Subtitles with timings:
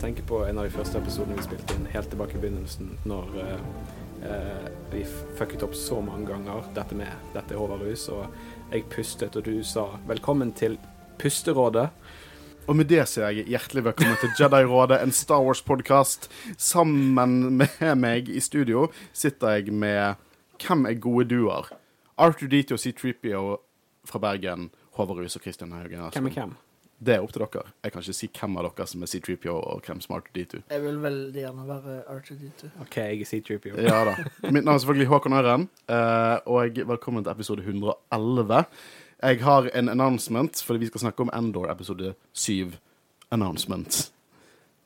[0.00, 2.10] dette her, for å tenke på en av de første episodene vi spilte inn helt
[2.10, 3.60] tilbake i begynnelsen, når eh,
[4.24, 5.04] eh, vi
[5.36, 8.26] fucket opp så mange ganger dette med dette er overrus, og
[8.72, 10.78] jeg pustet, og du sa 'velkommen til
[11.18, 11.90] pusterådet'.
[12.68, 16.28] Og med det sier jeg hjertelig velkommen til Jedi-rådet, en Star Wars-podkast.
[16.56, 20.14] Sammen med meg i studio sitter jeg med
[20.60, 21.72] Hvem er gode duer?
[22.18, 23.56] Arthur Dito og C3PO
[24.04, 26.12] fra Bergen, Håvard Rus og Christian Haugen.
[26.12, 26.69] Hvem er hvem?
[27.00, 27.70] Det er opp til dere.
[27.80, 30.58] Jeg kan ikke si hvem av dere som er C3PO og hvem som er R2D2.
[30.68, 32.68] Jeg vil veldig gjerne være R2D2.
[32.84, 33.72] OK, jeg er C3PO.
[33.86, 34.16] Ja da.
[34.52, 38.60] Mitt navn er selvfølgelig Håkon Øren, eh, og velkommen til episode 111.
[39.22, 42.76] Jeg har en announcement, fordi vi skal snakke om Endor episode 7.
[43.32, 44.04] Announcement.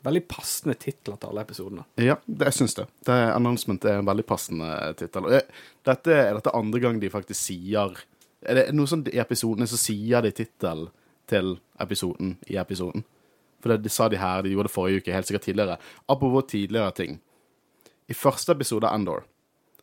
[0.07, 1.83] Veldig passende titler til alle episodene.
[1.99, 2.91] Ja, det, jeg syns det.
[3.09, 3.21] det.
[3.35, 5.33] Announcement er en veldig passende tittel.
[5.83, 8.05] Dette er dette andre gang de faktisk sier
[8.45, 10.91] Er det noe sånt i episodene så sier de tittel
[11.31, 13.05] til episoden i episoden?
[13.63, 15.79] For det, de sa de her, de gjorde det forrige uke, helt sikkert tidligere.
[16.07, 17.21] Apropos tidligere ting.
[18.09, 19.25] I første episode av Endor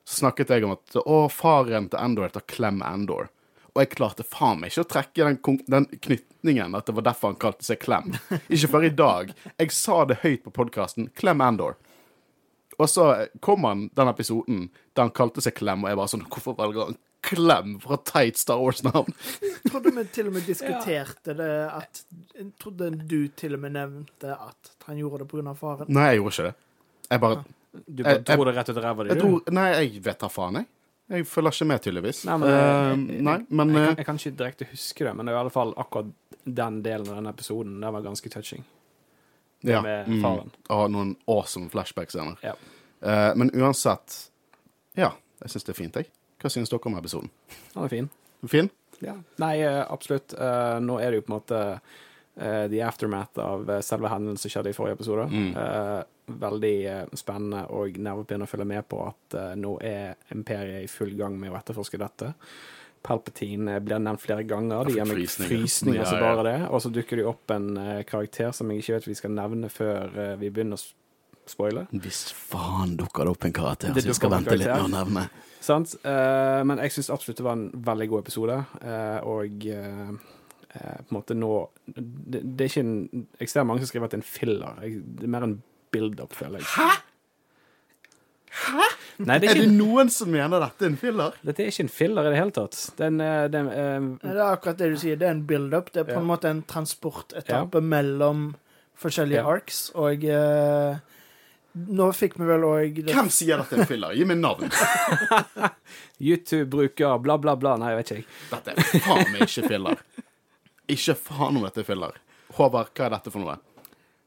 [0.05, 3.29] så snakket jeg om at å, faren til Endor heter Clem Endor.
[3.71, 7.31] Og jeg klarte faen meg ikke å trekke den, den knytningen at det var derfor
[7.31, 8.11] han kalte seg Clem.
[8.51, 9.31] Ikke før i dag.
[9.61, 11.07] Jeg sa det høyt på podkasten.
[11.15, 11.77] Clem Endor.
[12.75, 13.05] Og så
[13.45, 14.65] kom han den episoden
[14.97, 18.37] der han kalte seg Clem, og jeg bare sånn Hvorfor velger han Clem fra teit
[18.41, 19.13] Star Wars-navn?
[19.41, 22.03] Jeg trodde vi til og med diskuterte det at
[22.37, 25.53] Jeg trodde du til og med nevnte at han gjorde det pga.
[25.53, 25.89] faren.
[25.93, 26.55] Nei, jeg gjorde ikke det.
[27.11, 30.19] Jeg bare Du bare Jeg- dro det rett ut av ræva di, Nei, jeg vet
[30.19, 30.67] da faen, jeg.
[31.11, 32.25] Jeg følger ikke med, tydeligvis.
[32.25, 35.15] Nei, men, uh, jeg- nei, men jeg, eh, kan, jeg kan ikke direkte huske det,
[35.15, 36.11] men det er i alle fall akkurat
[36.45, 38.63] den delen av den episoden det var ganske touching.
[39.61, 40.51] Det ja, med mm.
[40.69, 42.37] Og noen awesome flashback-scener.
[42.41, 42.53] Ja.
[43.03, 44.29] Uh, men uansett
[44.97, 45.11] Ja,
[45.41, 46.07] jeg syns det er fint, jeg.
[46.41, 47.29] Hva synes dere om episoden?
[47.75, 48.09] Han er fin.
[48.49, 48.69] Fin?
[49.01, 49.15] Ja.
[49.41, 50.33] Nei, eh, absolutt.
[50.33, 51.61] Eh, nå er det jo på en måte
[52.37, 55.27] eh, the aftermath av selve hendelsen som skjedde i forrige episode.
[55.29, 55.55] Mm.
[56.41, 56.75] Veldig
[57.19, 61.51] spennende og nervepirrende å følge med på at nå er imperiet i full gang med
[61.51, 62.31] å etterforske dette.
[63.01, 64.85] Palpatine blir nevnt flere ganger.
[64.87, 66.05] De gir meg frysninger.
[66.07, 66.57] som bare det.
[66.69, 67.73] Og så dukker det opp en
[68.07, 71.00] karakter som jeg ikke vet vi skal nevne før vi begynner å
[71.51, 71.85] s- spoile.
[71.91, 75.27] Hvis faen dukker det opp en karakter Det som skal vente litt med å nevne.
[75.61, 75.93] Sant?
[76.05, 80.09] Uh, men jeg syns absolutt det var en veldig god episode, uh, og eh,
[80.73, 81.51] eh, på en måte nå
[81.85, 84.79] det, det er ikke en Jeg ser mange som skriver at det er en filler.
[84.81, 85.57] Jeg, det er mer en
[85.93, 86.69] build-up, føler jeg.
[86.71, 86.89] Hæ?!
[88.51, 88.87] Hæ?!
[89.21, 91.35] Nei, det er Er det noen som mener dette er en filler?
[91.45, 92.79] dette er ikke en filler i det hele tatt.
[92.97, 93.19] Den,
[93.53, 93.69] den
[94.23, 95.19] Det er akkurat det du sier.
[95.19, 95.91] Det er en build-up.
[95.93, 96.23] Det er på Ja.
[96.23, 98.55] en måte en transportetappe mellom
[98.97, 99.45] forskjellige Ja.
[99.49, 100.97] arcs, og eh,
[101.73, 104.15] nå fikk vi vel òg Hvem sier dette er en filler?
[104.17, 104.67] Gi meg navn.
[106.19, 107.75] YouTube-bruker, bla, bla, bla.
[107.79, 108.21] Nei, jeg vet ikke.
[108.21, 108.51] jeg.
[108.51, 110.01] Dette er faen meg ikke filler.
[110.91, 112.17] Ikke faen om dette er filler.
[112.57, 113.57] Håvard, hva er dette for noe?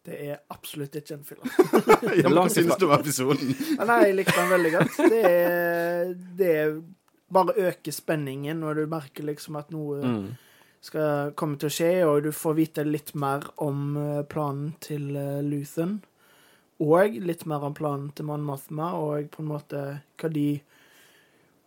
[0.05, 1.53] Det er absolutt ikke en filler.
[2.21, 3.55] Ja, men Hva synes du om episoden?
[3.81, 4.99] Nei, jeg likte den veldig godt.
[5.13, 6.75] Det, er, det er
[7.35, 10.27] bare øker spenningen, når du merker liksom at noe Mm.
[10.85, 15.07] skal komme til å skje, og du får vite litt mer om eh, planen til
[15.17, 15.95] eh, Luthen.
[16.83, 19.83] Og litt mer om planen til Mon Mothma, og på en måte
[20.21, 20.49] hva de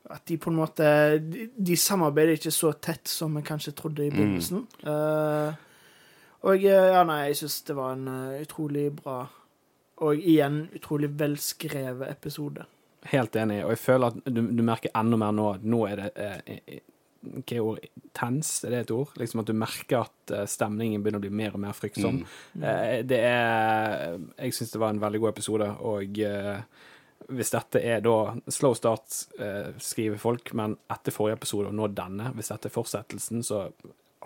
[0.07, 0.83] At de på en måte
[1.19, 4.65] De, de samarbeider ikke så tett som vi kanskje trodde i begynnelsen.
[4.83, 5.55] Eh,
[6.47, 9.25] og eh, ja, nei, jeg syns det var en uh, utrolig bra
[9.97, 12.67] og igjen utrolig velskrevet episode.
[13.09, 16.11] Helt enig, og jeg føler at du, du merker enda mer nå nå er det
[16.21, 16.83] eh,
[17.21, 17.79] Hva er ord?
[18.17, 19.13] Tens, er det et ord?
[19.19, 22.21] Liksom At du merker at eh, stemningen begynner å bli mer og mer fryktsom.
[22.57, 22.67] Mm.
[23.09, 26.61] det er Jeg syns det var en veldig god episode, og eh,
[27.27, 28.17] hvis dette er da
[28.53, 32.75] slow start, eh, skriver folk, men etter forrige episode og nå denne, hvis dette er
[32.75, 33.69] fortsettelsen, så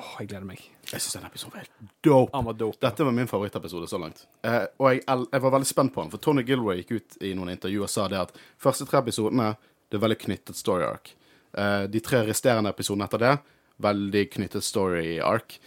[0.02, 0.62] Åh, jeg gleder meg.
[0.88, 2.40] Jeg syns denne episoden var helt dope.
[2.48, 2.80] Var dope.
[2.82, 4.22] Dette var min favorittepisode så langt.
[4.48, 7.34] Eh, og jeg, jeg var veldig spent på den, for Tony Gilroy gikk ut i
[7.36, 8.32] noen intervjuer og sa det at
[8.62, 9.50] første tre episodene
[9.92, 11.12] det er veldig knyttet story arc.
[11.54, 13.36] Eh, de tre resterende episodene etter det,
[13.82, 15.58] veldig knyttet story ark.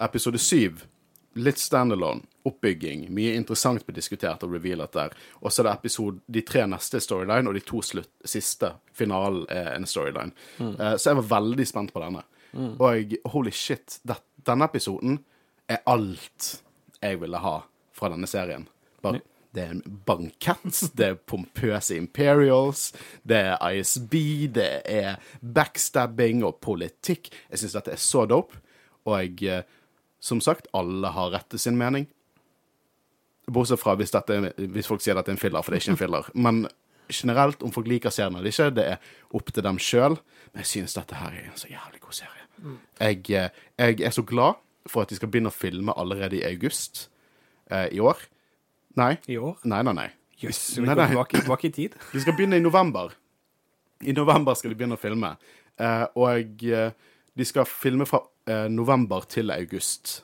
[0.00, 0.84] Episode syv,
[1.38, 5.16] litt standalone, oppbygging, mye interessant ble diskutert og revealet der.
[5.40, 9.44] Og så er det episode, de tre neste storyline, og de to slutt, siste, finalen,
[9.52, 10.32] er en storyline.
[10.60, 12.24] Eh, så jeg var veldig spent på denne.
[12.82, 14.16] Og holy shit, det,
[14.46, 15.20] denne episoden
[15.70, 16.56] er alt
[17.00, 17.60] jeg ville ha
[17.94, 18.66] fra denne serien.
[19.04, 19.20] Bare,
[19.54, 19.82] det er en
[20.94, 22.92] det er pompøse Imperials,
[23.26, 24.14] det er ISB,
[24.54, 27.30] det er backstabbing og politikk.
[27.50, 28.60] Jeg syns dette er så dope.
[29.04, 29.62] Og jeg, eh,
[30.20, 32.06] som sagt, alle har rett til sin mening.
[33.50, 35.96] Bortsett fra hvis, dette, hvis folk sier dette er en filler, for det er ikke
[35.96, 36.30] en filler.
[36.34, 36.66] Men
[37.10, 40.18] generelt, om folk liker serien eller ikke, det er opp til dem sjøl.
[40.52, 42.46] Men jeg syns dette her er en så jævlig god serie.
[43.00, 46.44] Jeg, eh, jeg er så glad for at de skal begynne å filme allerede i
[46.46, 47.08] august
[47.70, 48.20] eh, i år.
[48.98, 49.14] Nei.
[49.30, 49.58] i år.
[49.70, 50.08] Nei, nei, nei.
[50.40, 51.96] Jøss, yes, vi går tilbake, i tid?
[52.12, 53.12] De skal begynne i november.
[54.00, 55.34] I november skal de begynne å filme.
[55.80, 56.92] Uh, og eh,
[57.36, 60.22] de skal filme fra uh, november til august.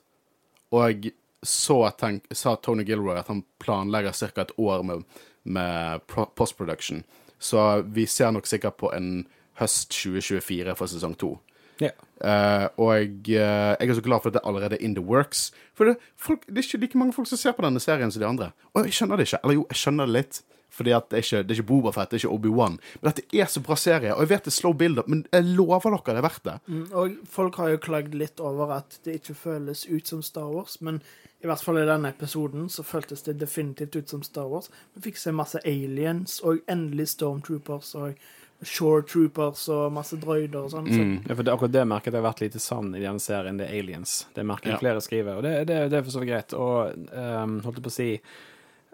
[0.73, 1.11] Og
[1.45, 4.47] så tenk, sa Tony Gilroy at han planlegger ca.
[4.47, 5.05] et år med,
[5.45, 7.05] med post-production.
[7.39, 9.27] Så vi ser nok sikkert på en
[9.61, 11.35] høst 2024 for sesong to.
[11.83, 11.93] Ja.
[12.17, 15.51] Uh, og uh, jeg er så glad for at det er allerede in the works.
[15.77, 18.23] For det, folk, det er ikke like mange folk som ser på denne serien som
[18.23, 18.53] de andre.
[18.73, 19.43] Og jeg skjønner det ikke.
[19.45, 20.43] Eller jo, jeg skjønner det litt.
[20.77, 22.75] Fordi at det er ikke, det er ikke Boba Fett, det er ikke Obi-Wan.
[23.01, 24.13] Men dette er så bra serie.
[24.13, 26.57] Og jeg vet det er slow build-up, men jeg lover dere det er verdt det.
[26.67, 30.51] Mm, Og folk har jo klagd litt over at det ikke føles ut som Star
[30.53, 31.01] Wars, men
[31.41, 34.69] i hvert fall i denne episoden så føltes det definitivt ut som Star Wars.
[34.97, 38.21] Vi fikk se masse aliens, og endelig Stormtroopers og
[38.63, 40.87] Shore Troopers og masse droider og sånn.
[40.89, 41.15] Mm.
[41.29, 43.67] Ja, for det, akkurat det merket jeg har vært lite sann i denne serien, det
[43.69, 44.15] er aliens.
[44.35, 44.79] Det merker Ja.
[44.81, 46.55] flere skriver, og det, det, det er for så vidt greit.
[46.57, 48.09] Og um, holdt jeg på å si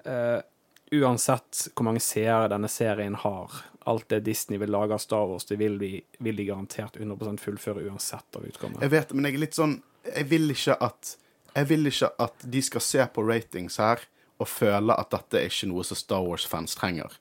[0.06, 0.40] uh,
[0.92, 3.54] Uansett hvor mange seere denne serien har,
[3.88, 7.40] alt det Disney vil lage av Star Wars, det vil de, vil de garantert 100%
[7.40, 8.82] fullføre uansett av utkommet.
[8.84, 11.14] Jeg vet det, men jeg er litt sånn Jeg vil ikke at
[11.56, 14.04] Jeg vil ikke at de skal se på ratings her
[14.42, 17.12] og føle at dette er ikke noe som Star Wars-fans trenger.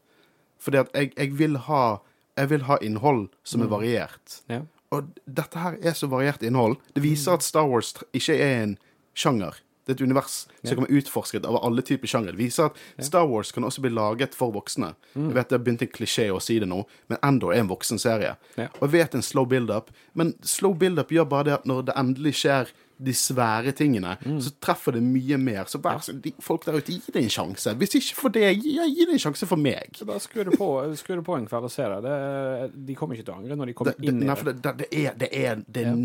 [0.60, 2.00] Fordi at jeg, jeg vil ha
[2.40, 4.38] Jeg vil ha innhold som er variert.
[4.52, 4.62] Ja.
[4.92, 6.78] Og dette her er så variert innhold.
[6.96, 8.78] Det viser at Star Wars ikke er en
[9.16, 9.60] sjanger.
[9.82, 12.36] Det er et univers som kan være utforsket av alle typer sjangere.
[12.38, 14.94] Det viser at Star Wars kan også bli laget for voksne.
[15.16, 17.72] Jeg vet det har begynt en klisjé å si det nå, men enda er en
[17.72, 18.36] voksen serie.
[18.60, 18.68] Ja.
[18.78, 21.98] Og jeg vet en slow build-up, men slow build-up gjør bare det at når det
[21.98, 22.72] endelig skjer
[23.06, 25.66] de svære tingene, så treffer det mye mer.
[25.72, 27.74] Så vær så de, folk der ute, gi det en sjanse.
[27.80, 29.96] Hvis ikke for det, gi, gi det en sjanse for meg.
[29.98, 32.02] Så bare skru det på, en kveld og se det.
[32.06, 32.84] det.
[32.90, 34.38] De kommer ikke til å angre når de kommer det, inn i nei, det.
[34.42, 35.96] for det, det, det er, det er, det ja.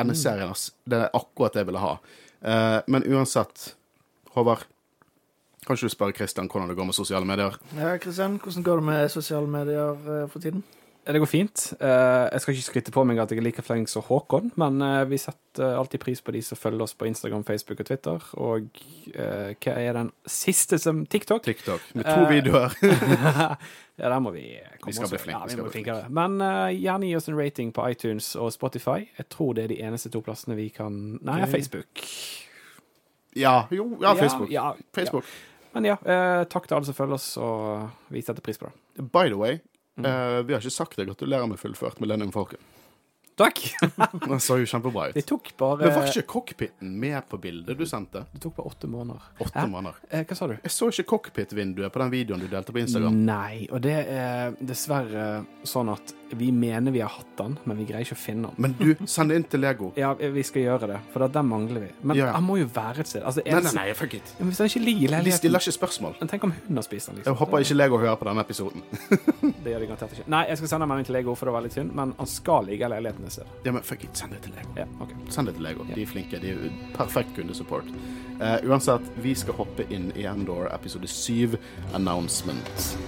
[0.00, 0.68] denne serien, ass.
[0.84, 1.96] Det er akkurat det jeg ville ha.
[2.42, 3.72] Uh, men uansett,
[4.36, 4.66] Håvard,
[5.62, 7.56] kan ikke du spørre Kristian hvordan det går med sosiale medier?
[7.78, 10.64] ja, Kristian, hvordan går det med sosiale medier eh, for tiden?
[11.04, 11.72] Det går fint.
[11.82, 14.76] Eh, jeg skal ikke skryte på meg at jeg er like flink som Håkon, men
[14.86, 18.28] eh, vi setter alltid pris på de som følger oss på Instagram, Facebook og Twitter.
[18.38, 18.68] Og
[19.10, 21.42] eh, hva er den siste som TikTok?
[21.42, 22.76] TikTok med to Eh, videoer.
[23.98, 24.44] ja, der må vi
[24.78, 26.06] komme Vi skal oss- bli flinke, Ja, vi må bli flinkere.
[26.20, 29.00] Men uh, gjerne gi oss en rating på iTunes og Spotify.
[29.18, 31.50] Jeg tror det er de eneste to plassene vi kan Nei, Ok.
[31.56, 32.06] Facebook.
[33.36, 34.50] ja, jo, ja, Facebook.
[34.54, 35.24] Ja, ja, Facebook.
[35.74, 39.06] Men ja, eh, takk til alle som følger oss, og vi setter pris på det.
[39.10, 39.58] By the way,
[40.00, 40.06] Mm.
[40.46, 41.04] vi har ikke sagt det.
[41.10, 42.60] Gratulerer med fullført Millennium Falcon.
[43.36, 43.60] Takk!
[44.28, 45.14] Det så jo kjempebra ut.
[45.16, 48.24] Det tok bare Men var ikke cockpiten med på bildet du sendte?
[48.32, 49.22] Det tok bare åtte måneder.
[49.40, 49.66] Åtte Hæ?
[49.72, 50.00] måneder.
[50.10, 50.56] Eh, hva sa du?
[50.62, 53.16] Jeg så ikke cockpit-vinduet på den videoen du delte på Instagram.
[53.26, 55.28] Nei, og det er dessverre
[55.68, 58.62] sånn at vi mener vi har hatt den, men vi greier ikke å finne den.
[58.64, 59.90] Men du, send det inn til Lego.
[60.00, 61.90] Ja, vi skal gjøre det, for den mangler vi.
[62.08, 62.30] Men Ja.
[62.32, 63.22] han må jo være et sted.
[63.28, 64.32] Altså, Nei, nei, nei, fuck it.
[64.38, 66.14] Men hvis den ikke ligger i De leiligheten stiller ikke spørsmål.
[66.20, 67.32] Men Tenk om hun har spist den, liksom.
[67.34, 68.82] Jeg håper ikke Lego hører på denne episoden.
[69.64, 70.28] Det gjør de garantert ikke.
[70.32, 72.26] Nei, jeg skal sende en melding til Lego, for det var litt synd, men han
[72.26, 73.46] skal ligge i leiligheten sted.
[73.64, 74.72] Ja, men fuck it, send det til Lego.
[74.76, 75.16] Ja, okay.
[75.30, 75.84] Send det til Lego.
[75.94, 76.40] De er flinke.
[76.42, 77.84] De er perfekt kundesupport.
[78.40, 81.58] Uh, uansett, vi skal hoppe inn i Endor episode 7,
[81.94, 82.98] Announcement.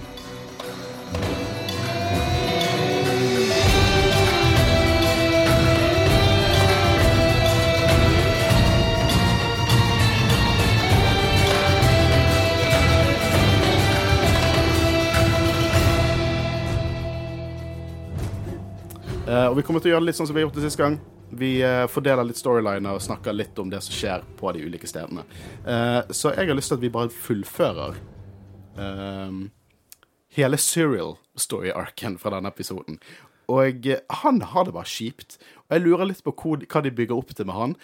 [19.49, 20.79] Og vi kommer til å gjøre det litt sånn som vi har gjort det sist
[20.79, 20.97] gang.
[21.35, 24.87] Vi eh, fordeler litt storyliner og snakker litt om det som skjer på de ulike
[24.89, 25.25] stedene.
[25.65, 27.97] Eh, så jeg har lyst til at vi bare fullfører
[28.77, 29.39] eh,
[30.37, 32.99] hele Serial-story-arken fra denne episoden.
[33.51, 35.39] Og eh, han har det bare kjipt.
[35.65, 37.77] Og jeg lurer litt på hva de bygger opp til med han.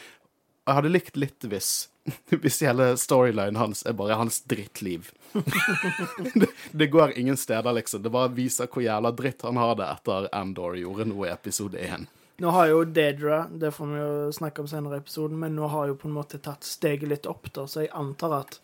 [0.68, 1.72] Jeg hadde likt litt hvis,
[2.44, 5.12] hvis hele storylinen hans er bare hans drittliv.
[6.34, 8.03] det, det går ingen steder, liksom.
[8.03, 11.82] Det bare viser hvor jævla dritt han har det etter Andor gjorde noe i episode
[11.82, 12.10] 1.
[12.41, 15.68] Nå har jo Dedra, det får vi jo snakke om senere i episoden, men nå
[15.70, 18.58] har jo på en måte tatt steget litt opp, da, så jeg antar at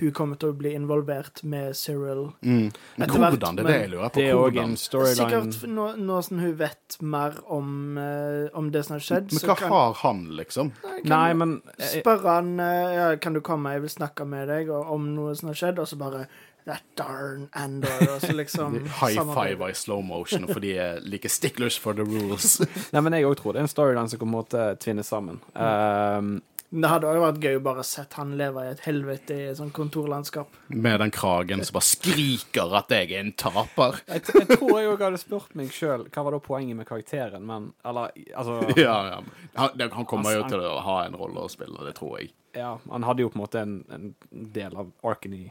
[0.00, 2.30] hun kommer til å bli involvert med Cyril.
[2.40, 3.58] Men Etter hvert, hvordan?
[3.58, 4.20] Det er det men jeg lurer på.
[4.20, 4.70] Det er Hvordan?
[4.70, 9.06] en storyline Sikkert nå, nå som hun vet mer om, uh, om det som har
[9.06, 10.72] skjedd, Men så hva kan, har han, liksom?
[11.04, 14.88] Nei, men Spør han uh, ja, Kan du komme, jeg vil snakke med deg og-
[14.90, 16.26] om noe som har skjedd, og så bare
[16.66, 21.28] That darn Andor, og så liksom High five i slow motion, for de er like
[21.28, 22.60] sticklers for the rules.
[22.92, 25.40] Nei, men jeg òg tror det er en storyline som kommer til å tvinne sammen.
[25.54, 26.34] Um,
[26.70, 29.58] Det hadde også vært gøy å bare sett han leve i et helvete i et
[29.58, 30.52] sånt kontorlandskap.
[30.70, 33.98] Med den kragen som bare skriker at jeg er en taper.
[34.06, 37.42] jeg, jeg tror jeg òg hadde spurt meg sjøl hva var da poenget med karakteren,
[37.46, 39.18] men Eller, altså Ja, ja.
[39.56, 42.30] Han, han kommer jo til å ha en rolle å spille, det tror jeg.
[42.54, 45.42] Ja, han hadde jo på en måte en, en del av arken i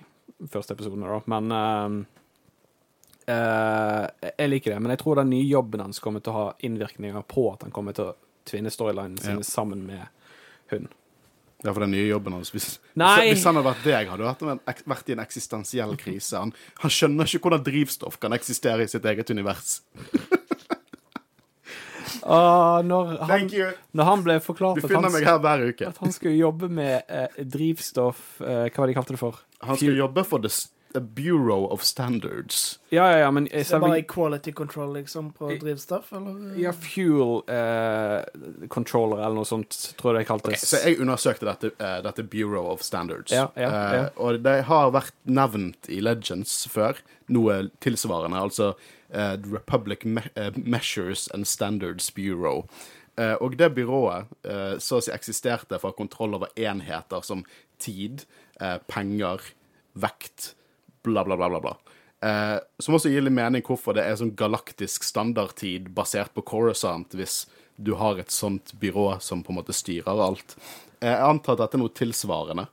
[0.48, 1.20] første episoden, da.
[1.32, 1.98] Men uh,
[3.28, 4.06] uh,
[4.38, 4.80] jeg liker det.
[4.84, 7.76] Men jeg tror den nye jobben hans kommer til å ha innvirkninger på at han
[7.76, 8.16] kommer til å
[8.48, 9.48] tvinne storylinen sin Ja.
[9.48, 10.08] sammen med
[10.72, 10.88] hun.
[11.64, 12.54] Ja, for den nye jobben hans.
[12.56, 16.40] Hvis, hvis han hadde vært deg, hadde ek- vært i en eksistensiell krise.
[16.40, 19.82] Han, han skjønner ikke hvordan drivstoff kan eksistere i sitt eget univers.
[22.24, 23.50] uh, når, han,
[23.92, 28.80] når han ble forklart at han, at han skulle jobbe med eh, drivstoff eh, Hva
[28.80, 29.44] var det de kalte det for?
[29.68, 30.54] Han skulle jobbe for the,
[30.94, 32.80] The Bureau of Standards.
[32.90, 36.58] Ja, ja, ja, men Så Det er bare selve equality control liksom på drivstoff, eller?
[36.58, 40.66] ja, Fuel eh, controller eller noe sånt, tror jeg det kaltes.
[40.66, 43.32] Så jeg undersøkte dette, uh, dette Bureau of Standards.
[43.32, 44.04] Ja, ja, ja.
[44.06, 46.98] Eh, og det har vært nevnt i Legends før,
[47.30, 48.42] noe tilsvarende.
[48.42, 50.26] Altså uh, Republic Me
[50.58, 52.66] Measures and Standards Bureau.
[53.20, 54.30] Og det byrået
[54.80, 57.42] så å si eksisterte for kontroll over enheter som
[57.84, 58.22] tid,
[58.88, 59.44] penger,
[60.00, 60.54] vekt,
[61.04, 61.60] bla, bla, bla, bla.
[61.64, 61.76] bla.
[62.22, 67.16] Eh, som også gir litt mening hvorfor det er sånn galaktisk standardtid basert på Coruscant,
[67.16, 67.46] hvis
[67.80, 70.58] du har et sånt byrå som på en måte styrer alt.
[71.00, 72.68] Eh, Jeg antar at dette er noe tilsvarende.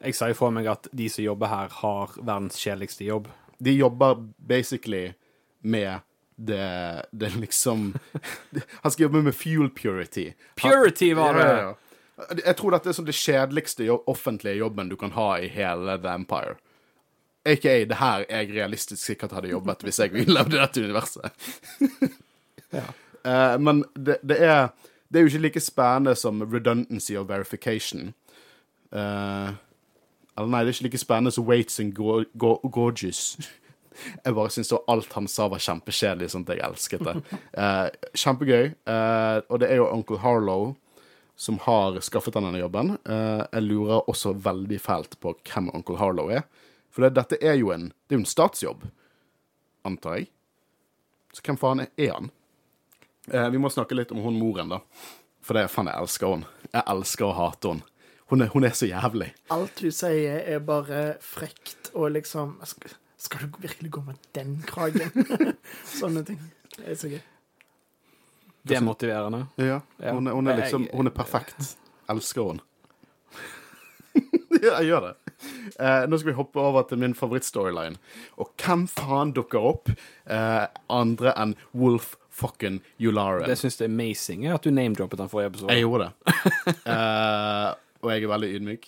[0.00, 3.28] Jeg sier for meg at de som jobber her, har verdens kjedeligste jobb.
[3.58, 5.14] De jobber basically
[5.62, 6.00] med
[6.36, 7.94] det, det liksom
[8.82, 10.34] Han skal jobbe med fuel purity.
[10.60, 11.46] Purity var det!
[11.46, 11.74] Ja, ja, ja.
[12.46, 16.14] Jeg tror dette er sånn det kjedeligste offentlige jobben du kan ha i hele The
[16.16, 16.54] Empire.
[17.46, 21.50] AKA det her jeg realistisk sikkert hadde jobbet hvis jeg ville levde i dette universet.
[22.74, 22.86] Ja.
[23.26, 24.68] Eh, men det, det, er,
[25.10, 28.12] det er jo ikke like spennende som redundancy og verification.
[28.94, 29.48] Eh,
[30.36, 33.34] eller nei, det er ikke like spennende som Waits and Go Go Gorgeous.
[34.24, 37.14] Jeg bare syns alt han sa var kjempekjedelig, sånn at jeg elsket det.
[37.56, 37.86] Eh,
[38.20, 38.66] kjempegøy.
[38.92, 40.74] Eh, og det er jo Uncle Harlow
[41.36, 42.94] som har skaffet han denne jobben.
[43.08, 46.44] Eh, jeg lurer også veldig fælt på hvem Uncle Harlow er.
[46.96, 48.86] For det, dette er jo en, det er jo en statsjobb,
[49.84, 50.30] antar jeg.
[51.36, 52.30] Så hvem faen er han?
[53.28, 54.78] Eh, vi må snakke litt om hun moren, da.
[55.44, 56.46] For det er faen, jeg elsker hun.
[56.72, 57.82] Jeg elsker å hate hun.
[58.32, 59.28] Hun er, hun er så jævlig.
[59.54, 64.56] Alt hun sier, er bare frekt og liksom Skal, skal du virkelig gå med den
[64.66, 65.12] kragen?
[66.00, 66.40] Sånne ting.
[66.78, 67.20] Det er så gøy.
[68.66, 69.44] Demotiverende.
[69.62, 70.16] Ja, Ja.
[70.16, 71.76] Hun, er, hun er liksom Hun er perfekt.
[72.10, 72.64] Elsker hun.
[74.66, 75.14] ja, jeg gjør det.
[75.76, 77.98] Eh, nå skal vi hoppe over til min favorittstoryline.
[78.40, 83.48] Og hvem faen dukker opp eh, andre enn Wolf fucking Yularen?
[83.48, 85.74] Det syns jeg er amazing at du name-droppet den forrige episoden.
[85.76, 86.14] Jeg gjorde det.
[86.86, 87.72] Eh,
[88.04, 88.84] og jeg er veldig ydmyk.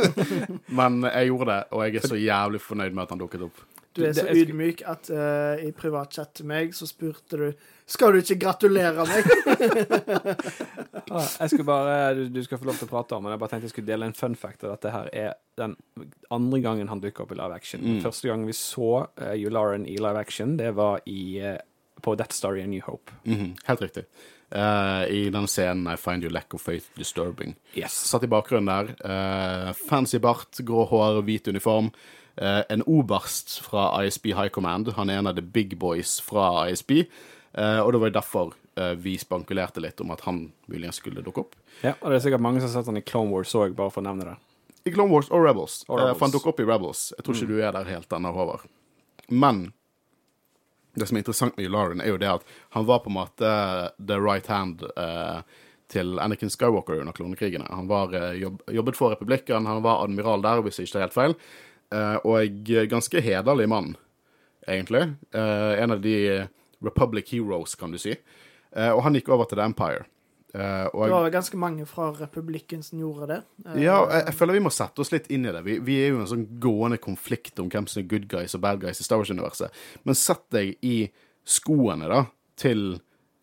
[0.78, 3.62] Men jeg gjorde det, og jeg er så jævlig fornøyd med at han dukket opp.
[3.94, 7.46] Du er så ydmyk at uh, i privatchat til meg så spurte du
[7.86, 9.24] Skal du ikke gratulere meg?
[11.14, 13.40] Ah, jeg skulle bare, du, du skal få lov til å prate om men jeg
[13.42, 14.64] bare tenkte jeg skulle dele en fun fact.
[14.64, 15.74] At dette her er den
[16.32, 17.84] andre gangen han dukker opp i live action.
[17.84, 17.98] Mm.
[18.02, 21.60] Første gang vi så uh, Yularen i live action, det var i, uh,
[22.02, 23.14] på Death Story A New Hope.
[23.28, 24.06] Mhm, helt riktig.
[24.54, 27.54] Uh, I den scenen I find your lack of faith disturbing.
[27.76, 27.94] Yes.
[28.10, 28.90] Satt i bakgrunnen der.
[29.04, 31.92] Uh, fancy bart, grå hår, hvit uniform.
[32.40, 34.88] Uh, en oberst fra ISB High Command.
[34.96, 37.04] Han er en av the big boys fra ISB.
[37.54, 41.22] Eh, og det var jo derfor eh, vi spankulerte litt om at han muligens skulle
[41.24, 41.54] dukke opp.
[41.82, 43.90] Ja, og det er sikkert mange som har sett han i Clone Wars òg, bare
[43.94, 44.36] for å nevne det.
[44.84, 45.80] I Clone Wars og Rebels.
[45.88, 46.18] Og Eh, Rebels.
[46.18, 47.04] for han dukker opp i Rebels.
[47.16, 48.66] Jeg tror ikke du er der helt ennå, Håvard.
[49.30, 49.72] Men
[50.94, 52.44] det som er interessant med Yularen, er jo det at
[52.76, 53.48] han var på en måte
[53.98, 55.40] the right hand eh,
[55.90, 57.66] til Anakin Skywalker under klonekrigene.
[57.70, 61.06] Han var, eh, jobb, jobbet for republikken, han var admiral der, hvis jeg ikke tar
[61.08, 61.34] helt feil.
[61.94, 63.96] Eh, og ganske hederlig mann,
[64.68, 65.02] egentlig.
[65.34, 66.14] Eh, en av de
[66.82, 68.16] Republic Heroes, kan du si.
[68.74, 70.08] Eh, og han gikk over til The Empire.
[70.54, 73.38] Uh, og Det var ganske mange fra republikken som gjorde det.
[73.66, 75.64] Uh, ja, jeg, jeg føler vi må sette oss litt inn i det.
[75.66, 78.54] Vi, vi er jo i en sånn gående konflikt om hvem som er good guys
[78.54, 79.74] og bad guys i Star Wars-universet.
[80.06, 81.08] Men sett deg i
[81.42, 82.20] skoene da,
[82.60, 83.00] til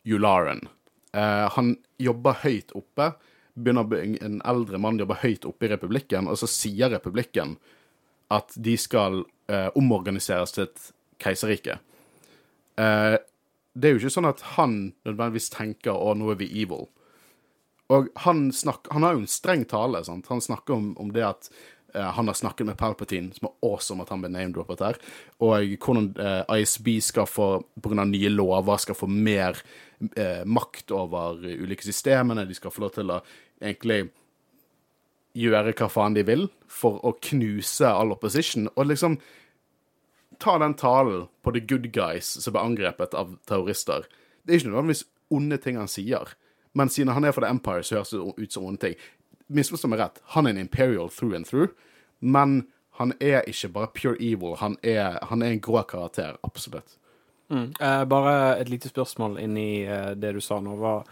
[0.08, 0.64] Yularen.
[1.12, 3.12] Uh, han jobber høyt oppe.
[3.60, 7.58] Begynner En eldre mann jobber høyt oppe i republikken, og så sier republikken
[8.32, 9.26] at de skal
[9.76, 10.84] omorganiseres til et
[11.20, 11.74] keiserrike.
[12.82, 13.18] Eh,
[13.72, 16.90] det er jo ikke sånn at han nødvendigvis tenker 'å, nå er vi evil'.
[17.92, 20.04] Og han, snak, han har jo en streng tale.
[20.08, 20.30] Sant?
[20.32, 21.50] Han snakker om, om det at
[21.94, 25.00] eh, han har snakket med Palpatine, som er awesome at han ble name-droppet her,
[25.44, 27.50] og hvordan eh, ISB skal få,
[27.84, 28.06] pga.
[28.08, 29.60] nye lover, skal få mer
[30.16, 32.48] eh, makt over ulike systemene.
[32.48, 33.22] De skal få lov til å
[33.62, 34.06] egentlig
[35.38, 38.68] gjøre hva faen de vil for å knuse all opposition.
[38.76, 39.20] Og liksom
[40.42, 44.08] ta den talen på the good guys som ble angrepet av terrorister.
[44.44, 46.34] Det er ikke nødvendigvis onde ting han sier,
[46.74, 49.00] men siden han er fra The Empire, så høres det ut som onde ting.
[49.52, 51.74] Misforstå meg rett, han er en imperial through and through,
[52.20, 52.64] men
[53.00, 56.98] Han er ikke bare pure evil, han er, han er en grå karakter, absolutt.
[57.50, 57.74] Mm.
[57.82, 60.76] Eh, bare et lite spørsmål inni eh, det du sa nå.
[60.80, 61.08] Var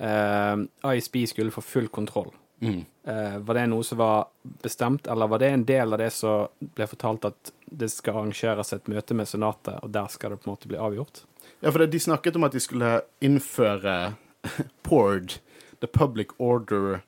[0.00, 2.32] eh, ISB skulle få full kontroll.
[2.60, 2.84] Mm.
[3.08, 6.48] Uh, var det noe som var bestemt, eller var det en del av det som
[6.58, 10.48] ble fortalt at det skal arrangeres et møte med Senatet, og der skal det på
[10.48, 11.22] en måte bli avgjort?
[11.60, 14.14] Ja, for det, de snakket om at de skulle innføre
[14.86, 15.38] PORD,
[15.80, 17.00] The Public Order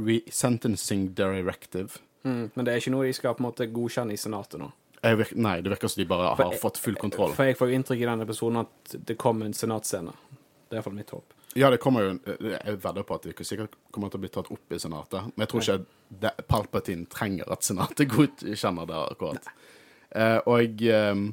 [0.00, 2.00] Resentencing Directive.
[2.22, 2.50] Mm.
[2.54, 4.70] Men det er ikke noe de skal på en måte godkjenne i Senatet nå?
[5.00, 7.32] Jeg virk, nei, det virker som de bare har for, fått full kontroll.
[7.32, 10.12] For jeg får jo inntrykk i den episoden at det kom en senatscene.
[10.68, 11.36] Det er iallfall mitt håp.
[11.58, 14.50] Ja, det kommer jo Jeg vedder på at det sikkert kommer til å bli tatt
[14.54, 15.32] opp i Senatet.
[15.34, 19.50] Men jeg tror ikke det, Palpatine trenger at Senatet godkjenner det akkurat.
[20.14, 21.24] Uh, og um,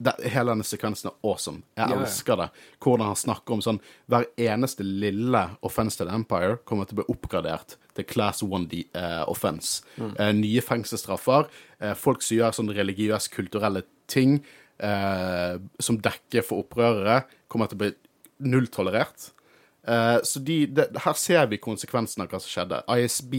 [0.00, 1.62] det, hele denne sekvensen er awesome.
[1.78, 2.48] Jeg Ja, elsker det.
[2.82, 7.14] Hvordan han snakker om sånn Hver eneste lille offense til Empire kommer til å bli
[7.14, 9.84] oppgradert til class 1D eh, offense.
[10.00, 11.50] Uh, nye fengselsstraffer.
[11.96, 14.40] Folk som gjør sånn religiøs, kulturelle ting
[14.80, 17.88] som dekker for opprørere, kommer til å bli
[18.48, 19.26] nulltolerert.
[19.88, 22.82] Eh, så de, de, her ser vi konsekvensen av hva som skjedde.
[23.00, 23.34] ISB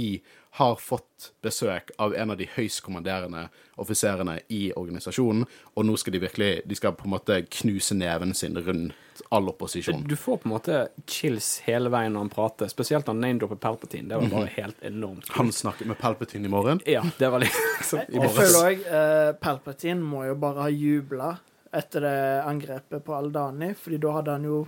[0.57, 3.45] har fått besøk av en av de høyst kommanderende
[3.79, 5.45] offiserene i organisasjonen,
[5.77, 9.47] og nå skal de virkelig De skal på en måte knuse neven sin rundt all
[9.47, 10.03] opposisjon.
[10.09, 13.61] Du får på en måte chills hele veien når han prater, spesielt når han name-dropper
[13.63, 14.09] Palpatine.
[14.09, 14.31] Det var Mhm.
[14.31, 15.29] bare helt enormt.
[15.37, 16.81] Han snakket med Palpatine i morgen.
[16.85, 21.37] Ja, det var liksom I Jeg føler òg uh, Palpatine må jo bare ha jubla
[21.73, 24.67] etter det angrepet på Aldani, fordi da hadde han jo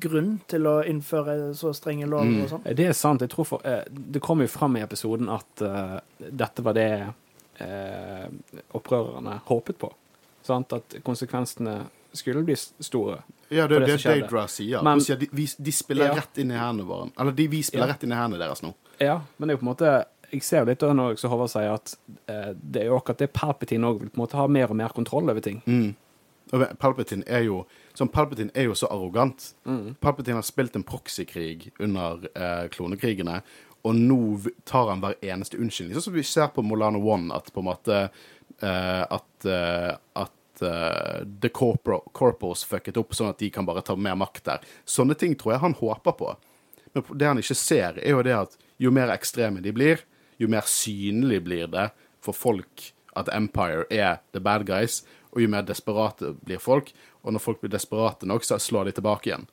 [0.00, 2.42] grunn til å innføre så strenge lover Mm.
[2.44, 2.76] og sånn.
[2.76, 3.20] Det er sant.
[3.20, 7.14] Jeg tror for, eh, Det kom jo fram i episoden at eh, dette var det
[7.60, 8.28] eh,
[8.74, 9.92] opprørerne håpet på.
[10.42, 10.72] Sant?
[10.72, 13.22] At konsekvensene skulle bli store.
[13.50, 14.02] Ja, det er det det.
[14.04, 14.82] Daedra sier.
[14.82, 16.14] Men- sier de, vi, de spiller Ja.
[16.14, 17.10] rett inn i hendene våre.
[17.18, 17.92] Eller de, vi spiller Ja.
[17.92, 18.74] rett inn i hendene deres nå.
[19.00, 21.50] Ja, men det er jo på en måte Jeg ser jo litt av når Håvard
[21.50, 21.96] sier, at
[22.28, 24.76] eh, det er jo akkurat det Palpatine òg vil på en måte ha mer og
[24.76, 25.60] mer kontroll over ting.
[25.66, 25.96] Mm.
[26.78, 27.66] Palpatine er jo
[27.98, 29.50] sånn, Palpatine er jo så arrogant.
[29.68, 29.96] Mm.
[30.02, 33.40] Palpatine har spilt en proxykrig under eh, klonekrigene,
[33.86, 34.20] og nå
[34.68, 35.96] tar han hver eneste unnskyldning.
[35.96, 40.62] Sånn som vi ser på Molano One, at på en måte eh, At, eh, at
[40.66, 44.70] eh, The Corpor Corpos fucket opp, sånn at de kan bare ta mer makt der.
[44.84, 46.34] Sånne ting tror jeg han håper på.
[46.92, 50.04] Men det han ikke ser, er jo det at jo mer ekstreme de blir,
[50.40, 51.90] jo mer synlig blir det
[52.24, 56.92] for folk at Empire er the bad guys, og jo mer desperate blir folk.
[57.22, 59.46] Og når folk blir desperate nok, så slår de tilbake igjen.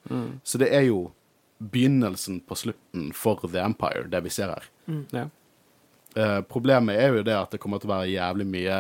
[0.48, 1.12] Så det er jo
[1.60, 4.68] begynnelsen på slutten for The Empire, det vi ser her.
[5.12, 5.26] Ja.
[6.18, 8.78] Eh, problemet er jo det at det kommer til å være jævlig mye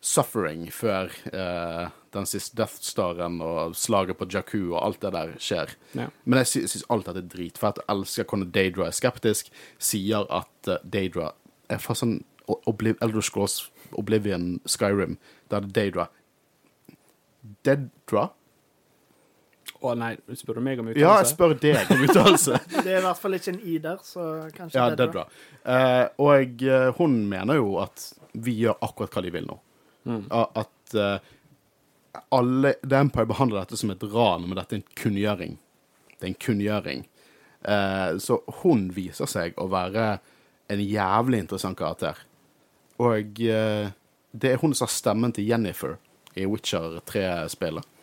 [0.00, 5.32] suffering før eh, den siste Death Staren og slaget på Jakku og alt det der
[5.42, 5.72] skjer.
[5.98, 6.06] Ja.
[6.24, 7.80] Men jeg sy syns alt dette er dritfett.
[7.82, 9.50] Jeg elsker hvordan Daedra er skeptisk.
[9.82, 11.32] Sier at uh, Daedra
[11.68, 13.66] er fra sånn O- Elder Scrolls
[13.98, 15.18] Oblivion Skyrim,
[15.52, 16.06] der det er Daedra
[17.66, 18.28] Dedra?
[19.78, 21.04] Å nei, spør du meg om uttalelse?
[21.04, 22.60] Ja, jeg spør deg om uttalelse.
[22.84, 24.24] Det er i hvert fall ikke en i der, så
[24.56, 25.26] kanskje Ja, Dedra.
[25.62, 29.58] Eh, og eh, hun mener jo at vi gjør akkurat hva de vil nå.
[30.08, 30.24] Mm.
[30.34, 31.30] At eh,
[32.34, 35.54] alle The Empire behandler dette som et ran, men dette er en kunngjøring.
[36.16, 37.06] Det er en kunngjøring.
[37.62, 40.10] Eh, så hun viser seg å være
[40.68, 42.18] en jævlig interessant karakter.
[42.98, 43.94] Og eh,
[44.34, 45.96] det er hun som har stemmen til Jennifer
[46.38, 47.94] i Witcher 3-spillet.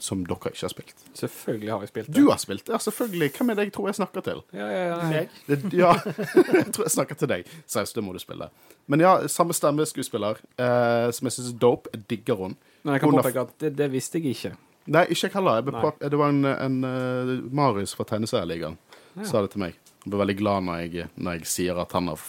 [0.00, 1.02] Som dere ikke har spilt.
[1.12, 2.14] Selvfølgelig har jeg spilt det.
[2.16, 3.26] Du har spilt det, ja, selvfølgelig.
[3.36, 4.38] Hvem er det jeg tror jeg snakker til?
[4.56, 5.24] Ja, ja, ja.
[5.44, 5.90] Det, ja,
[6.56, 7.50] jeg tror jeg snakker til deg.
[7.68, 8.48] Seriøst, det må du spille.
[8.88, 11.92] Men ja, samme stemmeskuespiller, eh, som jeg syns er dope.
[11.92, 12.56] Jeg digger hun.
[12.82, 14.54] Men jeg kan påpeke at det, det visste jeg ikke.
[14.88, 15.92] Nei, ikke jeg heller.
[16.00, 18.80] Det var en, en uh, Marius fra Tegneserieligaen
[19.26, 19.76] sa det til meg.
[20.04, 22.24] Han ble veldig glad når jeg, når jeg sier at han har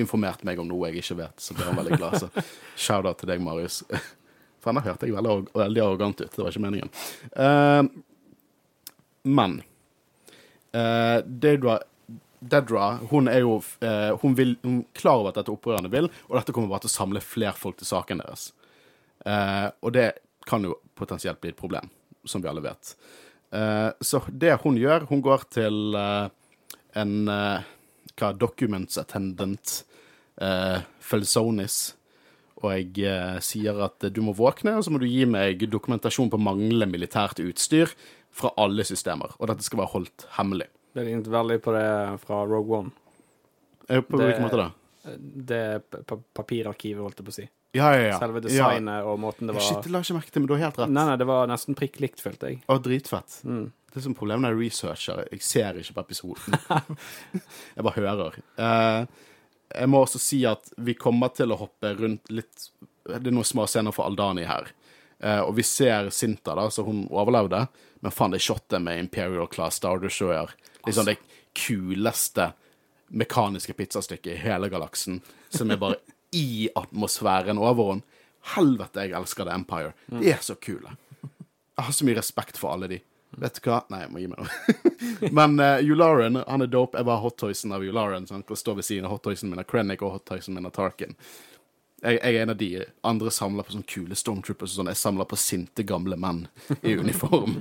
[0.00, 1.40] informert meg om noe jeg ikke vet.
[1.40, 2.18] Så ble han veldig glad.
[2.20, 2.28] Så
[2.86, 3.82] shout-out til deg, Marius.
[4.64, 6.32] For henne hørte jeg veldig, veldig arrogant ut.
[6.32, 6.92] Det var ikke meningen.
[7.36, 7.84] Uh,
[9.28, 9.60] men
[10.72, 11.78] uh, Deidra,
[12.40, 16.38] Dedra hun er jo uh, hun, vil, hun klar over at dette opprørerne vil, og
[16.40, 18.50] dette kommer bare til å samle flere folk til saken deres.
[19.24, 20.10] Eh, og det
[20.46, 21.88] kan jo potensielt bli et problem,
[22.24, 22.94] som vi alle vet.
[23.50, 26.26] Eh, så det hun gjør, hun går til eh,
[27.00, 27.70] en eh,
[28.14, 29.80] hva, documents attendant,
[30.38, 31.96] uh, Felsonis,
[32.64, 36.32] og jeg eh, sier at du må våkne, og så må du gi meg dokumentasjon
[36.32, 37.92] på manglende militært utstyr
[38.34, 40.66] fra alle systemer, og dette skal være holdt hemmelig.
[40.94, 41.86] Det lignet veldig på det
[42.22, 42.94] fra Rogue One.
[43.88, 44.70] Eh, På hvilken måte da?
[45.04, 45.64] Det
[46.08, 47.46] pa papirarkivet, holdt jeg på å si.
[47.74, 48.18] Ja, ja, ja.
[48.22, 48.46] Selve Ja.
[48.46, 50.78] designet og måten det var Shit, det la ikke merke til, men du har helt
[50.78, 50.92] rett.
[50.94, 52.60] Nei, nei, det var nesten prikk likt, følte jeg.
[52.70, 53.40] Å, dritfett.
[53.44, 53.72] Mm.
[53.90, 55.24] Det er som problemet jeg researcher.
[55.34, 56.56] Jeg ser ikke på episoden.
[57.76, 58.38] jeg bare hører.
[58.58, 59.06] Eh,
[59.70, 62.68] jeg må også si at vi kommer til å hoppe rundt litt
[63.04, 64.70] Det er noen små scener for Aldani her.
[65.18, 67.66] Eh, og vi ser Sinta, da, så hun overlevde.
[68.00, 70.52] Men faen, det shotet med Imperial Class Star Destroyer
[70.84, 71.16] Liksom det
[71.56, 72.50] kuleste
[73.14, 76.00] mekaniske pizzastykket i hele galaksen, som er bare
[76.36, 78.20] i atmosfæren over henne.
[78.54, 79.94] Helvete, jeg elsker The Empire.
[80.12, 80.90] De er så kule.
[81.24, 82.98] Jeg har så mye respekt for alle de.
[83.36, 83.80] Vet du hva?
[83.90, 84.46] Nei, jeg må gi meg nå.
[85.38, 86.98] Men uh, Yularen, han er dope.
[86.98, 89.66] Jeg var hottoysen av Yularen, så han kan stå ved siden av hottoysen min av
[89.70, 91.16] Krennic og hottoysen min av Tarkin.
[92.04, 92.70] Jeg, jeg, er en av de.
[93.06, 94.92] Andre samler på sånne kule stormtroopers og sånn.
[94.92, 96.44] Jeg samler på sinte, gamle menn
[96.82, 97.58] i uniform.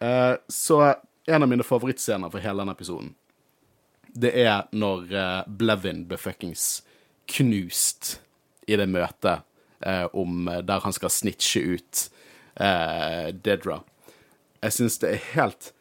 [0.00, 0.80] uh, så
[1.26, 3.14] en av mine favorittscener for hele denne episoden,
[4.16, 6.80] det er når uh, Blevin ble fuckings
[7.28, 8.16] knust
[8.70, 9.42] i det møtet
[9.84, 12.06] uh, om der han skal snitche ut
[12.56, 13.82] Dedra.
[14.64, 15.72] Jeg syns det er helt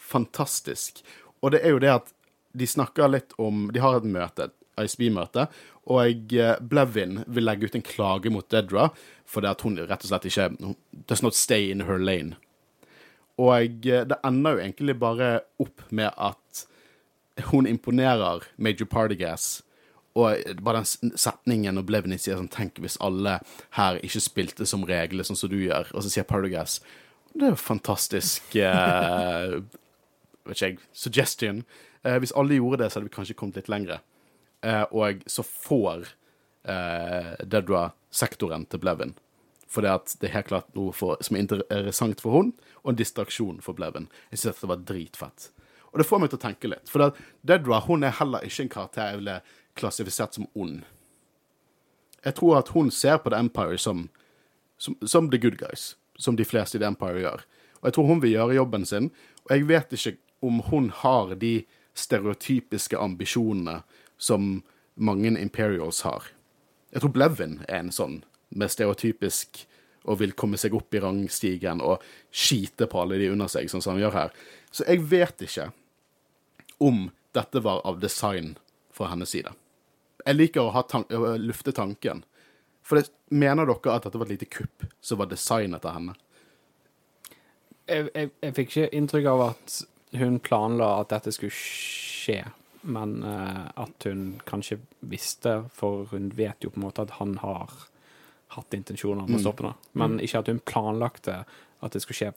[0.00, 1.02] fantastisk.
[1.42, 2.12] Og det er jo det at
[2.54, 5.46] de snakker litt om De har et møte, ISB-møte,
[5.90, 8.88] og Blevin vil legge ut en klage mot Dedra
[9.28, 10.48] fordi at hun rett og slett ikke
[11.08, 12.36] Does not stay in her lane.
[13.40, 15.30] Og det ender jo egentlig bare
[15.62, 16.66] opp med at
[17.50, 19.62] hun imponerer Major Partygas.
[20.14, 23.40] Og bare den setningen når Blevin sier sånn Tenk hvis alle
[23.74, 25.90] her ikke spilte som regler, sånn som du gjør.
[25.94, 26.78] Og så sier Partygas
[27.32, 29.58] Det er jo fantastisk eh,
[30.46, 31.64] Vet ikke jeg Suggestion.
[32.04, 33.98] Eh, hvis alle gjorde det, så hadde vi kanskje kommet litt lengre.
[34.64, 36.06] Eh, og så får
[36.68, 39.16] eh, Dedra sektoren til Blevin.
[39.66, 42.52] For det, at det er helt klart noe for, som er interessant for hun,
[42.84, 44.06] og en distraksjon for Blevin.
[44.30, 45.48] Jeg synes det var dritfett.
[45.90, 46.90] Og det får meg til å tenke litt.
[46.90, 49.40] For Dedra hun er heller ikke en karakter jeg ville
[49.78, 50.82] klassifisert som ond.
[52.24, 54.08] Jeg tror at hun ser på The Empire som,
[54.78, 55.96] som, som the good guys.
[56.18, 57.44] Som de fleste i The Empire gjør.
[57.80, 59.10] Og jeg tror hun vil gjøre jobben sin.
[59.44, 63.82] Og jeg vet ikke om hun har de stereotypiske ambisjonene
[64.18, 64.62] som
[64.94, 66.30] mange Imperials har.
[66.92, 68.20] Jeg tror Blevin er en sånn
[68.54, 69.64] med stereotypisk
[70.04, 73.82] og vil komme seg opp i rangstigen og skite på alle de under seg, sånn
[73.82, 74.34] som han gjør her.
[74.70, 75.70] Så jeg vet ikke
[76.84, 78.54] om dette var av design
[78.94, 79.50] fra hennes side.
[80.24, 81.04] Jeg liker å, tan
[81.42, 82.24] lufte tanken.
[82.84, 86.14] For det, mener dere at dette var et lite kupp som var designet av henne?
[87.84, 89.80] Jeg, jeg, jeg fikk ikke inntrykk av at
[90.16, 92.38] hun planla at dette skulle skje,
[92.84, 97.36] men uh, at hun kanskje visste, for hun vet jo på en måte at han
[97.42, 97.72] har
[98.54, 99.74] hatt intensjoner om å stoppe det.
[99.98, 102.32] Men ikke at hun planlagte at det skulle skje.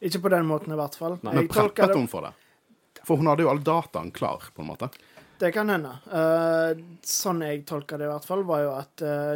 [0.00, 1.18] Ikke på den måten, i hvert fall.
[1.26, 2.34] Nei, men preppet hun for det?
[3.04, 4.90] For hun hadde jo all dataen klar, på en måte.
[5.38, 5.92] Det kan hende.
[6.10, 9.34] Uh, sånn jeg tolka det, i hvert fall, var jo at uh,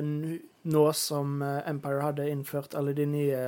[0.72, 3.42] nå som Empire hadde innført alle de nye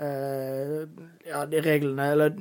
[0.00, 0.80] uh,
[1.26, 2.36] ja, de reglene Eller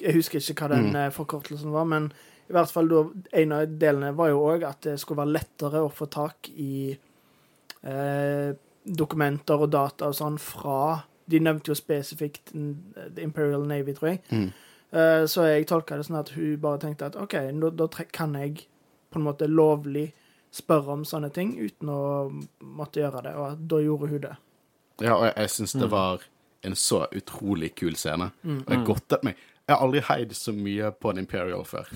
[0.00, 1.16] jeg husker ikke hva den mm.
[1.16, 2.10] forkortelsen var, men
[2.50, 3.04] i hvert fall da,
[3.38, 6.90] en av delene var jo òg at det skulle være lettere å få tak i
[6.90, 8.48] eh,
[8.82, 14.22] dokumenter og data og sånn fra De nevnte jo spesifikt The Imperial Navy, tror jeg.
[14.34, 14.48] Mm.
[14.90, 18.34] Eh, så jeg tolka det sånn at hun bare tenkte at OK, da, da kan
[18.38, 18.66] jeg
[19.10, 20.10] på en måte lovlig
[20.54, 22.02] spørre om sånne ting uten å
[22.76, 24.34] måtte gjøre det, og da gjorde hun det.
[25.00, 25.94] Ja, og jeg, jeg syns det mm.
[25.94, 26.26] var
[26.66, 28.32] en så utrolig kul scene.
[28.42, 28.60] Mm.
[28.66, 29.46] Og jeg godtet meg.
[29.64, 31.86] Jeg har aldri heid så mye på en Imperial før.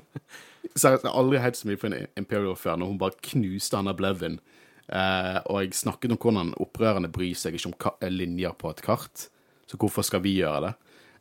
[0.76, 3.78] Seriøst, jeg har aldri heid så mye på en Imperial før, når hun bare knuste
[3.78, 4.40] Anna Blevin
[4.86, 9.28] Eh, og jeg snakket om hvordan opprørerne bryr seg ikke om linjer på et kart.
[9.66, 10.74] Så hvorfor skal vi gjøre det?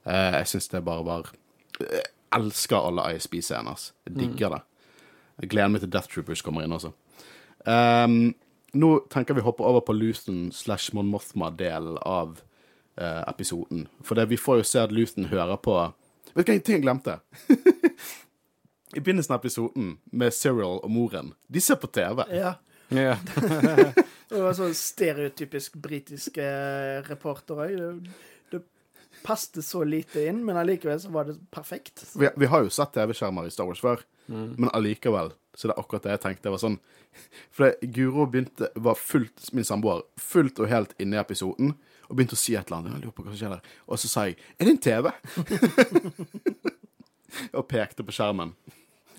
[0.06, 1.32] Eh, jeg syns det bare var
[1.82, 3.90] Jeg elsker alle ISB-scener.
[4.06, 4.62] Jeg digger det.
[5.42, 6.94] Jeg gleder meg til Death Troopers kommer inn også.
[7.66, 8.36] Um,
[8.78, 12.38] nå tenker vi å hoppe over på Luthen slash Mon Mothma-delen av
[13.02, 13.88] uh, episoden.
[14.06, 15.80] For det, vi får jo se at Luthen hører på
[16.36, 17.14] Vet du hva, en ting jeg glemte?
[18.96, 21.32] I begynnelsen av episoden med Cyril og moren.
[21.48, 22.26] De ser på TV.
[22.36, 22.58] Ja.
[22.92, 23.22] Yeah.
[24.30, 26.44] det var sånn stereotypisk britiske
[27.08, 27.80] reporter det
[29.26, 32.06] passte så lite inn, men allikevel så var det perfekt.
[32.14, 34.54] Vi, vi har jo sett TV-skjermer i Star Wars før, mm.
[34.58, 36.46] men allikevel så det er akkurat det jeg tenkte.
[36.48, 36.80] Det var sånn
[37.56, 42.40] For Guro var fullt, min samboer, fullt og helt inne i episoden og begynte å
[42.40, 42.98] si et eller annet.
[42.98, 43.70] Jeg lurer på hva som skjer der.
[43.88, 45.14] Og så sa jeg 'Er det en TV?'
[47.58, 48.54] og pekte på skjermen.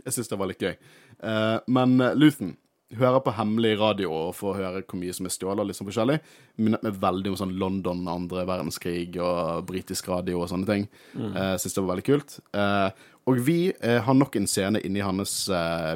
[0.04, 0.76] Jeg syns det var litt gøy.
[1.18, 2.56] Uh, men uh, Luthen
[2.94, 6.20] hører på hemmelig radio og får høre hvor mye som er stjålet, liksom forskjellig.
[6.62, 10.86] Minnet meg veldig om sånn London, andre verdenskrig og britisk radio og sånne ting.
[11.16, 11.34] Mm.
[11.34, 12.38] Uh, Syns det var veldig kult.
[12.54, 12.88] Uh,
[13.26, 15.34] og vi uh, har nok en scene inni hans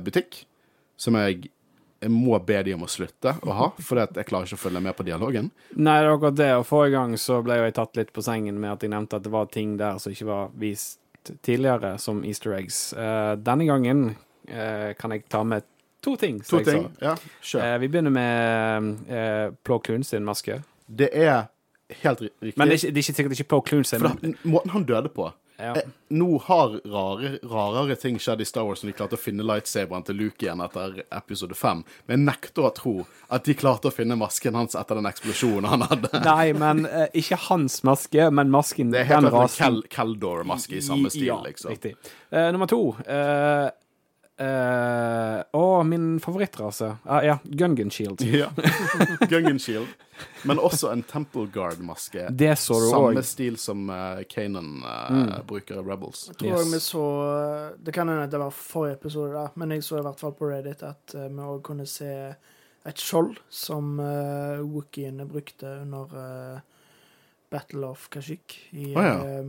[0.05, 0.43] butikk
[1.01, 1.47] som jeg,
[2.03, 4.83] jeg må be de om å slutte å ha, for jeg klarer ikke å følge
[4.85, 5.53] med på dialogen.
[5.77, 6.51] Nei, det er akkurat det.
[6.59, 9.25] Og forrige gang så ble jeg tatt litt på sengen med at jeg nevnte at
[9.25, 10.99] det var ting der som ikke var vist
[11.47, 12.91] tidligere, som easter eggs.
[13.45, 14.15] denne gangen
[14.49, 15.67] eh, kan jeg ta med
[16.05, 16.41] to ting.
[16.49, 16.89] To ting.
[17.01, 17.17] Ja.
[17.61, 20.63] Eh, vi begynner med eh, Plo Clune sin maske.
[20.87, 21.49] Det er
[22.03, 22.57] helt riktig.
[22.57, 24.03] Men det er, ikke, det er ikke sikkert ikke Plo Clune sin.
[24.03, 25.77] For da, måten han døde på ja.
[25.77, 29.45] eh, Nå har rare, rarere ting skjedd i Star Wars når de klarte å finne
[29.47, 31.83] lightsaberen til Luke igjen etter episode fem.
[32.09, 32.95] Men jeg nekter å tro
[33.31, 36.13] at de klarte å finne masken hans etter den eksplosjonen han hadde.
[36.27, 40.85] Nei, men eh, ikke hans maske, men masken Det er helt klart en Keldor-maske i
[40.85, 41.75] samme stil, ja, liksom.
[41.77, 41.95] Riktig.
[42.31, 42.83] Eh, nummer to.
[43.05, 43.69] Eh,
[44.41, 46.89] eh, å, min favorittrase.
[47.07, 48.21] Uh, ja, Gungan Shield.
[48.41, 48.49] Ja.
[49.29, 49.89] Gungan Shield.
[50.49, 52.27] Men også en Temple Guard-maske.
[52.37, 53.23] Det så du Samme også.
[53.35, 55.31] stil som uh, Kanan uh, Mm.
[55.49, 56.27] bruker i Rebels.
[56.33, 56.73] Jeg tror Yes.
[56.75, 57.05] vi så
[57.85, 60.49] Det kan hende det var forrige episode, da, men jeg så i hvert fall på
[60.51, 62.11] Reddit at vi òg kunne se
[62.89, 66.61] et skjold som uh, Wookiene brukte under
[67.51, 69.17] Battle of Kashik i, oh, ja.
[69.27, 69.43] eh,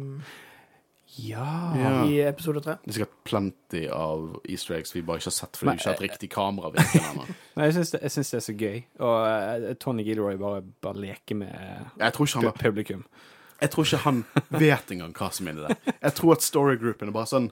[1.15, 1.77] Ja.
[1.77, 2.05] Ja.
[2.07, 2.77] i episode tre.
[2.83, 5.89] Det er sikkert plenty av easter eggs vi bare ikke har sett fordi vi ikke
[5.89, 6.71] har hatt riktig kamera.
[7.17, 8.79] Nei, Men jeg syns det, det er så gøy.
[9.03, 11.51] Og uh, Tony Gilroy bare, bare leker med
[11.99, 13.03] Jeg tror ikke han publikum.
[13.61, 14.23] Jeg tror ikke han
[14.57, 15.93] vet engang hva som er inni der.
[15.99, 17.51] Jeg tror at storygroupen er bare sånn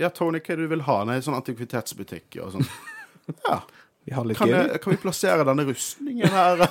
[0.00, 0.96] Ja, Tony, hva er det du vil ha?
[1.06, 2.68] Nei, sånn antikvitetsbutikk og sånn.
[3.46, 3.62] Ja,
[4.04, 6.60] Vi har litt kan, jeg, kan vi plassere denne rustningen her?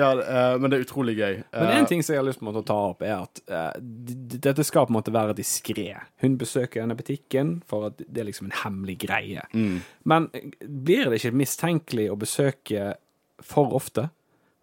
[0.00, 1.40] ja, eh, men det er utrolig gøy.
[1.50, 3.80] Men Eh, en ting som jeg har lyst på å ta opp, er at eh,
[4.46, 5.88] dette skal på en måte være diskré.
[6.22, 9.42] Hun besøker denne butikken for at det er liksom en hemmelig greie.
[9.50, 9.80] mm.
[10.10, 12.92] Men eh, blir det ikke mistenkelig å besøke
[13.42, 14.06] for ofte?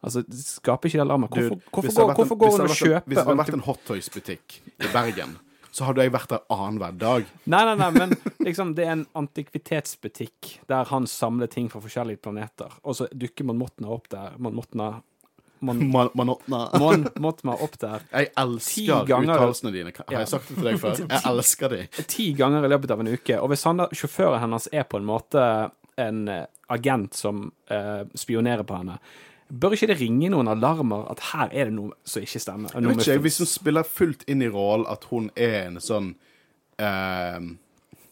[0.05, 1.27] Altså, skaper ikke det alarmer?
[1.33, 4.59] Hvorfor, hvorfor, går, hvorfor går hun og kjøper Hvis det hadde vært en Hot Toys-butikk
[4.77, 5.33] i Bergen,
[5.77, 7.27] så hadde jeg vært der annenhver dag.
[7.45, 9.03] Nei, nei, nei, men liksom, det er en
[9.67, 14.33] antikvitetsbutikk der han samler ting fra forskjellige planeter, og så dukker man Motna opp der.
[14.41, 14.95] Man Motna
[15.59, 16.65] Mon, Man, man, nei.
[16.77, 19.89] Mon Mothma opp der Jeg elsker uttalelsene dine.
[19.97, 20.19] Har Ja.
[20.19, 20.99] jeg sagt det til deg før?
[21.09, 21.79] Jeg elsker de.
[22.13, 23.39] ti ganger i løpet av en uke.
[23.41, 25.47] Og hvis han da, sjåføren hennes er på en måte
[25.97, 28.99] en eh, agent som eh, spionerer på henne,
[29.49, 32.73] bør ikke det ringe noen alarmer at her er det noe som ikke stemmer?
[32.75, 36.13] Jeg vet ikke, Hvis hun spiller fullt inn i rollen at hun er en sånn
[36.77, 37.39] eh,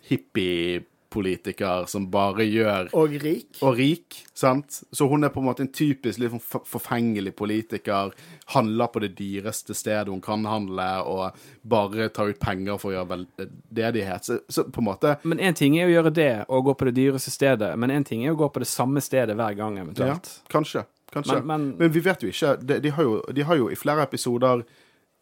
[0.10, 3.60] hippie-politiker som bare gjør Og rik.
[3.66, 4.82] Og rik, sant?
[4.92, 8.16] Så hun er på en måte en typisk litt sånn forfengelig politiker.
[8.56, 11.36] Handler på det dyreste stedet hun kan handle, og
[11.68, 14.28] bare tar ut penger for å gjøre veldedighet.
[14.32, 16.90] Så, så på en måte Men én ting er å gjøre det og gå på
[16.90, 19.82] det dyreste stedet, men én ting er å gå på det samme stedet hver gang,
[20.00, 20.20] Ja,
[20.52, 20.86] kanskje.
[21.16, 21.40] Kanskje.
[21.42, 22.54] Men- Men, men- vi vet jo ikke.
[22.62, 24.66] De, de, har jo, de har jo i flere episoder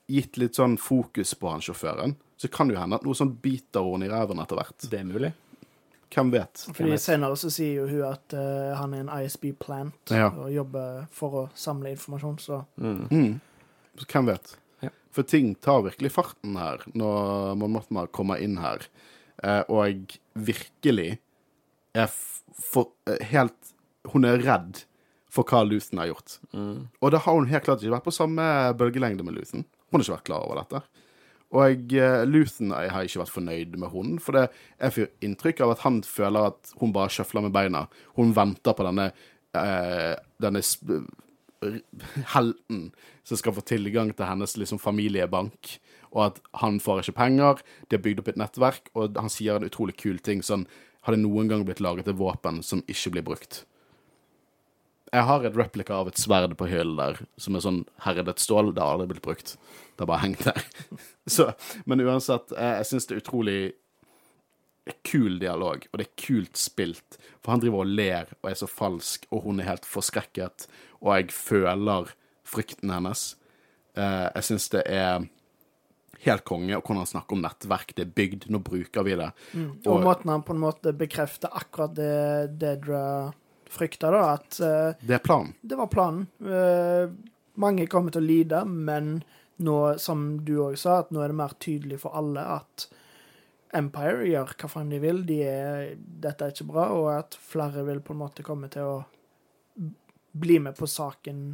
[0.10, 2.16] gitt litt sånn fokus på han sjåføren.
[2.38, 4.90] Så kan det jo hende at noe sånn biter henne i ræven etter hvert.
[4.90, 5.32] Det er mulig.
[6.14, 6.66] Hvem vet?
[6.76, 7.02] Fordi vet.
[7.02, 10.28] Senere så sier jo hun at uh, han er en ISB plant Ja.
[10.30, 13.40] og jobber for å samle informasjon, så Mm.
[13.98, 14.56] Så hvem vet?
[14.84, 14.90] Ja.
[15.12, 18.86] For ting tar virkelig farten her når man måtte komme inn her,
[19.44, 21.18] uh, og virkelig
[21.96, 23.74] er f for, uh, helt
[24.12, 24.84] Hun er redd
[25.34, 26.38] for hva Luthen har gjort.
[27.02, 28.44] Og da har hun helt klart ikke vært på samme
[28.78, 29.66] bølgelengde med Luthen.
[29.90, 30.84] Hun har ikke vært klar over dette.
[31.54, 34.48] Og jeg, Luthen jeg har ikke vært fornøyd med hunden, for det,
[34.82, 37.86] jeg får inntrykk av at han føler at hun bare sjøfler med beina.
[38.18, 39.12] Hun venter på denne,
[39.58, 40.64] eh, denne
[42.34, 42.88] helten
[43.24, 45.76] som skal få tilgang til hennes liksom, familiebank,
[46.14, 47.62] og at han får ikke penger.
[47.88, 50.68] De har bygd opp et nettverk, og han sier en utrolig kul ting sånn
[51.04, 53.66] Har det noen gang blitt laget et våpen som ikke blir brukt?
[55.14, 58.72] Jeg har et replika av et sverd på hyllen der, som er sånn herdet stål.
[58.74, 59.56] Det har aldri blitt brukt.
[59.94, 60.64] Det har bare hengt der.
[61.36, 61.52] Så,
[61.86, 63.60] men uansett, eh, jeg syns det er utrolig
[65.08, 67.20] kul dialog, og det er kult spilt.
[67.44, 70.66] For han driver og ler og er så falsk, og hun er helt forskrekket,
[71.00, 72.12] og jeg føler
[72.48, 73.30] frykten hennes.
[73.96, 75.30] Eh, jeg syns det er
[76.26, 77.94] helt konge, og hvordan han snakker om nettverk.
[77.96, 79.30] Det er bygd, nå bruker vi det.
[79.86, 83.06] Og måten han på en måte bekrefter akkurat det Dedra
[83.74, 85.54] frykta, da, at uh, Det er planen.
[85.62, 86.28] det var planen.
[86.42, 87.14] Uh,
[87.62, 89.16] mange kommer til å lide, men
[89.64, 92.88] nå, som du òg sa, at nå er det mer tydelig for alle at
[93.74, 95.24] Empire gjør hva faen de vil.
[95.26, 98.86] De er, dette er ikke bra, og at flere vil på en måte komme til
[98.86, 98.98] å
[100.34, 101.46] bli med på saken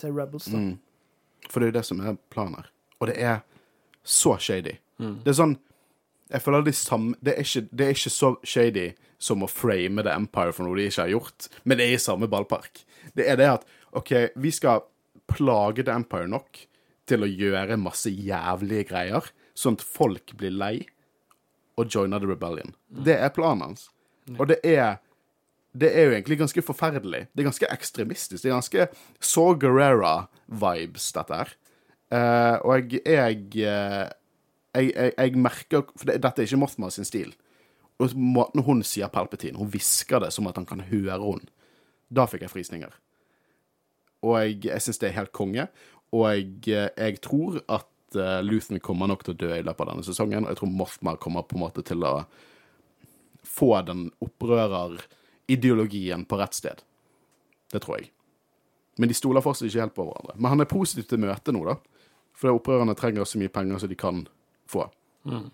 [0.00, 0.48] til Rebels.
[0.52, 0.60] da.
[0.60, 0.74] Mm.
[1.48, 2.70] For det er jo det som er planen her.
[3.00, 3.40] Og det er
[4.04, 4.78] så shady.
[4.98, 5.56] Det er sånn
[6.32, 8.86] Jeg føler det, samme, det, er ikke, det er ikke så shady
[9.20, 12.02] som å frame The Empire for noe de ikke har gjort, men det er i
[12.02, 12.82] samme ballpark.
[13.16, 14.86] Det er det at OK, vi skal
[15.30, 16.64] plage The Empire nok
[17.08, 20.76] til å gjøre masse jævlige greier, sånn at folk blir lei
[21.78, 22.74] og joiner The Rebellion.
[22.88, 23.88] Det er planen hans.
[24.38, 25.00] Og det er
[25.74, 27.24] det er jo egentlig ganske forferdelig.
[27.34, 28.38] Det er ganske ekstremistisk.
[28.44, 28.84] Det er ganske
[29.18, 31.50] Saw Gerrera-vibes, dette her.
[32.14, 34.12] Uh, og jeg, jeg eh,
[34.74, 37.34] jeg, jeg, jeg merker For det, dette er ikke Mothma sin stil.
[38.02, 41.50] Og måten hun sier Palpatine, hun hvisker det som at han kan høre henne.
[42.14, 42.92] Da fikk jeg frysninger.
[44.24, 45.64] Og jeg, jeg syns det er helt konge.
[46.14, 49.88] Og jeg, jeg tror at uh, Luthen kommer nok til å dø i løpet av
[49.92, 50.44] denne sesongen.
[50.44, 52.12] Og jeg tror Mothma kommer på en måte til å
[53.44, 56.78] få den opprørerideologien på rett sted.
[57.72, 58.06] Det tror jeg.
[58.98, 60.34] Men de stoler fortsatt ikke helt på hverandre.
[60.38, 61.74] Men han er positiv til møtet nå, da.
[62.34, 64.16] For opprørerne trenger så mye penger som de kan
[64.70, 64.88] få.
[65.28, 65.48] Mm.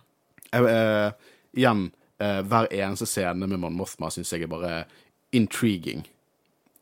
[0.51, 1.13] Jeg, eh,
[1.57, 4.85] igjen, eh, hver eneste scene med Mon Mothma syns jeg er bare
[5.33, 6.05] intriguing.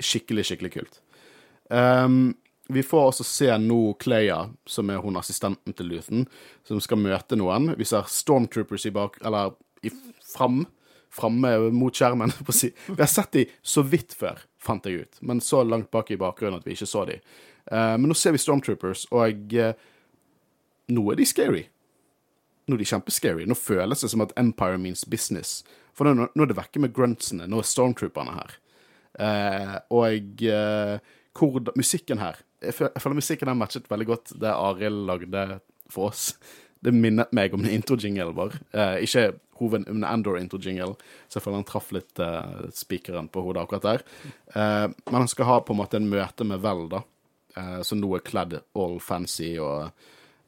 [0.01, 1.01] Skikkelig, skikkelig kult.
[1.69, 2.37] Um,
[2.69, 6.27] vi får også se nå Cleia, som er hun assistenten til Luthen,
[6.69, 7.73] som skal møte noen.
[7.81, 9.17] Vi ser Stormtroopers i bak...
[9.25, 9.93] Eller i
[10.35, 10.67] fram.
[11.13, 12.33] Framme mot skjermen.
[12.47, 12.71] På si.
[12.87, 15.21] Vi har sett de så vidt før, fant jeg ut.
[15.25, 17.17] Men så langt bak i bakgrunnen at vi ikke så de.
[17.73, 19.73] Uh, men nå ser vi Stormtroopers, og uh,
[20.93, 21.65] nå er de scary.
[22.69, 23.47] Nå er de kjempescary.
[23.49, 25.63] Nå føles det som at Empire means business.
[25.97, 27.49] For nå, nå er det vekke med gruntsene.
[27.49, 28.59] Nå er stormtrooperne her.
[29.19, 30.45] Uh, og
[31.35, 35.45] hvor, musikken her jeg føler, jeg føler musikken her matchet veldig godt det Arild lagde
[35.91, 36.33] for oss.
[36.83, 38.61] Det minnet meg om introjingelen bare.
[38.71, 40.95] Eh, ikke hoved, men Andor-intro-jingle,
[41.27, 44.05] så jeg føler han traff litt eh, spikeren på hodet akkurat der.
[44.55, 47.03] Eh, men han skal ha på en måte en møte med Vel, da,
[47.57, 49.89] eh, som nå er kledd all fancy og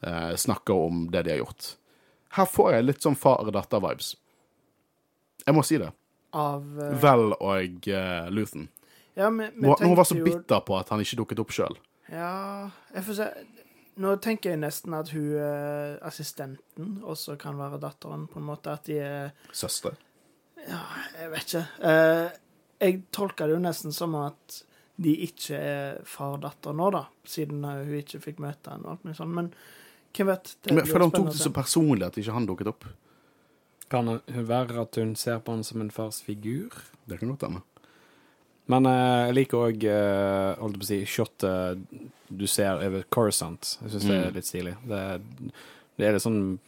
[0.06, 1.72] eh, snakker om det de har gjort.
[2.36, 4.12] Her får jeg litt sånn far-datter-vibes.
[5.46, 5.90] Jeg må si det.
[6.36, 6.90] Av uh...
[7.02, 8.68] Vel og uh, Luthen.
[9.18, 11.74] Ja, men, men Når hun var så bitter på at han ikke dukket opp sjøl.
[12.10, 13.26] Ja, jeg får se.
[14.00, 18.76] Nå tenker jeg nesten at hun uh, assistenten også kan være datteren, på en måte.
[18.78, 19.98] At de er Søster.
[20.60, 21.66] Jeg vet ikke.
[21.82, 22.30] Uh,
[22.80, 24.62] jeg tolker det jo nesten som at
[25.00, 29.16] de ikke er far-datter nå, da, siden hun ikke fikk møte henne og alt mulig
[29.18, 29.36] sånt.
[29.36, 29.52] Men
[30.16, 30.56] hvem vet?
[30.62, 32.84] Det Men for han tok det så personlig at ikke han dukket opp.
[33.90, 36.70] Kan hun være at hun ser på han som en fars figur?
[37.08, 37.62] Det kan godt hende.
[38.70, 41.80] Men eh, jeg liker òg uh, holdt på å si, shotet
[42.30, 43.72] du ser over Coruscant.
[43.82, 44.34] Jeg syns det er Mm.
[44.36, 44.74] litt stilig.
[44.86, 45.00] Det,
[45.98, 46.58] det er litt sånn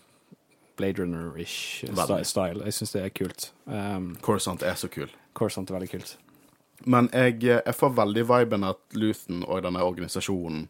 [0.76, 2.24] Blade Runner-ish Veldig.
[2.26, 2.64] style.
[2.66, 3.50] Jeg syns det er kult.
[3.66, 5.12] Um, Coruscant er så kul.
[5.38, 6.16] Coruscant er veldig kult.
[6.86, 10.64] Men jeg, jeg får veldig viben at Luthen og denne organisasjonen,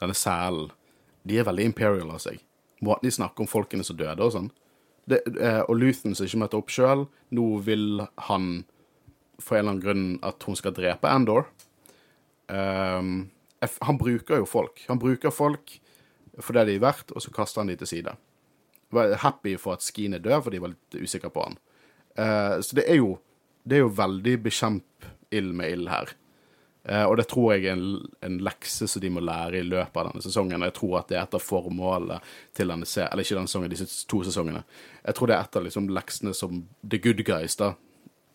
[0.00, 0.70] denne sælen,
[1.24, 2.40] de er veldig imperial av seg.
[2.84, 4.50] Måten de snakker om folkene som døde og sånn.
[5.08, 7.06] Det, eh, og Luthen som ikke møter opp sjøl,
[7.36, 8.64] nå vil han
[9.42, 11.48] for en eller annen grunn at hun skal drepe Andor.
[12.48, 14.84] Um, han bruker jo folk.
[14.88, 15.78] Han bruker folk
[16.38, 18.14] for det de er verdt, og så kaster han de til side.
[18.94, 21.58] Var happy for at Skeen er død, for de var litt usikre på han.
[22.18, 23.16] Uh, så det er jo
[23.64, 26.12] det er jo veldig bekjemp ild med ild her.
[26.84, 29.96] Eh, og det tror jeg er en, en lekse som de må lære i løpet
[30.00, 30.60] av denne sesongen.
[30.60, 32.20] Og jeg tror at det er et av formålene
[32.56, 34.62] til denne serien, eller ikke denne sesongen, disse to sesongene.
[35.04, 37.74] Jeg tror det er et av liksom leksene som The Good Guys, da.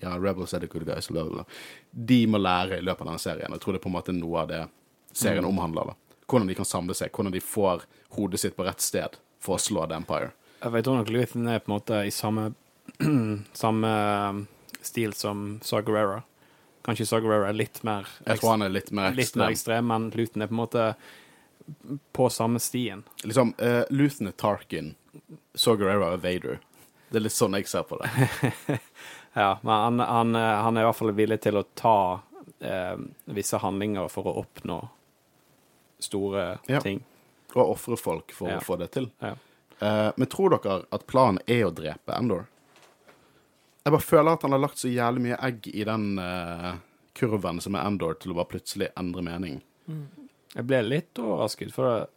[0.01, 1.43] Ja, Rebels er the good guys, bla, bla, bla.
[1.91, 3.51] De må lære i løpet av denne serien.
[3.51, 4.61] Jeg tror det er på en måte noe av det
[5.11, 5.91] serien omhandler.
[5.91, 6.19] da.
[6.29, 7.83] Hvordan de kan samle seg, hvordan de får
[8.15, 10.31] hodet sitt på rett sted for å slå The Empire.
[10.59, 12.51] Jeg vet nok Luthen er på en måte i samme,
[13.63, 13.91] samme
[14.81, 16.23] stil som Saw Gerrera.
[16.89, 19.53] Kanskje Saw Gerrera er litt mer Jeg tror han er litt mer litt mer ekstrem.
[19.53, 20.85] ekstrem, men Luton er på en måte
[22.17, 23.03] på samme stien.
[23.23, 24.95] Liksom, uh, Luton er Tarkin,
[25.53, 26.59] Saw Gerrera er Vader.
[27.11, 28.79] Det er litt sånn jeg ser på det.
[29.37, 32.95] Ja, men han, han, eh, han er i hvert fall villig til å ta uh,
[33.29, 34.79] visse handlinger for å oppnå
[36.01, 36.79] store Ja.
[36.81, 37.03] ting.
[37.53, 38.57] Og ofre folk for Ja.
[38.57, 39.11] å få det til.
[39.21, 39.35] Ja.
[39.81, 42.47] Uh, men tror dere at planen er å drepe Endor?
[43.85, 46.73] Jeg bare føler at han har lagt så jævlig mye egg i den uh,
[47.17, 49.61] kurven som er Endor, til å bare plutselig endre mening.
[50.55, 52.07] Jeg ble litt overrasket, for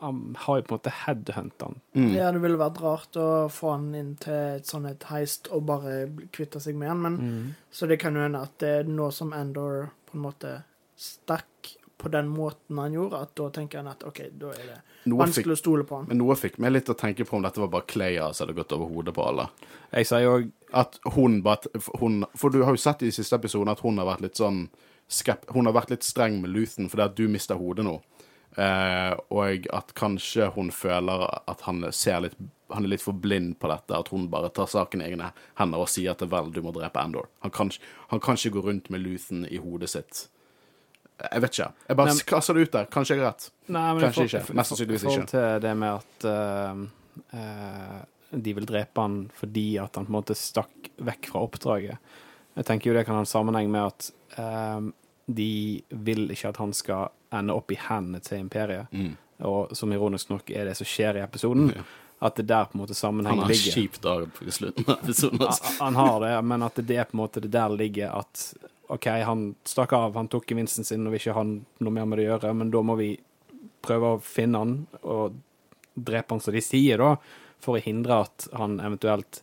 [0.00, 1.74] han har jo på en måte headhunta han.
[1.92, 2.10] Mm.
[2.16, 5.66] Ja, det ville vært rart å få han inn til et sånn et heist og
[5.68, 7.50] bare kvitte seg med han, men Mm.
[7.70, 10.62] Så det kan jo hende at det er nå som Endor på en måte
[10.96, 14.78] stakk på den måten han gjorde, at da tenker han at OK, da er det
[15.04, 16.06] Noe fikk, vanskelig å stole på han.
[16.08, 18.56] men noe fikk meg litt å tenke på om dette var bare Cleia som hadde
[18.56, 19.46] gått over hodet på alle.
[19.92, 20.38] Jeg sier jo
[20.72, 23.98] At hun bare hun, For du har jo sett i de siste episodene at hun
[23.98, 24.68] har vært litt sånn
[25.50, 27.96] Hun har vært litt streng med Luthen fordi at du mister hodet nå.
[28.56, 32.34] Eh, og at kanskje hun føler at han ser litt
[32.74, 35.78] Han er litt for blind på dette, at hun bare tar saken i egne hender
[35.82, 37.26] og sier at vel, du må drepe Endor.
[37.42, 40.28] Han kan, ikke- han kan ikke gå rundt med Luthen i hodet sitt.
[41.32, 41.72] Jeg vet ikke.
[41.88, 42.86] Jeg bare kasser det ut der.
[42.86, 43.50] Kanskje jeg har rett.
[43.68, 44.54] Nei, men Kanskje for- ikke.
[44.54, 45.30] Mest sannsynligvis I forhold ikke.
[45.30, 46.86] til det med at uh,
[47.34, 48.00] eh,
[48.30, 51.98] de vil drepe han fordi at han på en måte stakk vekk fra oppdraget.
[52.56, 54.80] Jeg tenker jo det kan ha en sammenheng med at eh,
[55.30, 58.90] de vil ikke at han skal ende opp i hendene til imperiet.
[58.92, 59.12] Mm.
[59.46, 61.70] Og som ironisk nok er det som skjer i episoden.
[61.76, 61.84] Ja.
[62.26, 63.72] At det der på en måte Han sammenhengen har en ligger.
[63.72, 65.40] kjip dag i slutten av episoden.
[65.46, 65.64] Altså.
[65.78, 68.54] Han- Han har det, men at det er på en måte det der ligger at
[68.90, 72.18] OK, han stakk av, han tok gevinsten sin og vil ikke ha noe mer med
[72.18, 73.12] det å gjøre, men da må vi
[73.82, 74.72] prøve å finne han
[75.02, 75.36] og
[75.96, 77.14] drepe han, som de sier, da,
[77.60, 79.42] for å hindre at han eventuelt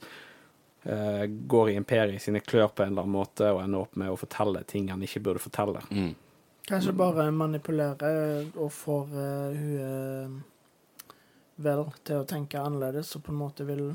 [0.88, 4.09] uh, går i imperiet sine klør på en eller annen måte og ender opp med
[4.13, 5.82] å fortelle ting han ikke burde fortelle.
[5.91, 6.15] Mm.
[6.68, 8.09] Kanskje bare manipulere
[8.59, 11.13] og får uh, hun eh,
[11.63, 13.86] vel til å tenke annerledes, og på en måte vil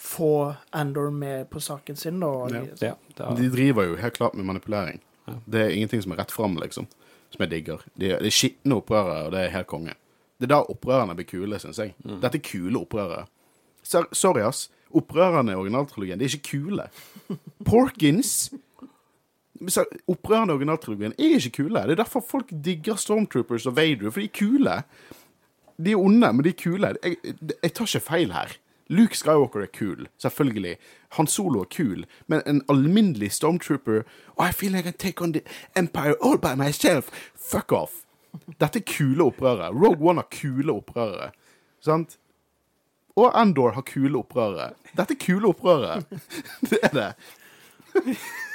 [0.00, 2.32] få Andor med på saken sin, da.
[2.50, 2.60] Ja.
[2.64, 5.00] de- Ja, det De driver jo helt klart med manipulering.
[5.26, 5.34] Ja.
[5.46, 6.86] Det er ingenting som er rett fram, liksom.
[7.30, 7.82] Som jeg digger.
[7.94, 9.94] De, de er skitne opprørere, og det er helt konge.
[10.40, 11.92] Det er da opprørerne blir kule, syns jeg.
[12.00, 13.26] Dette er kule opprørere.
[13.84, 14.70] Sorry, ass.
[14.96, 16.88] Opprørerne i originaltrilogien, de er ikke kule.
[17.68, 18.50] Porkins
[20.08, 21.82] Opprørerne i originaltrilogien er ikke kule.
[21.84, 24.78] Det er derfor folk digger Stormtroopers og Vader, for de er kule.
[25.76, 26.94] De er onde, men de er kule.
[27.04, 27.16] Jeg,
[27.62, 28.56] jeg tar ikke feil her.
[28.90, 30.76] Luke Skywalker er kul, selvfølgelig.
[31.18, 34.02] Han Solo er kul, men en alminnelig Stormtrooper
[34.36, 35.42] oh, I feel like I take on the
[35.76, 37.10] Empire all by myself.
[37.36, 37.90] Fuck off.
[38.60, 39.70] Dette er kule opprørere.
[39.74, 41.30] Rogue One har kule opprørere.
[41.84, 42.18] Sant?
[43.18, 44.72] Og Endor har kule opprørere.
[44.94, 46.02] Dette er kule opprørere.
[46.70, 47.12] Det er det.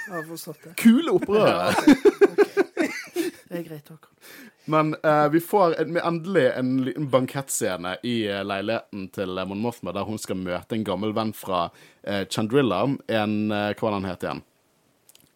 [0.05, 0.75] Jeg har forstått det.
[0.79, 1.73] Kule opprørere.
[3.49, 4.11] Det er greit, dere.
[4.65, 9.93] Men uh, vi får en, endelig en liten bankettscene i uh, leiligheten til Mon Mothma,
[9.93, 12.81] der hun skal møte en gammel venn fra uh, Chandrilla.
[13.07, 14.41] En uh, Hva var han het igjen?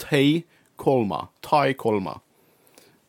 [0.01, 0.41] Tay
[0.81, 1.27] Kolma.
[1.45, 2.17] Tai Kolma.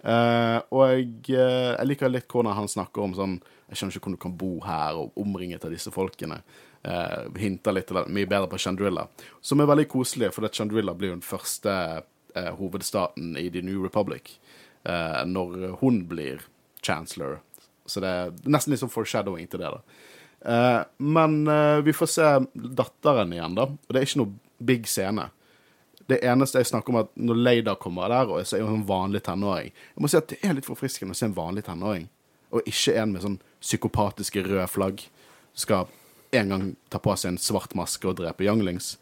[0.01, 3.35] Eh, og jeg, uh, jeg liker litt hvordan han snakker om sånn
[3.69, 6.41] Jeg skjønner ikke hvordan du kan bo her og omringet av disse folkene.
[6.81, 8.09] Uh, hinter litt eller.
[8.09, 9.05] Mye bedre på Chandrilla.
[9.45, 13.85] Som er veldig koselig, for Chandrilla blir jo den første uh, hovedstaten i The New
[13.85, 14.39] Republic
[14.81, 16.39] når hun blir
[16.81, 17.43] chancellor.
[17.85, 19.69] Så det er nesten litt sånn foreshadowing til det.
[19.75, 20.87] da.
[20.97, 21.35] Men
[21.85, 23.67] vi får se datteren igjen, da.
[23.69, 25.27] Og det er ikke noe big scene.
[26.11, 28.81] Det eneste jeg snakker om, er at når Leida kommer der, og så er hun
[28.81, 31.65] en vanlig tenåring Jeg må si at det er litt forfriskende å se en vanlig
[31.69, 32.09] tenåring,
[32.51, 35.05] og ikke en med sånn psykopatiske røde flagg
[35.53, 35.89] som skal
[36.41, 38.95] en gang ta på seg en svart maske og drepe younglings.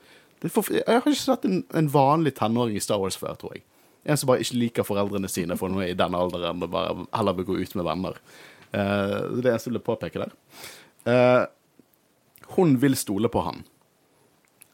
[0.46, 3.64] For, jeg har ikke sett en, en vanlig tenåring i Star Wars før, tror jeg.
[4.08, 7.36] En som bare ikke liker foreldrene sine for er i den alderen og bare heller
[7.36, 8.20] vil gå ut med venner.
[8.70, 10.36] Uh, det er det eneste jeg vil påpeke der.
[11.08, 11.44] Uh,
[12.56, 13.64] hun vil stole på han.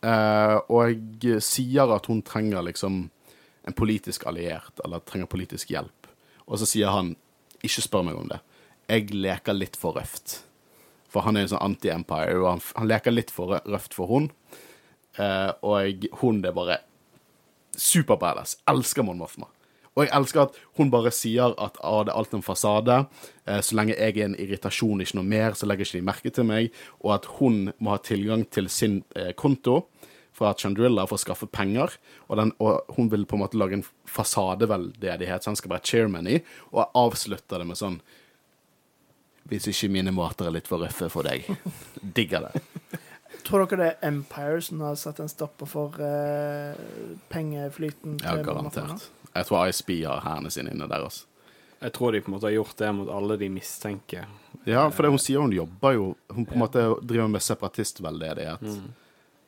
[0.05, 3.05] Eh, og sier at hun trenger liksom
[3.65, 6.11] en politisk alliert, eller trenger politisk hjelp.
[6.45, 7.15] Og så sier han,
[7.65, 8.43] ikke spør meg om det,
[8.93, 10.43] jeg leker litt for røft.
[11.09, 14.29] For han er en sånn anti-empire, og han, han leker litt for røft for hun.
[15.15, 16.81] Uh, og hun er bare
[17.79, 18.59] super badass.
[18.69, 19.47] Elsker Mon Mothma.
[19.95, 22.97] Og jeg elsker at hun bare sier at ah, det er alt en fasade.
[23.47, 26.33] Eh, så lenge jeg er en irritasjon, ikke noe mer, så legger ikke de merke
[26.35, 26.75] til meg.
[27.05, 29.85] Og at hun må ha tilgang til sin eh, konto
[30.35, 31.95] fra Chandrilla for å skaffe penger.
[32.27, 35.87] Og, den, og hun vil på en måte lage en fasadeveldedighet, så han skal være
[35.87, 36.41] chairman i.
[36.73, 38.03] Og jeg avslutter det med sånn
[39.45, 41.47] Hvis ikke mine måter er litt for røffe for deg.
[42.17, 42.65] Digger det.
[43.45, 46.73] Tror dere det er Empire som har satt en stopper for eh,
[47.29, 48.17] pengeflyten?
[48.25, 48.87] Ja, garantert.
[48.89, 49.11] garantert.
[49.35, 51.25] Jeg tror ISB har hærene sine inne der, altså.
[51.83, 54.27] jeg tror de på en måte har gjort det mot alle de mistenker.
[54.65, 58.63] Ja, for det hun sier hun jobber jo Hun på en måte driver med separatistveldedighet.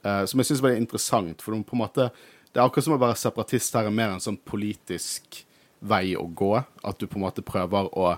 [0.04, 2.10] Eh, som jeg syns veldig interessant, for hun på en måte
[2.52, 5.44] Det er akkurat som å være separatist her er mer en sånn politisk
[5.80, 6.52] vei å gå.
[6.84, 8.16] At du på en måte prøver å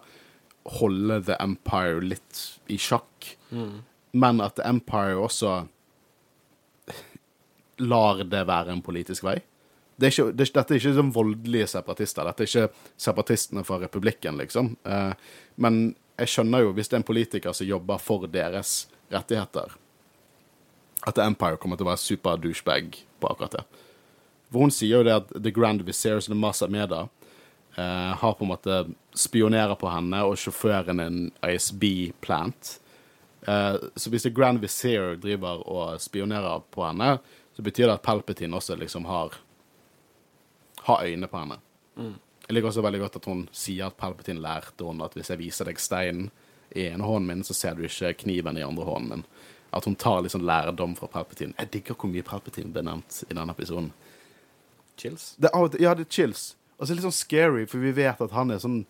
[0.78, 3.36] holde The Empire litt i sjakk.
[4.12, 5.66] Men at The Empire også
[7.78, 9.38] lar det være en politisk vei.
[9.98, 12.28] Det er ikke, det dette er ikke sånn voldelige separatister.
[12.28, 14.76] Dette er ikke separatistene fra republikken, liksom.
[14.86, 15.10] Eh,
[15.58, 15.80] men
[16.20, 19.74] jeg skjønner jo, hvis det er en politiker som jobber for deres rettigheter,
[21.06, 23.64] at Empire kommer til å være super douchebag på akkurat det.
[24.52, 27.08] For hun sier jo det at The Grand Vizier, som er Masa Meda,
[27.76, 28.78] eh, har på en måte
[29.18, 32.78] spionerer på henne, og sjåføren en ISB-plant.
[33.46, 37.18] Eh, så hvis The Grand Vizier driver og spionerer på henne,
[37.56, 39.34] så betyr det at Palpatine også liksom har
[40.88, 41.60] har øyne på henne.
[42.48, 45.40] Jeg liker også veldig godt at hun sier at Palpatine lærte henne at hvis jeg
[45.42, 46.30] viser deg steinen
[46.72, 49.24] i ene hånden min, så ser du ikke kniven i andre hånden min.
[49.76, 51.52] At hun tar liksom lærdom fra Palpatine.
[51.58, 53.90] Jeg digger hvor mye Palpatine ble nevnt i denne episoden.
[54.98, 55.34] Chills.
[55.36, 56.54] Det, ja, det er chills.
[56.78, 58.80] Og så er det litt sånn scary, for vi vet at han er sånn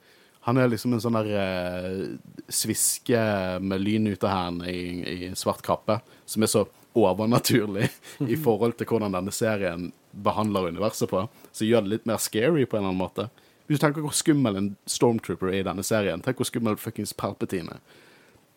[0.46, 2.04] Han er liksom en sånn der eh,
[2.48, 3.18] sviske
[3.60, 4.84] med lyn ut av hendene i,
[5.26, 6.62] i svart kappe, som er så
[6.96, 7.88] overnaturlig
[8.24, 11.26] i forhold til hvordan denne serien behandler universet på.
[11.52, 13.28] Så gjør det litt mer scary på en eller annen måte.
[13.68, 17.12] Hvis du tenker hvor skummel en stormtrooper er i denne serien, tenk hvor skummel fuckings
[17.12, 17.82] Palpatine er.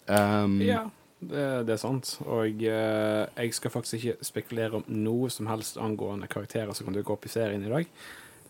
[0.07, 0.85] Um, Ja.
[1.19, 2.13] det, det er sant.
[2.25, 6.95] Og uh, jeg skal faktisk ikke spekulere om noe som helst angående karakterer som kan
[6.95, 7.91] dukke opp i serien i dag.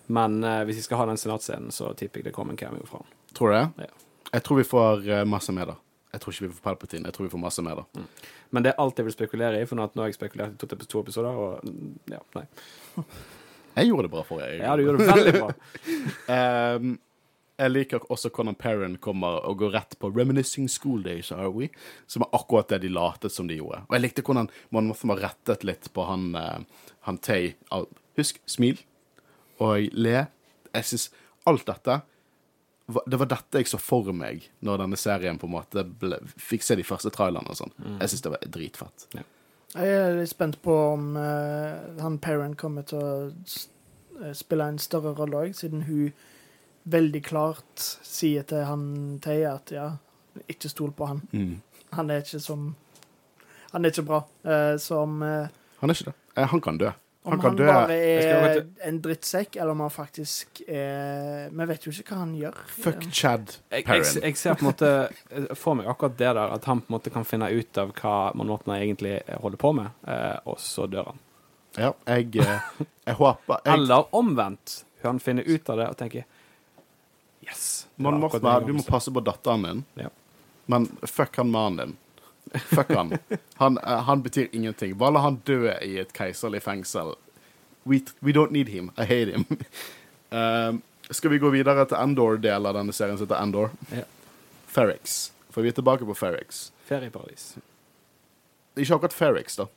[0.07, 2.85] Men uh, hvis vi skal ha den senatscenen, så tipper jeg det kommer en cameo
[2.85, 3.11] fra han.
[3.33, 3.87] Tror du det?
[3.89, 4.05] Ja.
[4.31, 5.73] Jeg tror vi får eh, masse med det.
[6.13, 7.09] Jeg tror ikke vi får Palpatine.
[7.09, 8.03] Jeg tror vi får masse med det.
[8.51, 10.79] Men det er alt jeg vil spekulere i, for nå, har jeg spekulert i to,
[10.83, 12.47] to episoder, og mm, ja, nei.
[13.71, 14.57] Jeg gjorde det bra for deg.
[14.59, 15.51] Ja, du gjorde det veldig bra.
[16.75, 16.89] um,
[17.61, 21.69] jeg liker også hvordan Perrin kommer og går rett på 'Reminiscing School Days, are we?'
[22.07, 23.83] Som er akkurat det de latet som de gjorde.
[23.87, 26.59] Og jeg likte hvordan man måtte ha rettet litt på han, eh,
[27.07, 27.53] han Tay.
[28.17, 28.81] Husk, smil
[29.59, 30.27] og le.
[30.73, 31.11] Jeg syns
[31.45, 32.01] alt dette
[33.05, 36.65] Det var dette jeg så for meg når denne serien på en måte ble, fikk
[36.65, 37.73] se de første trailerne og sånn.
[38.01, 39.07] Jeg syns det var dritfett.
[39.71, 44.79] Jeg er litt spent på om uh, han Perrin kommer til å eh, spille en
[44.83, 46.11] større rolle òg, siden hun
[46.91, 48.83] veldig klart sier til han
[49.23, 49.87] Teie at ja,
[50.51, 51.21] ikke stol på han.
[51.31, 51.61] Mm.
[51.95, 52.73] Han er ikke som
[53.71, 54.25] Han er ikke bra.
[54.43, 55.47] Uh, som uh,
[55.79, 56.43] Han er ikke det.
[56.51, 56.91] Han kan dø.
[57.23, 57.65] Om Han han, dø.
[57.69, 62.31] bare er en drittsekk, eller om han faktisk er Vi vet jo ikke hva han
[62.33, 62.55] gjør.
[62.81, 64.89] Fuck Chad Jeg, jeg, jeg ser på en måte
[65.29, 67.93] eh, for meg akkurat det der, at han på en måte kan finne ut av
[67.99, 71.21] hva Mon Mothma egentlig holder på med, eh, og så dør han.
[71.77, 72.65] Ja, jeg, eh,
[73.05, 74.79] jeg håper jeg, Eller omvendt.
[75.05, 76.25] Han finner ut av det og tenker
[77.45, 77.87] Yes.
[78.01, 80.09] Man må, du må passe på datteren din, Ja.
[80.69, 81.97] men fuck han mannen din.
[82.53, 83.17] Fuck han.
[83.61, 84.97] Han, eh, han betyr ingenting.
[84.97, 87.15] Bare la han dø i et keiserlig fengsel.
[87.83, 88.91] We, we don't need him.
[88.97, 89.45] I hate him.
[90.31, 90.79] Uh,
[91.09, 93.71] skal vi gå videre til Endor-delen av denne serien som heter Endor?
[93.91, 94.05] Ja.
[94.71, 95.31] Ferrix.
[95.51, 96.69] For vi er tilbake på Ferrix.
[96.87, 97.55] Ferieparadis.
[98.79, 99.67] Ikke akkurat Ferrix, da.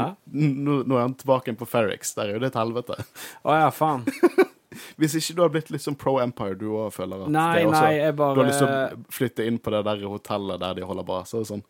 [0.00, 0.12] Hæ?
[0.32, 2.14] Nå, nå er han tilbake på Ferrix.
[2.16, 2.96] Der er jo det et helvete.
[3.44, 4.06] Å ja, faen.
[5.00, 7.68] Hvis ikke du har blitt litt sånn pro Empire, du òg føler at Nei, det
[7.70, 10.76] også, nei, bare, Du har lyst til å flytte inn på det der hotellet der
[10.78, 11.64] de holder base og sånn.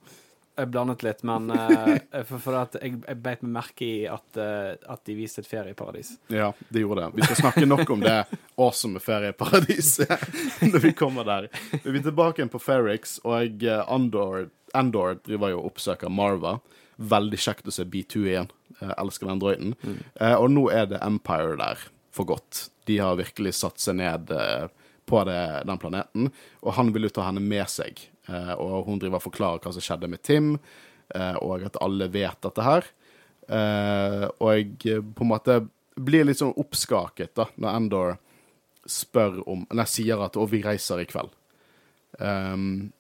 [0.61, 4.27] Jeg blandet litt, men uh, for, for at jeg, jeg beit meg merke i at,
[4.37, 6.13] uh, at de viste et ferieparadis.
[6.33, 7.21] Ja, det gjorde det.
[7.21, 8.17] Vi skal snakke nok om det
[8.61, 10.27] awesome ferieparadiset
[10.73, 11.49] når vi kommer der.
[11.85, 16.59] Vi er tilbake igjen på Ferrix, og eh, Andor, Andor driver jo og oppsøker Marva.
[17.01, 18.51] Veldig kjekt å se B2 igjen.
[18.81, 19.73] Jeg elsker den drøyten.
[20.21, 22.71] Eh, og nå er det Empire der for godt.
[22.85, 24.67] De har virkelig satt seg ned eh,
[25.07, 26.31] på det, den planeten,
[26.63, 28.01] og han vil jo ta henne med seg.
[28.29, 30.55] Eh, og hun driver og forklarer hva som skjedde med Tim,
[31.15, 32.91] eh, og at alle vet dette her.
[33.51, 35.55] Og jeg på en måte
[35.99, 38.13] blir litt sånn oppskaket da, når Endor
[38.87, 41.35] spør om Nei, sier at 'Å, vi reiser i kveld'.
[42.23, 42.93] Um,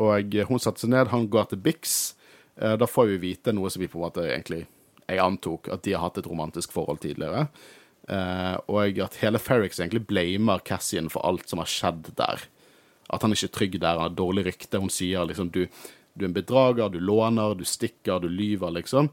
[0.00, 2.14] og hun setter seg ned, han går til Bix.
[2.56, 4.66] Da får vi vite noe som vi på en måte egentlig
[5.04, 7.50] Jeg antok at de har hatt et romantisk forhold tidligere.
[8.10, 12.42] Eh, og at hele Ferrix egentlig blamer Cassian for alt som har skjedd der.
[13.10, 14.80] At han ikke er trygg der, han har dårlig rykte.
[14.82, 15.64] Hun sier liksom du,
[16.14, 19.10] du er en bedrager, du låner, du stikker, du lyver, liksom.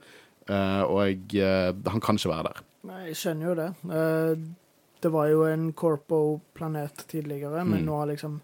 [0.50, 2.64] Eh, og eh, han kan ikke være der.
[2.88, 3.68] Nei, jeg skjønner jo det.
[4.00, 4.46] Eh,
[5.06, 8.40] det var jo en Corpo-planet tidligere, men nå har liksom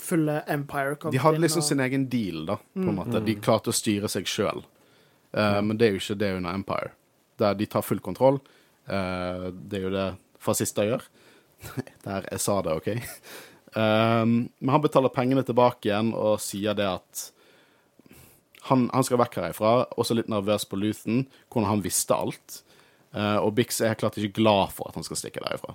[0.00, 1.18] fulle Empire kommet inn.
[1.18, 3.20] De hadde inn, liksom og- sin egen deal, da, på en måte.
[3.26, 4.62] De klarte å styre seg sjøl.
[5.34, 6.92] Men det er jo ikke det under Empire.
[7.38, 8.40] Der de tar full kontroll.
[8.90, 10.08] Eh, det er jo det
[10.42, 11.04] fascister gjør.
[12.06, 12.88] Der jeg sa det, OK?
[13.70, 17.28] Um, men han betaler pengene tilbake igjen og sier det at
[18.66, 19.74] han, han skal vekk herifra.
[20.00, 22.60] Også litt nervøs på Luthen, hvordan han visste alt.
[23.14, 25.74] Eh, og Bix er helt klart ikke glad for at han skal stikke derifra.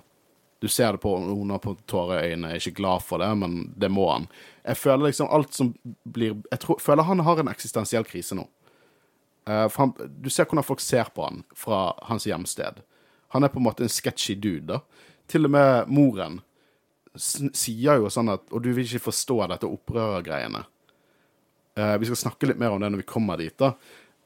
[0.62, 3.90] Du ser det på hun har på øynene, er ikke glad for det, men det
[3.92, 4.28] må han.
[4.64, 8.46] Jeg føler liksom alt som blir Jeg tror, føler han har en eksistensiell krise nå.
[9.48, 12.80] Eh, han, du ser hvordan folk ser på han fra hans hjemsted.
[13.34, 14.80] Han er på en måte en sketchy dude, da.
[15.30, 16.40] Til og med moren
[17.16, 20.62] sier jo sånn at Og du vil ikke forstå dette opprørergreiene.
[21.76, 23.72] Uh, vi skal snakke litt mer om det når vi kommer dit, da.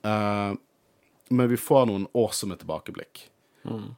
[0.06, 0.58] Uh,
[1.30, 3.30] men vi får noen awesome tilbakeblikk.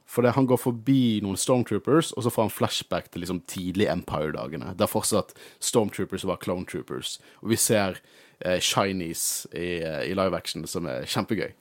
[0.05, 3.87] For det, han går forbi noen Stormtroopers, og så får han flashback til liksom tidlig
[3.91, 4.73] Empire-dagene.
[4.77, 5.33] Der fortsatt
[5.63, 7.19] Stormtroopers var Clone Troopers.
[7.41, 8.01] Og vi ser
[8.43, 11.53] eh, Shinies i, eh, i live action, som er kjempegøy.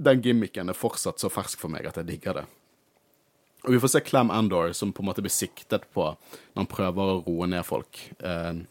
[0.00, 2.46] Den gimmicken er fortsatt så fersk for meg at jeg digger det.
[3.66, 6.70] Og vi får se Clam Andor, som på en måte blir siktet på når han
[6.70, 8.00] prøver å roe ned folk.
[8.24, 8.62] Eh,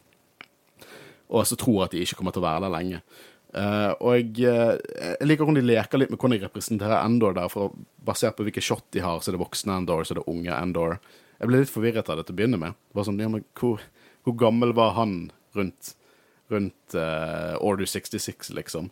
[1.30, 3.02] og så tror at de ikke kommer til å være der lenge.
[3.50, 7.50] Eh, og eh, jeg liker hvordan de leker litt med hvordan de representerer Endor der,
[7.54, 10.30] for basert på hvilke shot de har, så er det voksne Endor, så er det
[10.30, 10.98] unge Endor.
[11.38, 12.78] Jeg ble litt forvirret av det til å begynne med.
[12.94, 13.86] Bare sånn, ja, men hvor,
[14.26, 15.16] hvor gammel var han
[15.58, 15.94] rundt,
[16.50, 18.90] rundt eh, Order 66, liksom?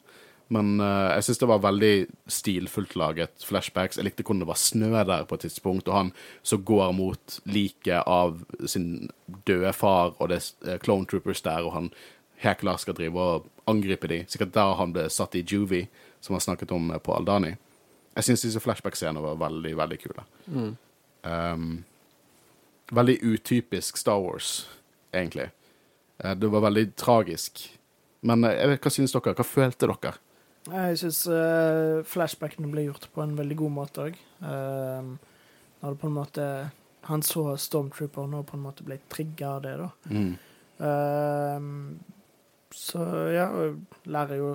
[0.54, 1.94] Men uh, jeg syns det var veldig
[2.32, 4.00] stilfullt laget flashbacks.
[4.00, 7.40] Jeg likte hvordan det var snø der på et tidspunkt, og han som går mot
[7.52, 9.10] liket av sin
[9.48, 11.90] døde far, og det er eh, Clone Troopers der, og han
[12.44, 14.22] helt klart skal drive og angripe de.
[14.32, 15.90] Sikkert der han ble satt i juvie,
[16.24, 17.58] som han snakket om eh, på Aldani.
[18.16, 20.24] Jeg syns disse flashback-scenene var veldig, veldig kule.
[21.28, 21.66] Um,
[22.90, 24.64] veldig utypisk Star Wars,
[25.14, 25.52] egentlig.
[26.18, 27.62] Det var veldig tragisk.
[28.26, 29.36] Men jeg vet, hva syns dere?
[29.38, 30.16] Hva følte dere?
[30.68, 31.22] Jeg syns
[32.12, 34.18] flashbackene ble gjort på en veldig god måte òg.
[34.42, 36.48] når det på en måte
[37.08, 39.90] Han så Stormtrooperen og på en måte ble trigga av det, da.
[40.12, 40.34] Mm.
[40.78, 41.96] Uh,
[42.72, 43.04] så
[43.34, 43.48] ja,
[44.06, 44.50] lærer jo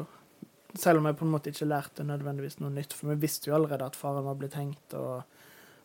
[0.78, 3.56] Selv om jeg på en måte ikke lærte nødvendigvis noe nytt, for vi visste jo
[3.58, 5.20] allerede at faren var blitt hengt og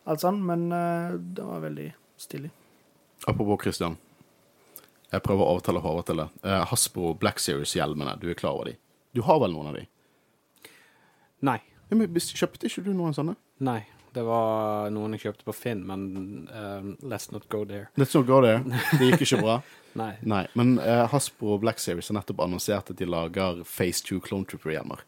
[0.08, 2.48] alt sånn, men eh, det var veldig stilig.
[3.28, 3.98] Apropos Christian.
[5.12, 6.26] Jeg prøver å overtale Håvard til det.
[6.40, 8.78] Eh, Hasbro Black Series-hjelmene, du er klar over de?
[9.12, 9.84] Du har vel noen av de?
[11.46, 11.60] Nei.
[11.88, 13.36] Ja, men Kjøpte ikke du noen sånne?
[13.64, 13.80] Nei.
[14.14, 17.90] Det var noen jeg kjøpte på Finn, men uh, let's not go there.
[18.00, 18.64] Let's not go there.
[18.98, 19.58] Det gikk ikke bra.
[20.00, 20.12] Nei.
[20.26, 24.48] Nei, men uh, Hasbro Black Series har nettopp annonsert at de lager Phase 2 Clone
[24.48, 25.04] Trooper-hjelmer.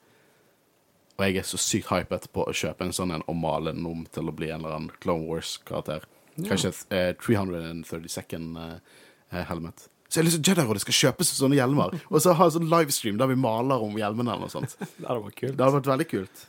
[1.16, 3.88] Og jeg er så sykt hypet på å kjøpe en sånn en og male den
[3.88, 6.06] om til å bli en eller annen Clone Wars-karakter.
[6.46, 9.00] Kanskje et uh, 332nd uh,
[9.48, 9.88] helmet.
[10.11, 12.54] Så jeg har lyst til Jedi-rådet skal kjøpe seg sånne hjelmer, og så ha en
[12.56, 14.74] sånn livestream der vi maler om hjelmene eller noe sånt.
[14.98, 15.54] Det hadde vært kult.
[15.54, 16.42] Det hadde vært veldig kult.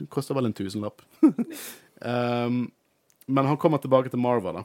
[0.00, 1.04] Det koster vel en tusenlapp.
[1.20, 2.62] um,
[3.36, 4.64] men han kommer tilbake til Marva, da.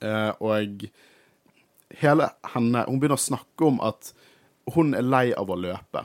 [0.00, 0.86] Uh, og
[2.00, 4.14] hele henne Hun begynner å snakke om at
[4.70, 6.04] hun er lei av å løpe.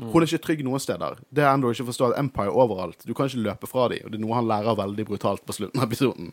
[0.00, 1.18] Hun er ikke trygg noen steder.
[1.28, 3.02] Det er ennå ikke forstår at Empire er overalt.
[3.04, 5.56] Du kan ikke løpe fra dem, og det er noe han lærer veldig brutalt på
[5.56, 6.30] slutten av episoden.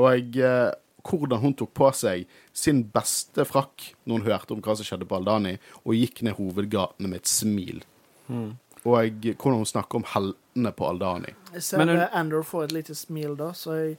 [0.00, 0.70] Og eh,
[1.04, 2.24] hvordan hun tok på seg
[2.56, 6.36] sin beste frakk når hun hørte om hva som skjedde på Aldani, og gikk ned
[6.38, 7.82] hovedgatene med et smil.
[8.84, 11.34] Og hvordan hun snakker om heltene på Aldani.
[11.54, 13.96] Jeg ser Men hun- Andor får et lite smil da, så jeg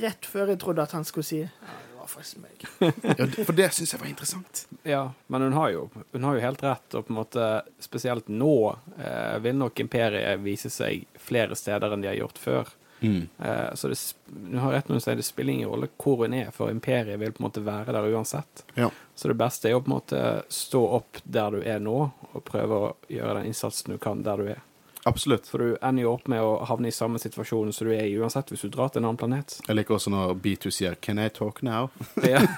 [0.00, 2.64] Rett før jeg trodde at han skulle si ja, det var faktisk meg.
[3.18, 4.64] Ja, for det syns jeg var interessant.
[4.82, 7.44] Ja, men hun har jo, hun har jo helt rett, og på en måte
[7.78, 12.72] spesielt nå eh, vil nok imperiet vise seg flere steder enn de har gjort før.
[13.02, 16.34] Eh, så det, du har rett når du sier det spiller ingen rolle hvor hun
[16.34, 18.64] er, for imperiet vil på en måte være der uansett.
[18.74, 18.90] Ja.
[19.14, 20.22] Så det beste er å på en måte
[20.52, 21.98] stå opp der du er nå,
[22.32, 24.64] og prøve å gjøre den innsatsen du kan der du er.
[25.06, 25.46] Absolutt.
[25.48, 28.16] For du ender jo opp med å havne i samme situasjon som du er i
[28.18, 29.60] uansett hvis du drar til en annen planet.
[29.68, 31.88] Jeg liker også når B2 sier 'Can I talk now?'
[32.26, 32.42] Ja.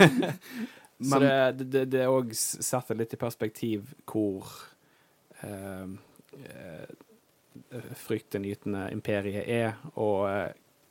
[1.00, 4.44] Så Men- det, det, det, det òg setter litt i perspektiv hvor
[5.40, 5.86] eh,
[6.36, 6.90] eh,
[8.04, 10.50] fryktinngytende imperiet er, og eh,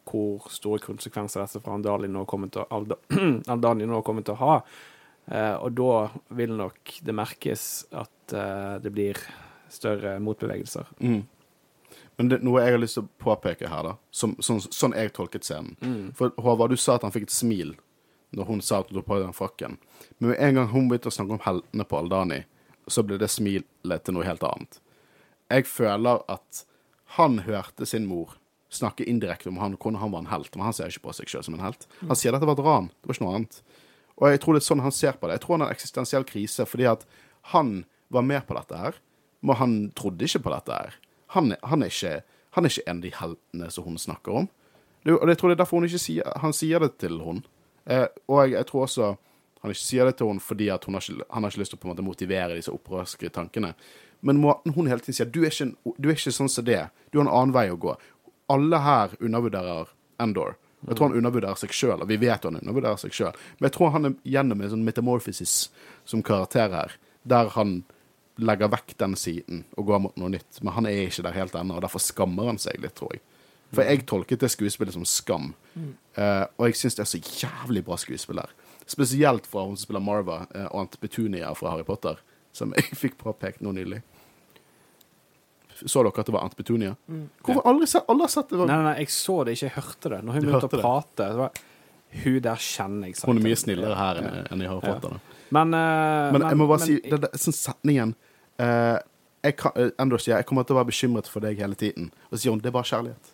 [0.09, 2.82] hvor store konsekvenser dette for Aldani nå kommer til å,
[3.93, 4.55] nå kommer til å ha.
[5.30, 5.93] Eh, og da
[6.38, 9.20] vil nok det merkes at eh, det blir
[9.70, 10.89] større motbevegelser.
[10.99, 11.22] Mm.
[12.17, 15.13] Men det, noe jeg har lyst til å påpeke her, da, som, sånn, sånn jeg
[15.15, 17.78] tolket scenen For Håvard, du sa at han fikk et smil
[18.36, 19.78] når hun sa at hun tok på den frakken.
[20.17, 22.43] Men med en gang hun begynte å snakke om heltene på Aldani,
[22.89, 24.82] så ble det smilet til noe helt annet.
[25.49, 26.63] Jeg føler at
[27.17, 28.35] han hørte sin mor
[28.69, 31.31] snakke indirekte om han, hvordan han var en helt, men han ser ikke på seg
[31.31, 31.87] sjøl som en helt.
[32.05, 33.61] Han sier dette var et ran, det var ikke noe annet.
[34.19, 35.39] Og jeg tror det er sånn han ser på det.
[35.39, 37.05] Jeg tror han har en eksistensiell krise fordi at
[37.55, 37.71] han
[38.13, 38.99] var med på dette her,
[39.41, 40.97] men han trodde ikke på dette her.
[41.33, 44.49] Han, han, er, ikke, han er ikke en av de heltene som hun snakker om.
[45.05, 47.41] Det, og jeg tror det er derfor sier, han sier det til hun.
[47.89, 49.13] Eh, og jeg, jeg tror også
[49.61, 51.73] han ikke sier det til hun fordi at hun har ikke, han har ikke lyst
[51.73, 53.73] til å på en måte motivere disse opprørske tankene.
[54.26, 56.82] Men måten hun hele tiden sier du er, ikke du er ikke sånn som det.
[57.11, 57.95] Du har en annen vei å gå.
[58.51, 60.57] Alle her undervurderer Endor.
[60.88, 63.39] Jeg tror han undervurderer seg sjøl, og vi vet han undervurderer seg sjøl.
[63.59, 65.55] Men jeg tror han er gjennom en sånn metamorphosis
[66.07, 66.95] som karakter her,
[67.28, 67.82] der han
[68.39, 70.61] legger vekk den siden og går mot noe nytt.
[70.63, 73.24] Men han er ikke der helt ennå, og derfor skammer han seg litt, tror jeg.
[73.76, 75.51] For jeg tolket det skuespillet som skam.
[75.76, 78.55] Eh, og jeg syns det er så jævlig bra skuespill her
[78.89, 82.17] Spesielt fra hun som spiller Marva, uh, og Aunt Petunia fra Harry Potter,
[82.55, 84.01] som jeg fikk påpekt nå nylig.
[85.79, 86.95] Så dere at det var Aunt Petunia?
[87.45, 88.57] Hvorfor aldri sett, alle har sett det?
[88.59, 90.17] Nei, nei, nei, jeg så det, ikke jeg hørte det.
[90.27, 90.81] Når hun begynte å det?
[90.83, 91.61] prate så var,
[92.23, 93.19] Hun der kjenner jeg.
[93.23, 95.15] Hun er mye snillere her enn enn i Harry Potter.
[95.15, 95.37] Ja.
[95.55, 98.13] Men, uh, Men jeg må bare men- si, det, det, sånn setningen
[98.61, 98.97] uh,
[99.45, 102.11] jeg kan, uh, Endor sier jeg kommer til å være bekymret for deg hele tiden.
[102.29, 103.31] Og så sier hun det er bare kjærlighet.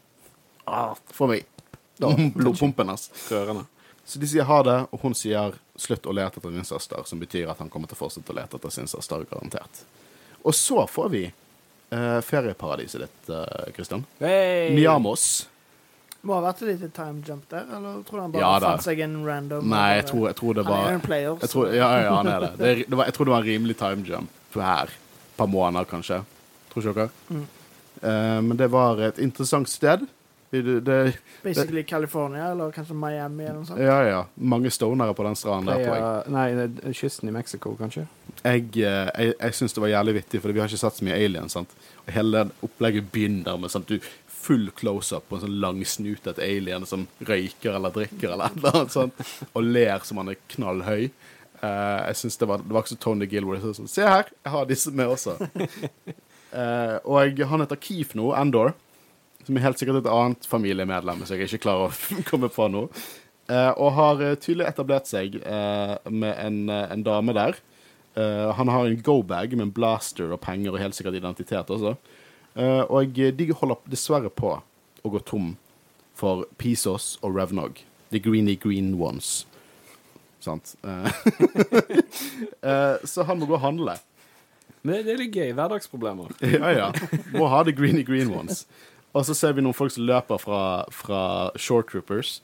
[0.69, 1.47] Ah, for meg.
[2.37, 3.09] Blodpumpen hans.
[3.31, 3.65] Rørende.
[4.05, 7.21] Så de sier ha det, og hun sier slutt å lete etter din søster, som
[7.21, 9.81] betyr at han kommer til å fortsette å lete etter sin søster, garantert.
[10.45, 14.05] Og så får vi uh, ferieparadiset ditt, uh, Christian.
[14.21, 14.69] Hey!
[14.77, 15.47] Niamos.
[16.25, 18.85] Må ha vært et lite time jump der, eller tror du han bare Ja, fant
[18.85, 21.51] seg en random Nei, jeg tror, jeg tror det Han er var en player, jeg
[21.51, 22.49] tror, Ja, ja, han er det.
[22.61, 24.89] det, det var, jeg tror det var en rimelig time jump her.
[24.93, 26.21] Et par måneder, kanskje.
[26.71, 27.09] Tror ikke dere?
[27.29, 27.45] Mm.
[27.99, 30.05] Uh, men det var et interessant sted.
[30.63, 30.99] Det, det,
[31.43, 33.81] Basically California, eller kanskje Miami, eller noe sånt.
[33.81, 34.21] ja, ja.
[34.35, 36.35] Mange stonere på den stranden der, tror jeg.
[36.35, 38.07] Nei, kysten i Mexico, kanskje?
[38.45, 41.07] jeg, eh, jeg, jeg syns det var jævlig vittig, for vi har ikke sett så
[41.07, 41.49] mye Alien.
[41.51, 41.73] sant?
[42.05, 43.89] Og Hele opplegget begynner med sant?
[43.89, 43.99] Du,
[44.45, 48.93] full close-up på en sånn langsnutet alien som røyker eller drikker eller et eller annet
[48.93, 49.23] sånt,
[49.57, 51.07] og ler som han er knallhøy.
[51.63, 53.57] Uh, jeg synes det var, det var ikke så Tony Gilroy.
[53.63, 55.33] som sånn, Se her, jeg har disse med også.
[56.53, 58.75] Uh, og han heter Keef nå, Endor,
[59.45, 62.85] som er helt sikkert et annet familiemedlem, som jeg ikke klarer å komme på nå.
[63.45, 67.59] Eh, og har eh, tydelig etablert seg eh, med en, eh, en dame der.
[68.17, 71.93] Eh, han har en go-bag med en blaster og penger og helt sikkert identitet også.
[72.55, 74.55] Eh, og de holder dessverre på
[75.05, 75.51] å gå tom
[76.17, 77.83] for Pisos og Revnog.
[78.09, 79.43] The greeny green ones.
[80.41, 80.73] Sant?
[83.03, 83.97] Så han må gå og handle.
[84.85, 85.51] Men det er litt gøy.
[85.57, 86.33] Hverdagsproblemer.
[86.45, 86.89] Ja, ja.
[87.33, 88.65] Må ha the greeny green ones.
[89.15, 90.61] Og så ser vi noen folk som løper fra,
[90.91, 91.21] fra
[91.55, 92.41] short troopers.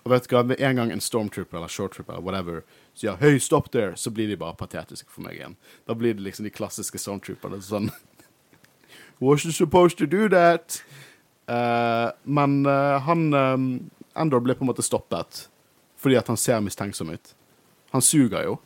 [0.00, 2.62] Og vet du hva, med en gang en stormtrooper eller short trooper eller whatever
[2.96, 5.56] sier 'Hey, stopp der', så blir de bare patetiske for meg igjen.
[5.86, 7.90] Da blir det liksom de klassiske stormtrooperne sånn
[9.20, 10.82] Wasn't supposed to do that.
[11.48, 15.48] Uh, men uh, han um, Endor ble på en måte stoppet
[16.00, 17.34] fordi at han ser mistenksom ut.
[17.92, 18.58] Han suger jo.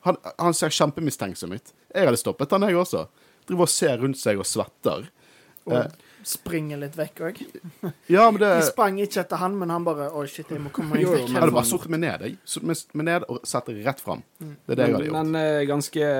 [0.00, 1.74] Han, han ser kjempemistenksom ut.
[1.94, 3.04] Jeg hadde stoppet han, jeg også.
[3.44, 5.10] Driver og ser rundt seg og svetter.
[5.66, 5.90] Og Eh.
[6.26, 7.40] Springer litt vekk òg.
[8.12, 10.70] Ja, men det De sprang ikke etter han, men han bare Å, shit, jeg må
[10.74, 12.24] komme meg vekk Jeg hadde bare sittet meg ned,
[12.62, 14.22] meg- ned og satt rett fram.
[14.38, 15.18] Det er det jeg hadde gjort.
[15.18, 16.10] Men eh, ganske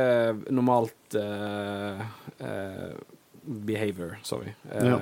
[0.50, 2.04] normalt uh,
[2.40, 2.92] uh,
[3.44, 4.54] behavior, sorry.
[4.72, 5.00] uh, Ja.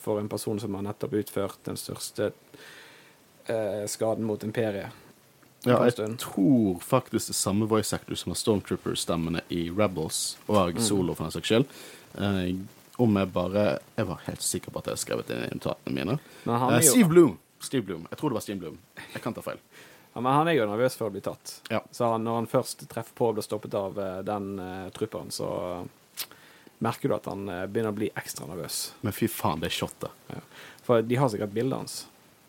[0.00, 2.28] For en person som har nettopp utført den største
[3.50, 4.92] eh, skaden mot imperiet.
[5.66, 10.80] Ja, jeg tror faktisk det samme voice actor som har Stormtrooper-stemmene i Rebels, og Mm.
[10.80, 11.66] Solo for den saks skyld.
[13.00, 13.62] Om jeg bare
[13.96, 16.18] Jeg var helt sikker på at jeg hadde skrevet inn i notatene mine.
[16.44, 17.38] Han, Eh, Steve Bloom.
[17.60, 18.06] Steve Bloom.
[18.10, 18.78] Jeg tror det var Steve Bloom.
[19.12, 19.60] Jeg kan ta feil.
[20.14, 21.60] ja, men han er jo nervøs for å bli tatt.
[21.70, 21.82] Ja.
[21.90, 25.30] Så han, når han først treffer på og blir stoppet av eh, den uh, trupperen,
[25.30, 25.48] så
[26.80, 28.94] merker du at han uh, begynner å bli ekstra nervøs.
[29.00, 30.10] Men fy faen, det er shotet.
[30.86, 32.00] For de har sikkert bildet hans.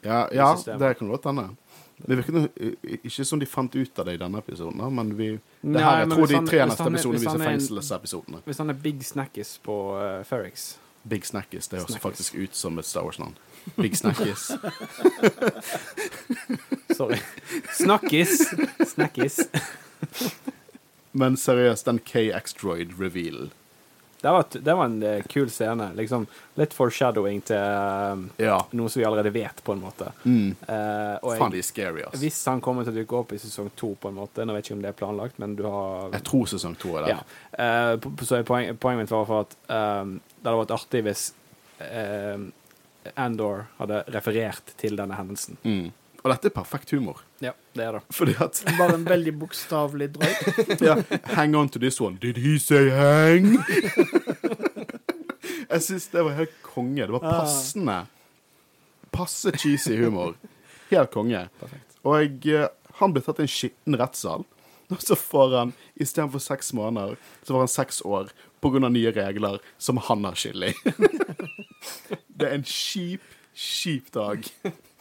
[0.02, 1.52] Ja, ja det kan godt hende.
[2.08, 5.12] Det virker noe, eh, ikke som de fant ut av det i denne episoden, men
[5.18, 8.42] vi det Nei, her, jeg tror de tre neste episodene viser er fengselsepisodene.
[8.48, 10.72] Hvis han er big snackis på uh, Ferrix
[11.04, 11.68] Big Snackis.
[11.68, 13.34] Det høres faktisk ut som et Star Wars-navn.
[13.76, 14.52] Big Snackis.
[16.98, 17.18] Sorry.
[17.74, 18.54] Snakkis!
[18.86, 19.40] Snackis.
[21.12, 23.50] Men seriøst, den K-X-Droid-revealen
[24.22, 25.88] Det var, det var en eh, kul scene.
[25.98, 26.28] Liksom,
[26.60, 28.60] litt foreshadowing til uh, Ja.
[28.78, 30.12] noe som vi allerede vet, på en måte.
[30.24, 30.52] Mm.
[30.68, 32.20] Uh, Faen, de er scary, ass.
[32.22, 34.68] hvis han kommer til å dukke opp i sesong to, på en måte Nå vet
[34.68, 37.16] ikke om det er planlagt, men du har Jeg tror sesong to er der.
[37.18, 38.00] Ja.
[38.22, 41.26] Så poen, poeng, poenget mitt var for at um, det hadde vært artig hvis
[41.82, 42.52] um,
[43.16, 45.58] Andor hadde referert til denne hendelsen.
[45.66, 45.90] Mm.
[46.22, 47.22] Og dette er perfekt humor.
[47.42, 48.02] Ja, det er det.
[48.14, 50.34] Fordi at Bare en veldig bokstavelig drøy.
[50.88, 50.96] ja,
[51.34, 52.20] Hang on to this one.
[52.22, 53.56] Did he say hang?
[55.72, 57.08] Jeg syns det var helt konge.
[57.08, 57.98] Det var passende.
[59.12, 60.36] Passe cheesy humor.
[60.92, 61.46] Helt konge.
[62.04, 62.68] Og eh,
[63.00, 64.44] han ble tatt i en skitten rettssal.
[64.92, 68.90] Og så får han, istedenfor seks måneder, så får han seks år pga.
[68.90, 70.74] nye regler som han har skyld i.
[72.28, 73.24] Det er en kjip,
[73.56, 74.44] kjip dag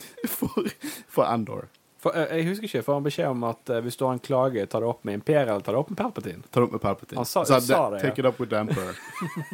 [0.37, 0.67] for,
[1.09, 1.69] for Andor.
[2.01, 4.23] For, eh, jeg husker ikke, får han beskjed om at eh, hvis du har en
[4.25, 6.43] klage, ta det opp med Imperiet eller ta det opp med Palpatine?
[6.49, 7.19] Ta det opp med Palpatine.
[7.21, 8.07] Han sa- sa det, ja.
[8.09, 8.97] Take it up with the Emperor.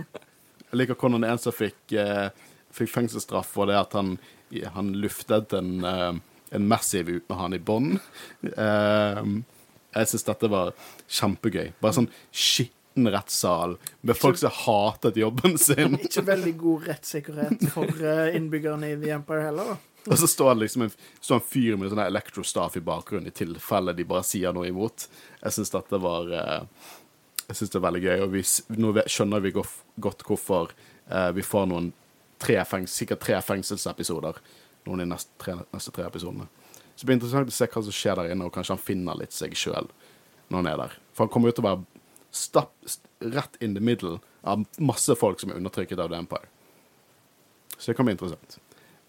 [0.71, 2.29] Jeg liker hvordan en som fikk, eh,
[2.75, 4.17] fikk fengselsstraff for det at han,
[4.75, 7.99] han luftet en, en massiv uten å ha han i bånd.
[9.97, 10.73] Jeg syns dette var
[11.09, 11.71] kjempegøy.
[11.81, 13.77] Bare sånn skitten rettssal
[14.07, 15.97] med folk som hatet jobben sin.
[16.03, 18.05] Ikke veldig god rettssikkerhet for
[18.37, 19.96] innbyggerne i The Empire heller, da.
[20.11, 23.35] Og så står det liksom en, står en fyr med sånn elektrostaff i bakgrunnen i
[23.35, 25.09] tilfelle de bare sier noe imot.
[25.41, 26.93] Jeg syns dette var eh,
[27.49, 28.45] Jeg synes det er veldig gøy, og vi,
[28.79, 30.71] nå skjønner vi godt hvorfor
[31.11, 31.93] eh, vi får noen
[32.43, 32.59] tre
[32.91, 34.39] sikkert tre fengselsepisoder
[34.87, 36.47] noen i neste tre, neste tre episodene.
[36.95, 39.19] Så det blir interessant å se hva som skjer der inne, og kanskje han finner
[39.19, 39.89] litt seg sjøl
[40.49, 40.99] når han er der.
[41.17, 42.03] For han kommer jo til å være
[42.37, 43.03] stapp, st
[43.33, 46.49] rett in the middle av masse folk som er undertrykket av The Empire.
[47.79, 48.59] Så det kan bli interessant.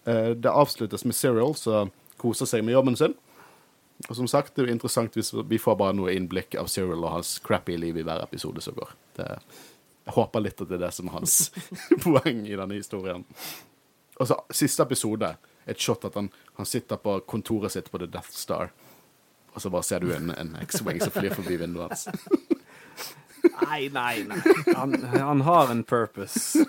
[0.08, 3.14] Eh, Det avsluttes med Serial, som koser seg med jobben sin.
[4.08, 7.02] Og som sagt, det er jo interessant hvis vi får bare noe innblikk av Serial
[7.02, 8.92] og hans crappy liv i hver episode som går.
[9.18, 9.26] Det,
[10.06, 11.38] jeg håper litt at det er det som er hans
[12.06, 13.24] poeng i denne historien.
[14.18, 15.32] Og så siste episode,
[15.68, 18.70] et shot at han, han sitter på kontoret sitt på The Death Star,
[19.54, 22.06] og så bare ser du en, en X-Wing som flyr forbi vinduet hans.
[23.66, 24.38] Nei, nei, nei.
[24.78, 26.62] Han, han har en purpose.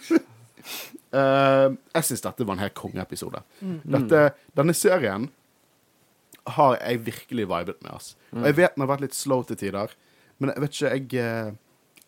[1.12, 3.42] Eh, jeg syns dette var en helt kongeepisode.
[3.86, 4.24] Dette,
[4.58, 5.30] Denne serien
[6.56, 7.92] har jeg virkelig vibet med.
[7.94, 8.16] ass.
[8.34, 9.96] Og jeg vet den har vært litt slow til tider,
[10.40, 11.52] Men jeg vet ikke, jeg, eh,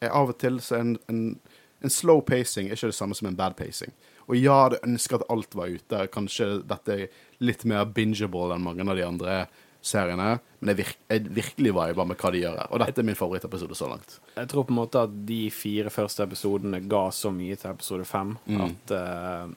[0.02, 1.40] jeg Av og til så en, en,
[1.84, 3.92] en slow pacing er ikke det samme som en bad pacing.
[4.30, 6.08] Og ja, jeg ønsker at alt var ute.
[6.14, 7.08] Kanskje dette er
[7.44, 9.36] litt mer bingeable enn mange av de andre
[9.82, 10.36] seriene.
[10.62, 12.70] Men jeg, virk, jeg virkelig viber med hva de gjør her.
[12.70, 14.20] Og dette er min favorittepisode så langt.
[14.36, 18.06] Jeg tror på en måte at de fire første episodene ga så mye til episode
[18.06, 18.62] fem Mm.
[18.68, 19.50] at uh,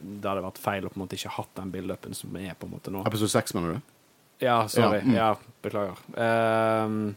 [0.00, 2.68] det hadde vært feil å på en måte ikke hatt den build-upen som er på
[2.68, 3.04] en måte nå.
[3.08, 3.94] Episode seks, mener du?
[4.40, 5.02] Ja, sorry.
[5.02, 5.14] Ja, mm.
[5.18, 5.30] Ja,
[5.62, 6.00] beklager.
[6.16, 7.16] Ehm,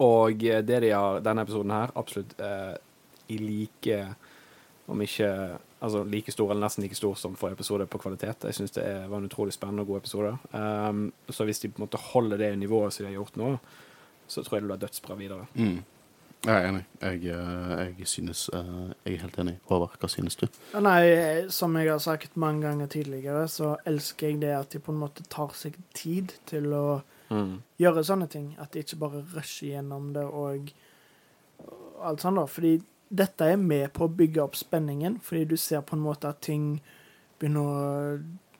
[0.00, 2.72] og det de har denne episoden her, absolutt uh,
[3.28, 3.98] i like
[4.88, 5.28] Om ikke
[5.80, 8.44] altså like stor, eller nesten like stor som forrige episode på kvalitet.
[8.44, 10.32] Jeg syns det er, var en utrolig spennende og god episode.
[10.52, 13.52] Um, så hvis de på en måte holder det nivået som de har gjort nå,
[14.28, 15.46] så tror jeg det blir dødsbra videre.
[15.54, 15.78] Mm.
[16.46, 16.84] Jeg er enig.
[17.02, 19.56] Jeg, eh, jeg synes eh, Jeg er helt enig.
[19.66, 20.46] Håvard, hva synes du?
[20.72, 24.78] Ja, Nei, som jeg har sagt mange ganger tidligere, så elsker jeg det at de
[24.78, 27.00] på en måte tar seg tid til å
[27.78, 28.52] gjøre sånne ting.
[28.62, 30.70] At de ikke bare rusher gjennom det og
[32.06, 32.46] alt sånt, da.
[32.46, 32.78] Fordi
[33.08, 36.42] dette er med på å bygge opp spenningen, fordi du ser på en måte at
[36.44, 36.78] ting
[37.40, 38.18] begynner å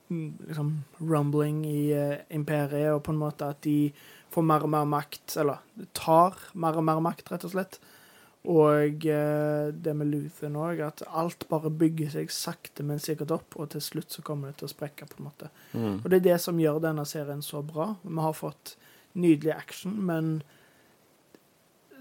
[0.08, 0.72] mm, liksom
[1.10, 3.92] rumbling i eh, imperiet, og på en måte at de
[4.32, 7.80] får mer og mer makt, eller tar mer og mer makt, rett og slett.
[8.48, 13.58] Og eh, det med Luthen òg, at alt bare bygger seg sakte, men sikkert opp,
[13.60, 15.50] og til slutt så kommer det til å sprekke, på en måte.
[15.74, 15.98] Mm.
[16.00, 17.92] Og det er det som gjør denne serien så bra.
[18.04, 18.78] Vi har fått
[19.18, 20.38] nydelig action, men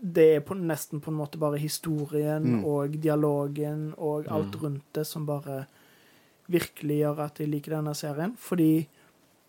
[0.01, 2.65] det er på, nesten på en måte bare historien Mm.
[2.65, 4.61] og dialogen og alt Mm.
[4.61, 5.65] rundt det som bare
[6.49, 8.35] virkelig gjør at jeg liker denne serien.
[8.37, 8.87] Fordi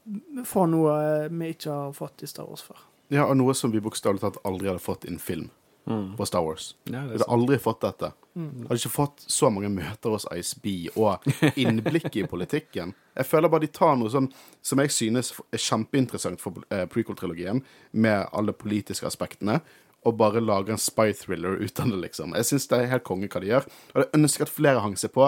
[0.07, 2.77] vi får noe vi ikke har fått i Star Wars før.
[3.11, 5.51] Ja, og noe som vi bokstavelig talt aldri hadde fått i en film
[5.89, 6.17] Mm.
[6.19, 6.75] på Star Wars.
[6.85, 8.13] Ja, Vi hadde aldri fått dette.
[8.37, 8.67] Mm.
[8.69, 11.23] Hadde ikke fått så mange møter hos ISB og
[11.57, 12.93] innblikk i politikken.
[13.17, 14.31] Jeg føler bare de tar noe sånn
[14.61, 19.63] som jeg synes er kjempeinteressant for eh, prequel-trilogien, med alle politiske aspektene,
[20.07, 22.35] og bare lager en spy thriller ut av det, liksom.
[22.39, 23.67] Jeg syns det er helt konge hva de gjør.
[23.95, 25.27] Og jeg ønsker at flere hang seg på,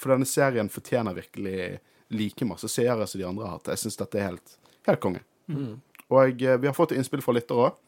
[0.00, 1.78] for denne serien fortjener virkelig
[2.12, 3.72] like masse seere som de andre har hatt.
[3.72, 4.56] Jeg syns dette er helt,
[4.88, 5.22] helt konge.
[5.48, 5.80] Mm.
[6.12, 7.80] Og eh, vi har fått innspill fra lyttere òg.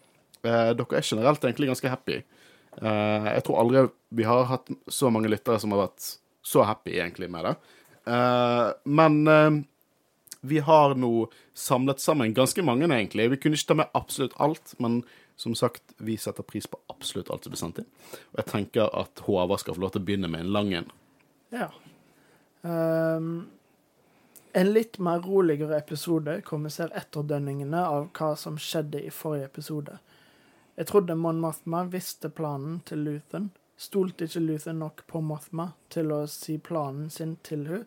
[0.45, 2.21] Eh, dere er generelt egentlig ganske happy.
[2.81, 6.97] Eh, jeg tror aldri vi har hatt så mange lyttere som har vært så happy
[6.99, 7.55] egentlig med det.
[8.13, 9.61] Eh, men eh,
[10.45, 13.31] vi har nå samlet sammen ganske mange, egentlig.
[13.33, 15.03] Vi kunne ikke ta med absolutt alt, men
[15.37, 17.91] som sagt, vi setter pris på absolutt alt som blir sendt inn.
[18.33, 20.93] Og jeg tenker at Håvard skal få lov til å begynne med en lang en.
[21.55, 21.69] Ja.
[22.63, 23.51] Um,
[24.55, 29.99] en litt mer roligere episode kommer ser etterdønningene av hva som skjedde i forrige episode.
[30.79, 33.51] Jeg trodde Mon Mothma visste planen til Luthen.
[33.75, 37.87] Stolte ikke Luthen nok på Mothma til å si planen sin til hun.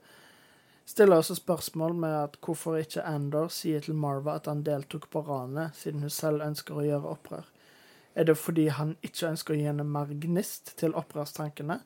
[0.88, 5.20] Stiller også spørsmål med at hvorfor ikke Andor sier til Marva at han deltok på
[5.28, 7.50] ranet, siden hun selv ønsker å gjøre opprør.
[8.16, 11.82] Er det fordi han ikke ønsker å gi henne mer gnist til opprørstankene?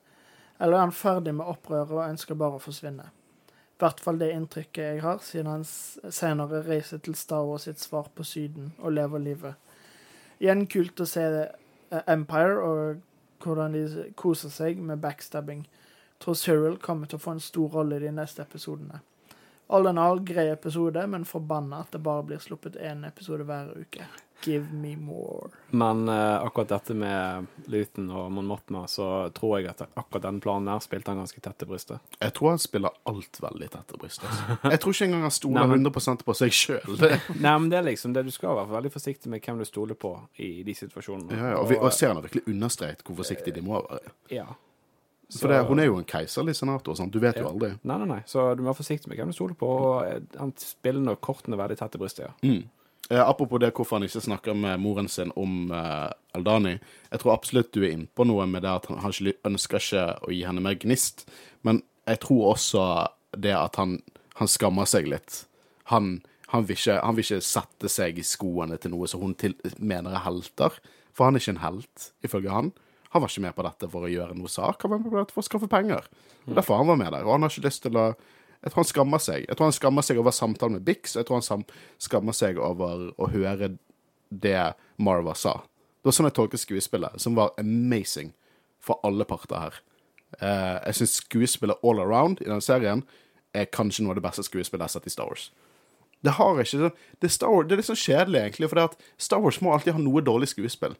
[0.62, 3.10] Eller er han ferdig med opprøret og ønsker bare å forsvinne?
[3.10, 8.12] I hvert fall det inntrykket jeg har, siden han senere reiser til Star sitt svar
[8.14, 9.72] på Syden og lever livet.
[10.38, 13.02] Igjen kult å se eh, Empire og
[13.41, 15.66] hvordan de koser seg med backstabbing.
[16.22, 18.99] Tror Cyril kommer til å få en stor rolle i de neste episodene.
[19.72, 23.69] All in all grei episode, men forbanna at det bare blir sluppet én episode hver
[23.80, 24.03] uke.
[24.43, 25.49] Give me more.
[25.69, 30.39] Men eh, akkurat dette med Luton og Mon Mothma, så tror jeg at akkurat den
[30.41, 32.01] planen der spilte han ganske tett til brystet.
[32.19, 34.26] Jeg tror han spiller alt veldig tett til brystet.
[34.32, 34.72] Altså.
[34.74, 36.97] Jeg tror ikke engang han stoler Nei, men- 100 på seg sjøl.
[37.45, 39.95] Nei, men det er liksom det du skal være veldig forsiktig med hvem du stoler
[40.07, 41.38] på i de situasjonene.
[41.38, 44.13] Ja, ja, og, vi, og serien har virkelig understreket hvor forsiktig de må være.
[44.34, 44.49] ja.
[45.40, 47.14] For det, hun er jo en keiserlig senator, sant?
[47.14, 47.72] du vet jo aldri.
[47.88, 48.20] Nei, nei, nei.
[48.28, 49.70] Så du må være forsiktig med hvem du stoler på.
[49.72, 52.34] Og eh, han spiller nok kortene veldig tett til brystet, ja.
[52.44, 52.66] Mm.
[53.12, 56.78] Eh, apropos det hvorfor han ikke snakker med moren sin om eh, Aldani.
[57.12, 60.06] Jeg tror absolutt du er inne på noe med det at han, han ønsker ikke
[60.28, 61.26] å gi henne mer gnist.
[61.68, 62.86] Men jeg tror også
[63.38, 64.00] det at han,
[64.40, 65.44] han skammer seg litt.
[65.92, 66.22] Han,
[66.54, 69.56] han, vil ikke, han vil ikke sette seg i skoene til noe som hun til,
[69.78, 70.80] mener er helter.
[71.12, 72.72] For han er ikke en helt, ifølge han.
[73.12, 75.18] Han var ikke med på dette for å gjøre noe sak, han var med på
[75.20, 76.05] dette for å skaffe penger.
[76.47, 77.26] Og Derfor han var med der.
[77.28, 78.16] Og han har ikke lyst til å
[78.62, 79.45] Jeg tror han skammer seg.
[79.49, 81.64] Jeg tror han skammer seg over samtalen med Bix, og jeg tror han
[81.97, 83.72] skammer seg over å høre
[84.30, 85.53] det Marva sa.
[85.64, 88.34] Det var sånn jeg tolket skuespillet, som var amazing
[88.80, 89.80] for alle parter her.
[90.39, 93.01] Eh, jeg syns skuespillet all around i denne serien
[93.51, 95.49] er kanskje noe av det beste skuespillet jeg har sett i Star Wars.
[96.22, 99.57] Det har ikke så- Det er, det er litt sånn kjedelig, egentlig, for Star Wars
[99.59, 100.95] må alltid ha noe dårlig skuespill.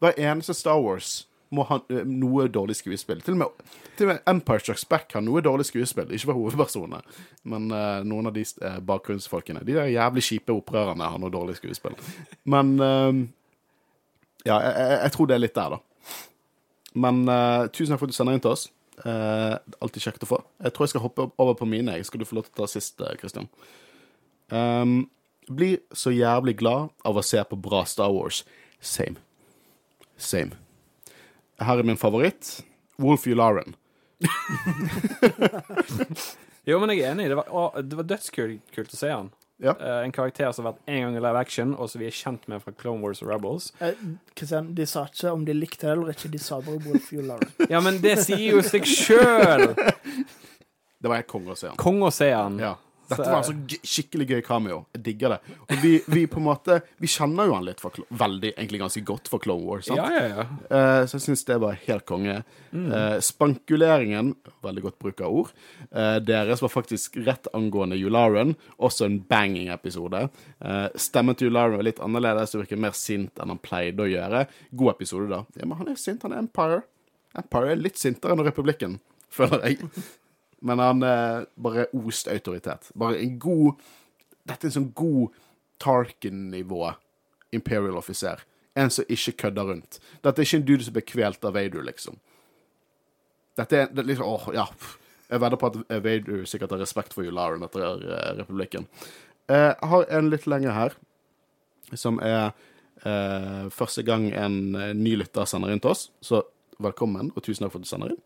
[0.00, 1.20] Hver eneste Star Wars
[1.54, 3.20] må ha eh, noe dårlig skuespill.
[3.26, 6.10] Til og, med, til og med Empire Strikes Back har noe dårlig skuespill.
[6.14, 7.02] Ikke for hovedpersonene,
[7.50, 9.64] men uh, noen av de uh, bakgrunnsfolkene.
[9.66, 11.98] De der jævlig kjipe opprørerne har noe dårlig skuespill.
[12.50, 13.12] Men uh,
[14.46, 16.14] Ja, jeg, jeg, tror det er litt der, da.
[17.00, 17.18] Men
[17.76, 18.62] tusen takk for at du sender inn til oss.
[19.04, 20.38] Alltid kjekt å få.
[20.64, 21.98] Jeg tror jeg skal hoppe over på mine.
[22.00, 23.50] Jeg skal du få lov til å ta sist, Kristian?
[24.48, 25.04] Um,
[25.52, 28.40] blir så jævlig glad av å se på bra Star Wars.
[28.80, 29.20] Same.
[30.20, 30.56] Same.
[31.60, 32.60] Her er min favoritt.
[33.00, 33.76] Wolf Lauren.
[36.68, 37.30] Jo, men jeg er enig.
[37.32, 39.30] Det var, å, det var dødskult kult å se han.
[39.60, 39.74] Ja.
[39.76, 42.14] Uh, en karakter som har vært en gang i live action, og som vi er
[42.16, 43.70] kjent med fra Clone Wars og Rebels.
[43.84, 43.96] Eh,
[44.36, 47.24] Kristian, de sa ikke om de likte det eller ikke, de sa bare Wolf You
[47.26, 47.50] Lauren.
[47.72, 49.66] Ja, men det sier jo seg sjøl!
[49.76, 51.76] Det var helt konge å se han.
[51.80, 52.56] Konge å se han.
[52.60, 52.74] Ja.
[53.10, 54.80] Dette var altså skikkelig gøy cameo.
[54.94, 55.56] Jeg digger det.
[55.66, 59.02] Og vi, vi på en måte Vi kjenner jo han litt for, veldig, egentlig ganske
[59.08, 59.88] godt for Clone Wars.
[59.88, 59.98] Sant?
[59.98, 60.46] Ja, ja, ja.
[60.70, 62.36] Eh, så jeg syns det var helt konge.
[62.70, 64.32] Eh, spankuleringen,
[64.62, 65.52] veldig godt bruk av ord,
[65.90, 68.54] eh, deres var faktisk rett angående Yularen.
[68.78, 70.28] Også en banging-episode.
[70.60, 74.10] Eh, stemmen til Yularen var litt annerledes, det virker mer sint enn han pleide å
[74.10, 74.46] gjøre.
[74.70, 75.44] God episode, da.
[75.58, 76.82] Ja, men han er sint, han er Empire.
[77.38, 78.98] Empire er litt sintere enn Republikken,
[79.30, 79.90] føler jeg.
[80.60, 82.90] Men han eh, bare ost autoritet.
[82.94, 83.80] Bare en god
[84.48, 85.36] Dette er en sånn god
[85.80, 86.90] Tarkin-nivå
[87.56, 88.42] Imperial offiser.
[88.78, 89.98] En som ikke kødder rundt.
[90.24, 92.18] Dette er ikke en dude som blir kvelt av Vader, liksom.
[93.58, 94.66] Dette er, det liksom Åh, ja.
[95.30, 98.86] Jeg vedder på at Vader sikkert har respekt for Yularen etter eh, republikken.
[99.50, 100.96] Eh, Jeg har en litt lenger her,
[101.94, 102.50] som er
[103.06, 104.56] eh, første gang en
[104.98, 106.08] ny lytter sender inn til oss.
[106.22, 106.42] Så
[106.82, 108.22] velkommen, og tusen takk for at du sender inn.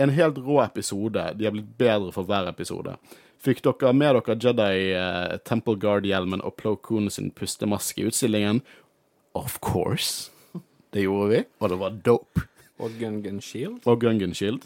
[0.00, 1.32] En helt rå episode.
[1.36, 2.94] De har blitt bedre for hver episode.
[3.40, 8.62] Fikk dere med dere Jedi uh, Temple Guard-hjelmen og Plo Koon sin pustemaske i utstillingen?
[9.36, 10.30] Of course.
[10.92, 12.46] Det gjorde vi, og det var dope.
[12.80, 13.84] Og Gun Gun Shield.
[13.86, 14.64] Og Gungan Shield.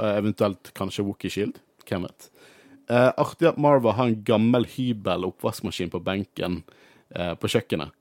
[0.00, 1.60] Uh, eventuelt kanskje Wookie Shield.
[1.86, 2.30] Hvem vet.
[2.90, 6.62] Uh, artig at Marva har en gammel hybel oppvaskmaskin på benken
[7.14, 7.92] eh, på kjøkkenet.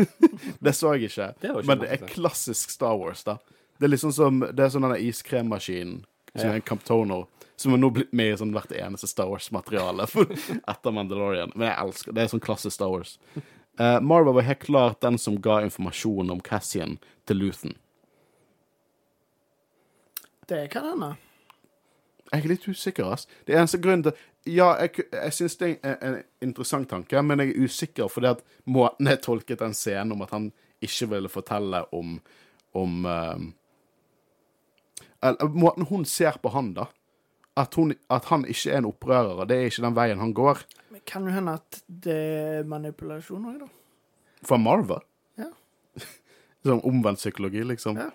[0.64, 3.36] det så jeg ikke, Det ikke men det er klassisk Star Wars, da.
[3.80, 6.02] Det er liksom som Det er sånn denne iskremmaskinen
[6.34, 7.26] som er en Camptoner,
[7.56, 10.06] som har nå blitt med i sånn hvert eneste Star Wars-materiale
[10.72, 11.52] etter Mandalorian.
[11.54, 12.24] Men jeg elsker det.
[12.24, 13.18] er sånn klassisk Star Wars.
[13.80, 17.76] Uh, Marva var helt klart den som ga informasjon om Cassian til Luthen.
[20.50, 21.14] Det kan hende.
[22.30, 23.26] Jeg er litt usikker, ass.
[23.46, 27.20] Det er eneste grunnen til Ja, jeg, jeg syns det er en, en interessant tanke,
[27.22, 30.46] men jeg er usikker fordi at måten jeg tolket den scenen om at han
[30.80, 32.14] ikke ville fortelle om
[32.72, 33.36] om eh,
[35.22, 36.88] eller, Måten hun ser på han, da.
[37.58, 40.62] At, hun, at han ikke er en opprører, det er ikke den veien han går.
[40.94, 43.70] Men kan jo hende at det er manipulasjon òg, da.
[44.46, 45.00] Fra Marva.
[45.40, 45.50] Ja.
[46.66, 48.00] Sånn omvendt psykologi, liksom.
[48.00, 48.08] Ja.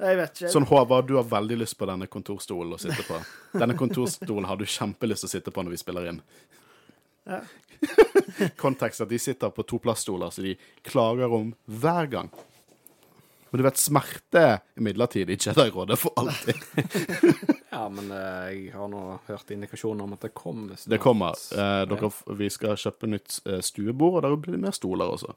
[0.00, 0.52] Jeg vet ikke.
[0.52, 3.18] Sånn, Håvard, du har veldig lyst på denne kontorstolen å sitte på.
[3.60, 6.22] Denne kontorstolen har du kjempelyst til å sitte på når vi spiller inn.
[7.28, 7.42] Ja.
[8.62, 10.54] Kontekst at de sitter på to plaststoler så de
[10.86, 12.32] klager om hver gang.
[13.50, 15.38] Men du vet, smerte er midlertidig.
[15.46, 16.60] Jedi-rådet for alltid.
[17.70, 20.90] Ja, men eh, jeg har nå hørt indikasjoner om at det kommer snart.
[20.90, 21.38] Det kommer.
[21.54, 25.32] Eh, dere, vi skal kjøpe nytt eh, stuebord, og der blir det mer stoler også.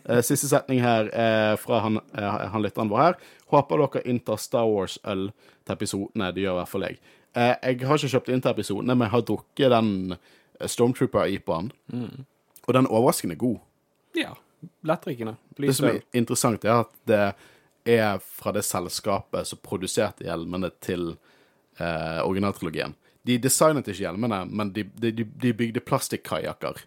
[0.00, 3.18] Eh, siste setning her er fra han, han lytteren vår her.
[3.52, 6.32] Håper dere inntar Star Wars-øl til episodene.
[6.34, 6.98] Det gjør i hvert fall jeg.
[7.36, 9.92] Eh, jeg har ikke kjøpt inn til episodene, men jeg har drukket den
[10.74, 11.70] Stormtrooper-IPA-en.
[12.64, 13.60] Og den er overraskende god.
[14.18, 14.32] Ja.
[14.88, 15.36] Lettdrikkende.
[15.60, 17.24] Det som er interessant, er at det
[17.84, 21.10] er fra det selskapet som produserte hjelmene til
[21.78, 22.94] eh, originaltrilogien.
[23.24, 26.82] De designet ikke hjelmene, men de, de, de- de bygde plastikkajakker.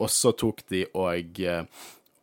[0.00, 1.64] Og så tok de og, eh,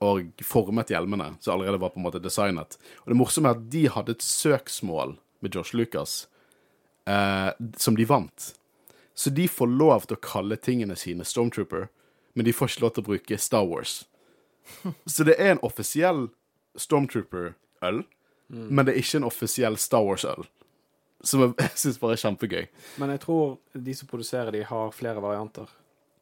[0.05, 2.77] og formet hjelmene, som allerede var på en måte designet.
[3.03, 6.27] Og det morsomme er at de hadde et søksmål med Josh Lucas
[7.09, 8.51] eh, som de vant.
[9.15, 11.87] Så de får lov til å kalle tingene sine Stormtrooper,
[12.35, 14.01] men de får ikke lov til å bruke Star Wars.
[15.05, 16.25] Så det er en offisiell
[17.85, 18.03] Stormtrooper-øl,
[18.69, 20.45] men det er ikke en offisiell Star Wars-øl.
[21.25, 22.67] Som jeg- jeg syns bare er kjempegøy.
[22.99, 25.65] Men jeg tror de som produserer de, har flere varianter.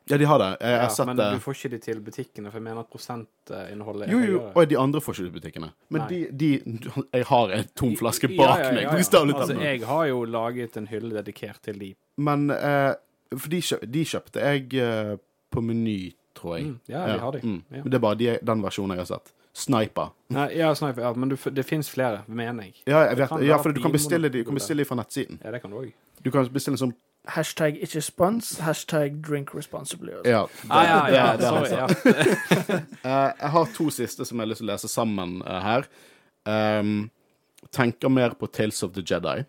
[0.09, 0.57] Ja, de har det.
[0.59, 2.89] Jeg har Ja, sett men du får ikke de til butikkene, for jeg mener at
[2.91, 4.51] prosentinnholdet er Jo, jo, høyere.
[4.55, 5.69] og de andre får ikke de til butikkene.
[5.89, 6.49] Men de, de
[7.13, 8.89] Jeg har en tom flaske bak ja, ja, meg.
[8.91, 11.93] bokstavelig Altså, jeg har jo laget en hylle dedikert til de.
[12.17, 12.93] Men eh,
[13.37, 15.15] For de, kjøp, de kjøpte jeg eh,
[15.51, 16.65] på Meny, tror jeg.
[16.67, 17.39] Mm, ja, de har de.
[17.47, 17.63] Mm.
[17.71, 19.31] Men det er bare de, den versjonen jeg har sett.
[19.53, 20.09] Sniper.
[20.33, 22.73] Nei, ja, sniper, ja, men du, det fins flere, mener jeg.
[22.89, 25.37] Ja, jeg vet, ja for du kan bestille de, du kan bestille de fra nettsiden.
[25.43, 25.91] Ja, det kan du òg.
[26.25, 26.93] Du kan bestille som
[27.27, 30.11] Hashtag ikke spons, hashtag drink responsibly.
[30.11, 30.29] også.
[30.29, 30.41] Ja.
[30.69, 31.69] Ah, ja, ja, det- det sorry.
[31.71, 32.79] Ja.
[33.05, 35.85] Eh, jeg har to siste som jeg har lyst til å lese sammen uh, her.
[36.45, 37.09] Um,
[37.71, 39.45] tenker mer på Tales of the Jedi.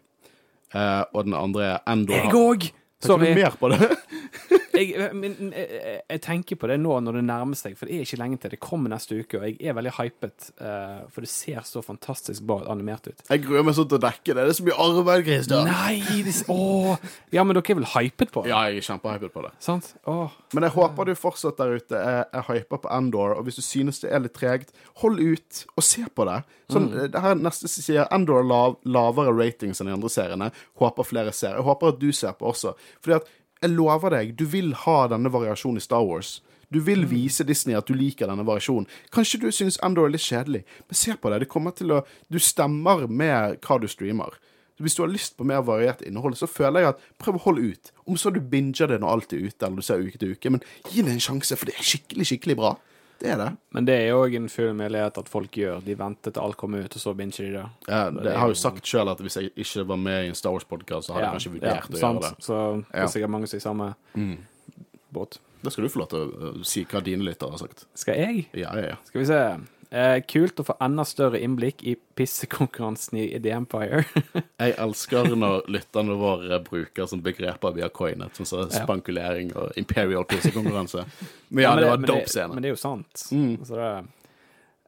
[0.74, 2.14] uh, og den andre er Endor.
[2.14, 2.70] Jeg òg!
[3.04, 3.34] Sorry.
[3.34, 3.90] mer på det?
[4.78, 8.06] jeg, men, jeg, jeg tenker på det nå når det nærmer seg, for det er
[8.06, 8.54] ikke lenge til.
[8.54, 12.44] Det kommer neste uke, og jeg er veldig hypet, Uh, for det ser så fantastisk
[12.46, 13.20] bra animert ut.
[13.26, 14.44] Jeg gruer meg sånn til å dekke det.
[14.46, 15.68] Det er så mye arbeid, Christer.
[15.68, 16.22] Nei!
[16.24, 17.04] Det, åh.
[17.34, 18.52] Ja, men dere er vel hypet på det?
[18.52, 19.50] Ja, jeg er kjempehypet på det.
[19.64, 19.90] Sant?
[20.10, 20.36] Åh.
[20.54, 23.64] Men jeg håper du fortsatt der ute er, er hypa på Endor, og hvis du
[23.66, 26.40] synes det er litt tregt, hold ut og se på det.
[26.72, 30.50] Sånn, det her er neste sier Endor lav, lavere ratings enn de andre seriene.
[30.80, 31.58] Håper flere ser.
[31.58, 32.74] Jeg håper at du ser på også.
[33.04, 33.32] Fordi at
[33.64, 36.38] jeg lover deg, du vil ha denne variasjonen i Star Wars.
[36.72, 38.88] Du vil vise Disney at du liker denne variasjonen.
[39.14, 41.44] Kanskje du syns Endor er litt kjedelig, men se på det.
[41.44, 44.36] Det kommer til å Du stemmer med hva du streamer.
[44.82, 47.68] Hvis du har lyst på mer variert innhold, så føler jeg at prøv å holde
[47.70, 47.92] ut.
[48.10, 50.50] Om så du binger det når alt er ute, eller du ser uke til uke,
[50.50, 52.72] men gi det en sjanse, for det er skikkelig, skikkelig bra.
[53.20, 53.50] Det er det.
[53.72, 55.80] Men det er jo òg en full mulighet at folk gjør.
[55.84, 57.64] De venter til alt kommer ut, og så binger de det.
[57.88, 60.34] Ja, det, jeg har jo sagt sjøl at hvis jeg ikke var med i en
[60.34, 62.20] Star Wars-podkast, så hadde jeg kanskje vurdert å sant.
[62.20, 62.44] gjøre det.
[62.44, 63.02] Så det Mm.
[63.04, 63.88] er sikkert mange som er i samme
[65.14, 65.38] båt.
[65.62, 67.86] Da skal du få lov til å uh, si hva dine lyttere har sagt.
[67.96, 68.48] Skal jeg?
[68.52, 68.96] Ja, ja, ja.
[69.08, 69.38] Skal vi se.
[69.94, 74.00] Eh, kult å få enda større innblikk i pissekonkurransen i The Empire.
[74.62, 80.26] Jeg elsker når lytterne våre bruker sånne begreper vi har coinet, som spankulering og imperial
[80.26, 81.04] pissekonkurranse.
[81.54, 82.50] Men ja, men det var men dope scene.
[82.56, 83.22] Men det er jo sant.
[83.30, 83.52] Mm.
[83.68, 83.90] Så det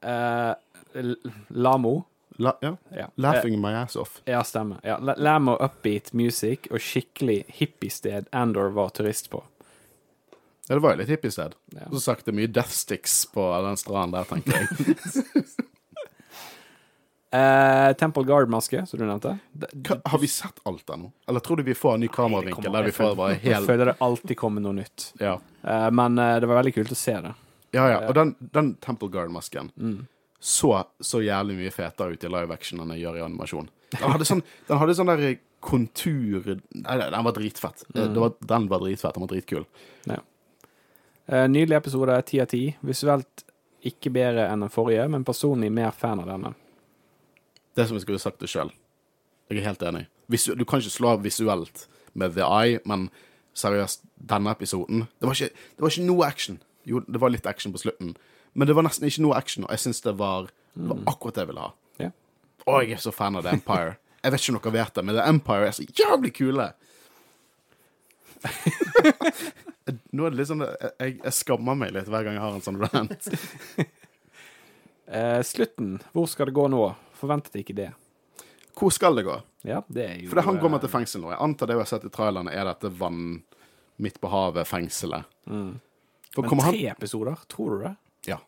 [0.03, 1.13] eh,
[1.55, 1.95] Lamo.
[2.43, 2.77] La, ja.
[2.91, 3.07] Ja.
[3.15, 4.19] Laughing my ass off.
[4.25, 4.81] Ja, stemmer.
[4.83, 9.45] Ja, La- Lamo upbeat music og skikkelig hippiested Andor var turist på.
[10.69, 11.55] Ja, det var jo litt hippiested.
[11.77, 11.87] Ja.
[11.93, 15.45] Så sagt det er mye death sticks på den stranden der, tenker jeg.
[17.31, 19.33] Eh, Temple Guard-maske, som du nevnte.
[19.83, 21.11] Hva, har vi sett alt ennå?
[21.29, 23.91] Eller tror du vi får en ny kameravinkel der vi jeg får bare Jeg føler
[23.91, 25.09] det alltid kommer noe nytt.
[25.21, 27.33] Ja, Eh, men eh, det var veldig kult å se det.
[27.75, 27.89] ja.
[27.91, 27.97] ja.
[28.07, 30.07] Og den, den Temple Guard-masken Mm.
[30.39, 33.67] så så jævlig mye fetere ut i live action enn den gjør i animasjon.
[33.97, 35.25] Den hadde sånn, den hadde sånn der
[35.67, 37.83] kontur Nei, den var dritfett.
[37.91, 38.15] Mm.
[38.15, 39.19] Det var, den var dritfett.
[39.19, 39.67] Den var dritkul.
[40.07, 40.21] Ja.
[41.27, 42.63] Eh, nydelig episode, ti av ti.
[42.87, 43.45] Visuelt
[43.87, 46.53] ikke bedre enn den forrige, men personlig mer fan av denne.
[47.75, 48.71] Det er som jeg skulle sagt det sjøl.
[49.51, 50.07] Jeg er helt enig.
[50.31, 53.09] Du kan ikke slå visuelt med The Eye, men
[53.57, 56.63] seriøst, denne episoden Det var ikke, det var ikke noe action.
[56.87, 58.17] Jo, det var litt action på slutten,
[58.55, 61.35] men det var nesten ikke noe action, og jeg syns det var, det var akkurat
[61.35, 61.73] det jeg ville ha.
[62.67, 63.95] Å, jeg er så fan av The Empire.
[64.25, 66.67] Jeg vet ikke om dere vet det, men The Empire er så jævlig kule.
[69.87, 72.65] Nå er det litt sånn jeg, jeg skammer meg litt hver gang jeg har en
[72.65, 73.31] sånn rant.
[75.07, 76.01] Eh, slutten.
[76.11, 76.81] Hvor skal det gå nå?
[77.15, 77.93] Forventet ikke det.
[78.75, 79.37] Hvor skal det gå?
[79.63, 81.31] Ja, det er jo For det han kommer eh, til fengsel nå.
[81.31, 83.45] Jeg antar det vi har sett i trailerne, er dette vann
[84.03, 85.31] midt på havet-fengselet.
[85.47, 85.79] Mm.
[86.37, 87.39] Men tre han episoder?
[87.49, 87.95] Tror du det?
[88.29, 88.41] ja.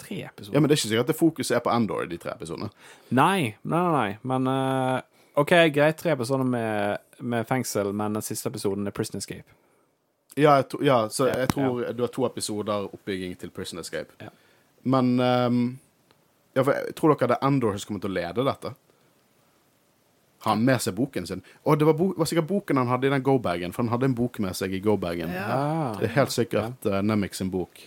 [0.00, 0.56] Tre episoder?
[0.56, 2.32] ja, men det er ikke sikkert at det fokuset er på Endor i de tre
[2.32, 2.72] episodene.
[3.12, 3.84] Nei, nei.
[3.92, 4.10] nei.
[4.26, 4.98] Men uh,
[5.38, 9.59] OK, greit, tre episoder med, med fengsel, men den siste episoden er Prison Escape.
[10.40, 13.82] Ja, jeg, tro- ja så Ja, jeg tror du har to episoder oppbygging til Prison
[13.82, 14.16] Escape.
[14.24, 14.30] Ja.
[14.88, 15.64] Men um,
[16.54, 18.72] ja, for jeg tror dere det er Endor som kommer til å lede dette?
[20.40, 21.42] Har han med seg boken sin?
[21.68, 24.08] Og det var, bo var sikkert boken han hadde i den go-bagen, for han hadde
[24.08, 25.32] en bok med seg i go-bagen.
[25.36, 25.58] Ja.
[25.98, 27.82] Det er helt sikkert uh, Nemik sin bok.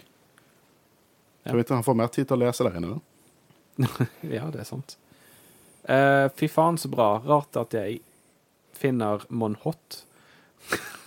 [1.47, 4.05] Tror ikke han får mer tid til å lese der inne, da?
[4.37, 4.95] ja, det er sant.
[5.89, 7.15] Uh, fy faen, så bra.
[7.25, 7.99] Rart at jeg
[8.77, 10.03] finner Mon Hot.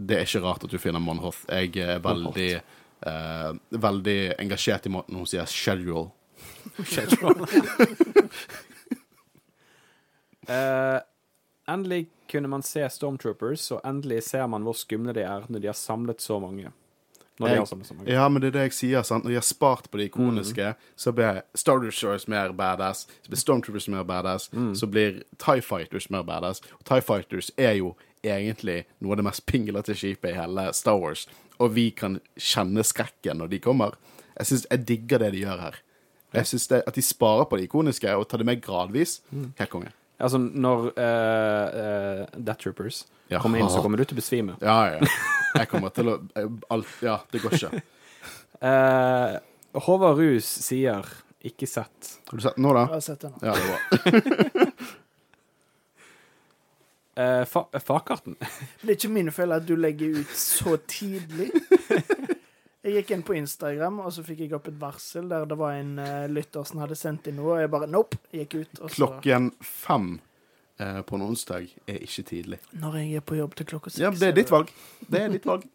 [0.00, 1.42] Det er ikke rart at du finner Monhoth.
[1.48, 2.50] Jeg er veldig
[3.06, 6.10] eh, Veldig engasjert i måten hun sier 'schedule'.
[10.48, 11.00] Eh,
[11.68, 15.68] endelig kunne man se Stormtroopers, og endelig ser man hvor skumle de er når de
[15.70, 16.72] har samlet så mange.
[17.38, 18.10] Når de Jeg- har samlet så mange.
[18.12, 19.02] Ja, men det er det jeg sier.
[19.02, 19.24] sant?
[19.24, 23.36] Når de har spart på de ikoniske, så blir Star Destroyers mer badass, så blir
[23.38, 26.60] Stormtroopers mer badass, så blir TIE Fighters mer badass.
[26.80, 27.94] Og TIE Fighters er jo
[28.24, 31.26] egentlig noe av det mest pinglete skipet i hele Star Wars.
[31.60, 33.96] Og vi kan kjenne skrekken når de kommer.
[34.38, 35.78] Jeg synes, jeg digger det de gjør her.
[36.32, 39.20] Jeg synes det, At de sparer på det ikoniske og tar det med gradvis.
[39.58, 39.90] Helt konge.
[40.20, 43.38] Altså, når uh, uh, Death Troopers Ja.
[43.40, 44.56] kommer inn, så kommer du til å besvime.
[44.60, 45.06] Ja, ja.
[45.56, 46.18] Jeg kommer til å
[46.70, 47.82] alt, Ja, det går ikke.
[48.62, 49.38] uh,
[49.86, 51.06] Håvard Rus sier
[51.40, 52.18] 'ikke sett'.
[52.28, 52.80] Har du sett den nå, da?
[52.80, 53.32] Jeg har sett den.
[53.42, 54.72] Ja, det er bra.
[57.20, 58.36] Uh, fa Fakarten.
[58.80, 61.50] Det er ikke min feil at du legger ut så tidlig.
[62.80, 65.74] Jeg gikk inn på Instagram, og så fikk jeg opp et varsel der det var
[65.76, 68.80] en uh, lytter som hadde sendt inn noe, og jeg bare nope, gikk ut.
[68.80, 70.14] Og så, Klokken fem
[70.80, 72.60] uh, på en onsdag er ikke tidlig.
[72.72, 74.72] når jeg er på jobb til klokka seks Ja, det er ditt valg.
[75.12, 75.68] Det er ditt valg.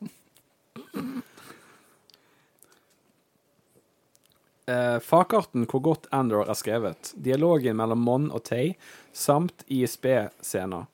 [4.65, 7.13] Uh, Fakarten hvor godt Andor er skrevet.
[7.21, 8.73] Dialogen mellom Mon og Tay,
[9.13, 10.89] samt ISB-scener.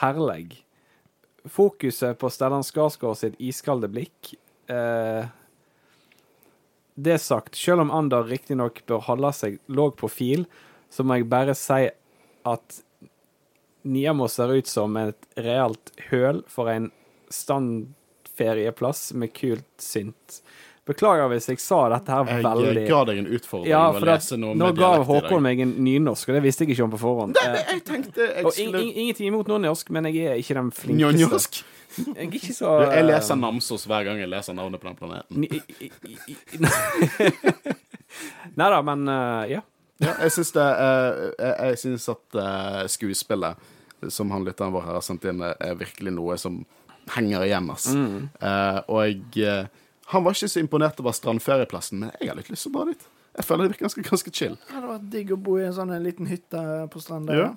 [0.00, 0.60] Herleg.
[1.44, 4.34] fokuset på Stellan Skarsgård sitt iskalde blikk
[4.72, 5.26] eh,
[6.94, 10.46] Det sagt, selv om Ander riktignok bør holde seg låg profil,
[10.88, 11.88] så må jeg bare si
[12.44, 12.80] at
[13.84, 16.88] Niamo ser ut som et realt høl for en
[17.28, 20.40] standferieplass med kult synt.
[20.84, 24.26] Beklager hvis jeg sa dette her Jeg veldig ga deg en utfordring Ja, for at,
[24.36, 24.90] nå med ga.
[25.08, 27.38] Håkon meg en nynorsk, og det visste jeg ikke om på forhånd.
[27.40, 30.58] Eh, Jeg tenkte jeg og in, skulle in, ingenting imot nynorsk, men jeg er ikke
[30.58, 31.16] den flinkeste.
[31.22, 31.52] Nynorsk?
[31.94, 35.40] Jeg er ikke så Jeg leser Namsos hver gang jeg leser navnet på den planeten.
[38.54, 39.62] Nei da, men eh, ja.
[40.02, 43.54] Ja, jeg syns det eh, Jeg, jeg syns at eh, skuespillet
[44.12, 46.58] som han lytteren vår har sendt inn, er virkelig noe som
[47.14, 47.86] henger igjen, ass.
[47.88, 49.64] Eh, og jeg eh,
[50.12, 52.92] Han var ikke så imponert over strandferieplassen, men jeg har litt lyst til å dra
[52.92, 53.06] dit.
[53.34, 54.56] Jeg føler det virker ganske, ganske chill.
[54.60, 57.38] Det hadde vært digg å bo i en sånn en liten hytte på stranda.
[57.38, 57.48] Ja.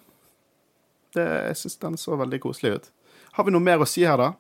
[1.14, 2.90] Det, jeg syns den så veldig koselig ut.
[3.38, 4.32] Har vi noe mer å si her, da?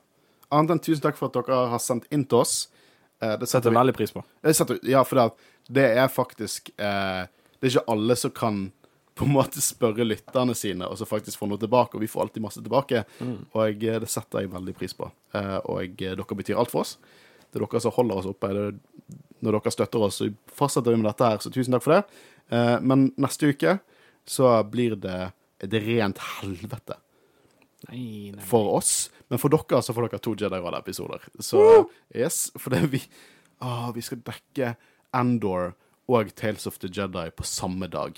[0.53, 2.55] Annet enn tusen takk for at dere har sendt inn til oss.
[3.21, 4.23] Eh, det Setter vi veldig pris på.
[4.47, 7.27] Setter, ja, for det, det er faktisk eh,
[7.57, 8.59] Det er ikke alle som kan
[9.17, 12.27] på en måte spørre lytterne sine og så faktisk få noe tilbake, og vi får
[12.27, 13.03] alltid masse tilbake.
[13.51, 15.09] Og jeg, eh, det setter jeg veldig pris på.
[15.34, 16.97] Eh, og jeg, eh, dere betyr alt for oss.
[17.57, 18.51] Det er dere som holder oss oppe.
[19.43, 22.21] Når dere støtter oss, så fortsetter vi med dette her, så tusen takk for det.
[22.53, 23.77] Eh, men neste uke
[24.27, 25.17] så blir det
[25.63, 26.97] et rent helvete
[27.88, 28.43] Nei, nei.
[28.45, 29.09] for oss.
[29.31, 31.25] Men for dere så får dere to Jedi Rad-episoder.
[31.43, 31.61] Så
[32.15, 33.01] yes, for det vi
[33.61, 34.75] å, Vi skal dekke
[35.17, 35.73] Andor
[36.07, 38.17] og Tales of the Jedi på samme dag.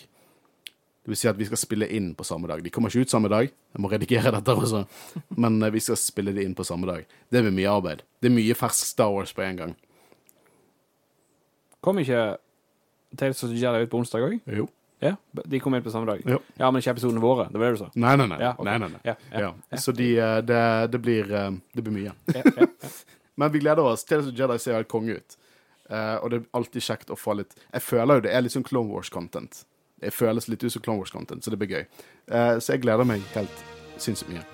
[1.09, 2.59] Det vil si at vi skal spille inn på samme dag.
[2.61, 3.47] De kommer ikke ut samme dag.
[3.49, 4.83] Jeg må redigere dette også.
[5.41, 7.07] Men eh, vi skal spille det inn på samme dag.
[7.33, 8.03] Det blir mye arbeid.
[8.21, 9.71] Det er mye fersk Star Wars på en gang.
[11.81, 12.19] Kom ikke
[13.17, 14.35] Tales of Jedi ut på onsdag òg?
[14.59, 14.67] Jo.
[15.01, 16.21] Ja, de kom ut på samme dag.
[16.29, 16.37] Jo.
[16.61, 17.47] Ja, men ikke episodene våre.
[17.49, 17.89] Det var det du sa.
[17.95, 18.39] Nei, nei, nei.
[18.45, 18.69] Ja, okay.
[18.69, 19.01] nei, nei, nei.
[19.09, 19.17] Ja,
[19.47, 19.81] ja.
[19.81, 20.61] Så de, eh, det,
[20.93, 22.13] det, blir, eh, det blir mye.
[23.33, 24.05] Men vi gleder oss.
[24.05, 25.41] Tales of Jedi ser helt konge ut.
[25.89, 28.67] Og det er alltid kjekt å få litt Jeg føler jo det er litt sånn
[28.67, 29.63] Clone Wars-content.
[29.99, 31.85] Det føles litt ut som Clone Wars-content, så det blir gøy.
[32.31, 33.63] Uh, så jeg gleder meg helt
[33.99, 34.45] sinnssykt mye.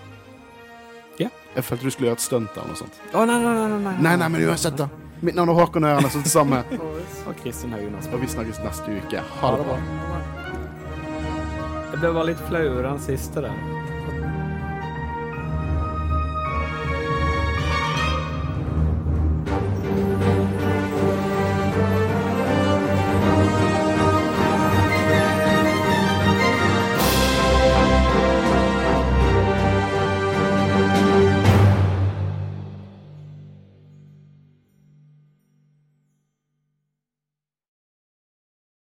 [1.22, 1.30] Ja.
[1.55, 2.97] Jeg følte du skulle gjøre et stunt eller noe sånt.
[3.13, 3.95] Å, nei, nei, nei, nei, nei.
[4.03, 4.89] Nei, nei, men uansett, da.
[5.26, 6.63] Mitt navn er Håkon Øren, det samme.
[7.30, 7.95] Og Kristin Haugen.
[7.95, 8.11] Altså.
[8.17, 9.23] Og vi snakkes neste uke.
[9.39, 9.80] Ha det bra.
[11.93, 13.74] Jeg ble bare litt flau over den siste der.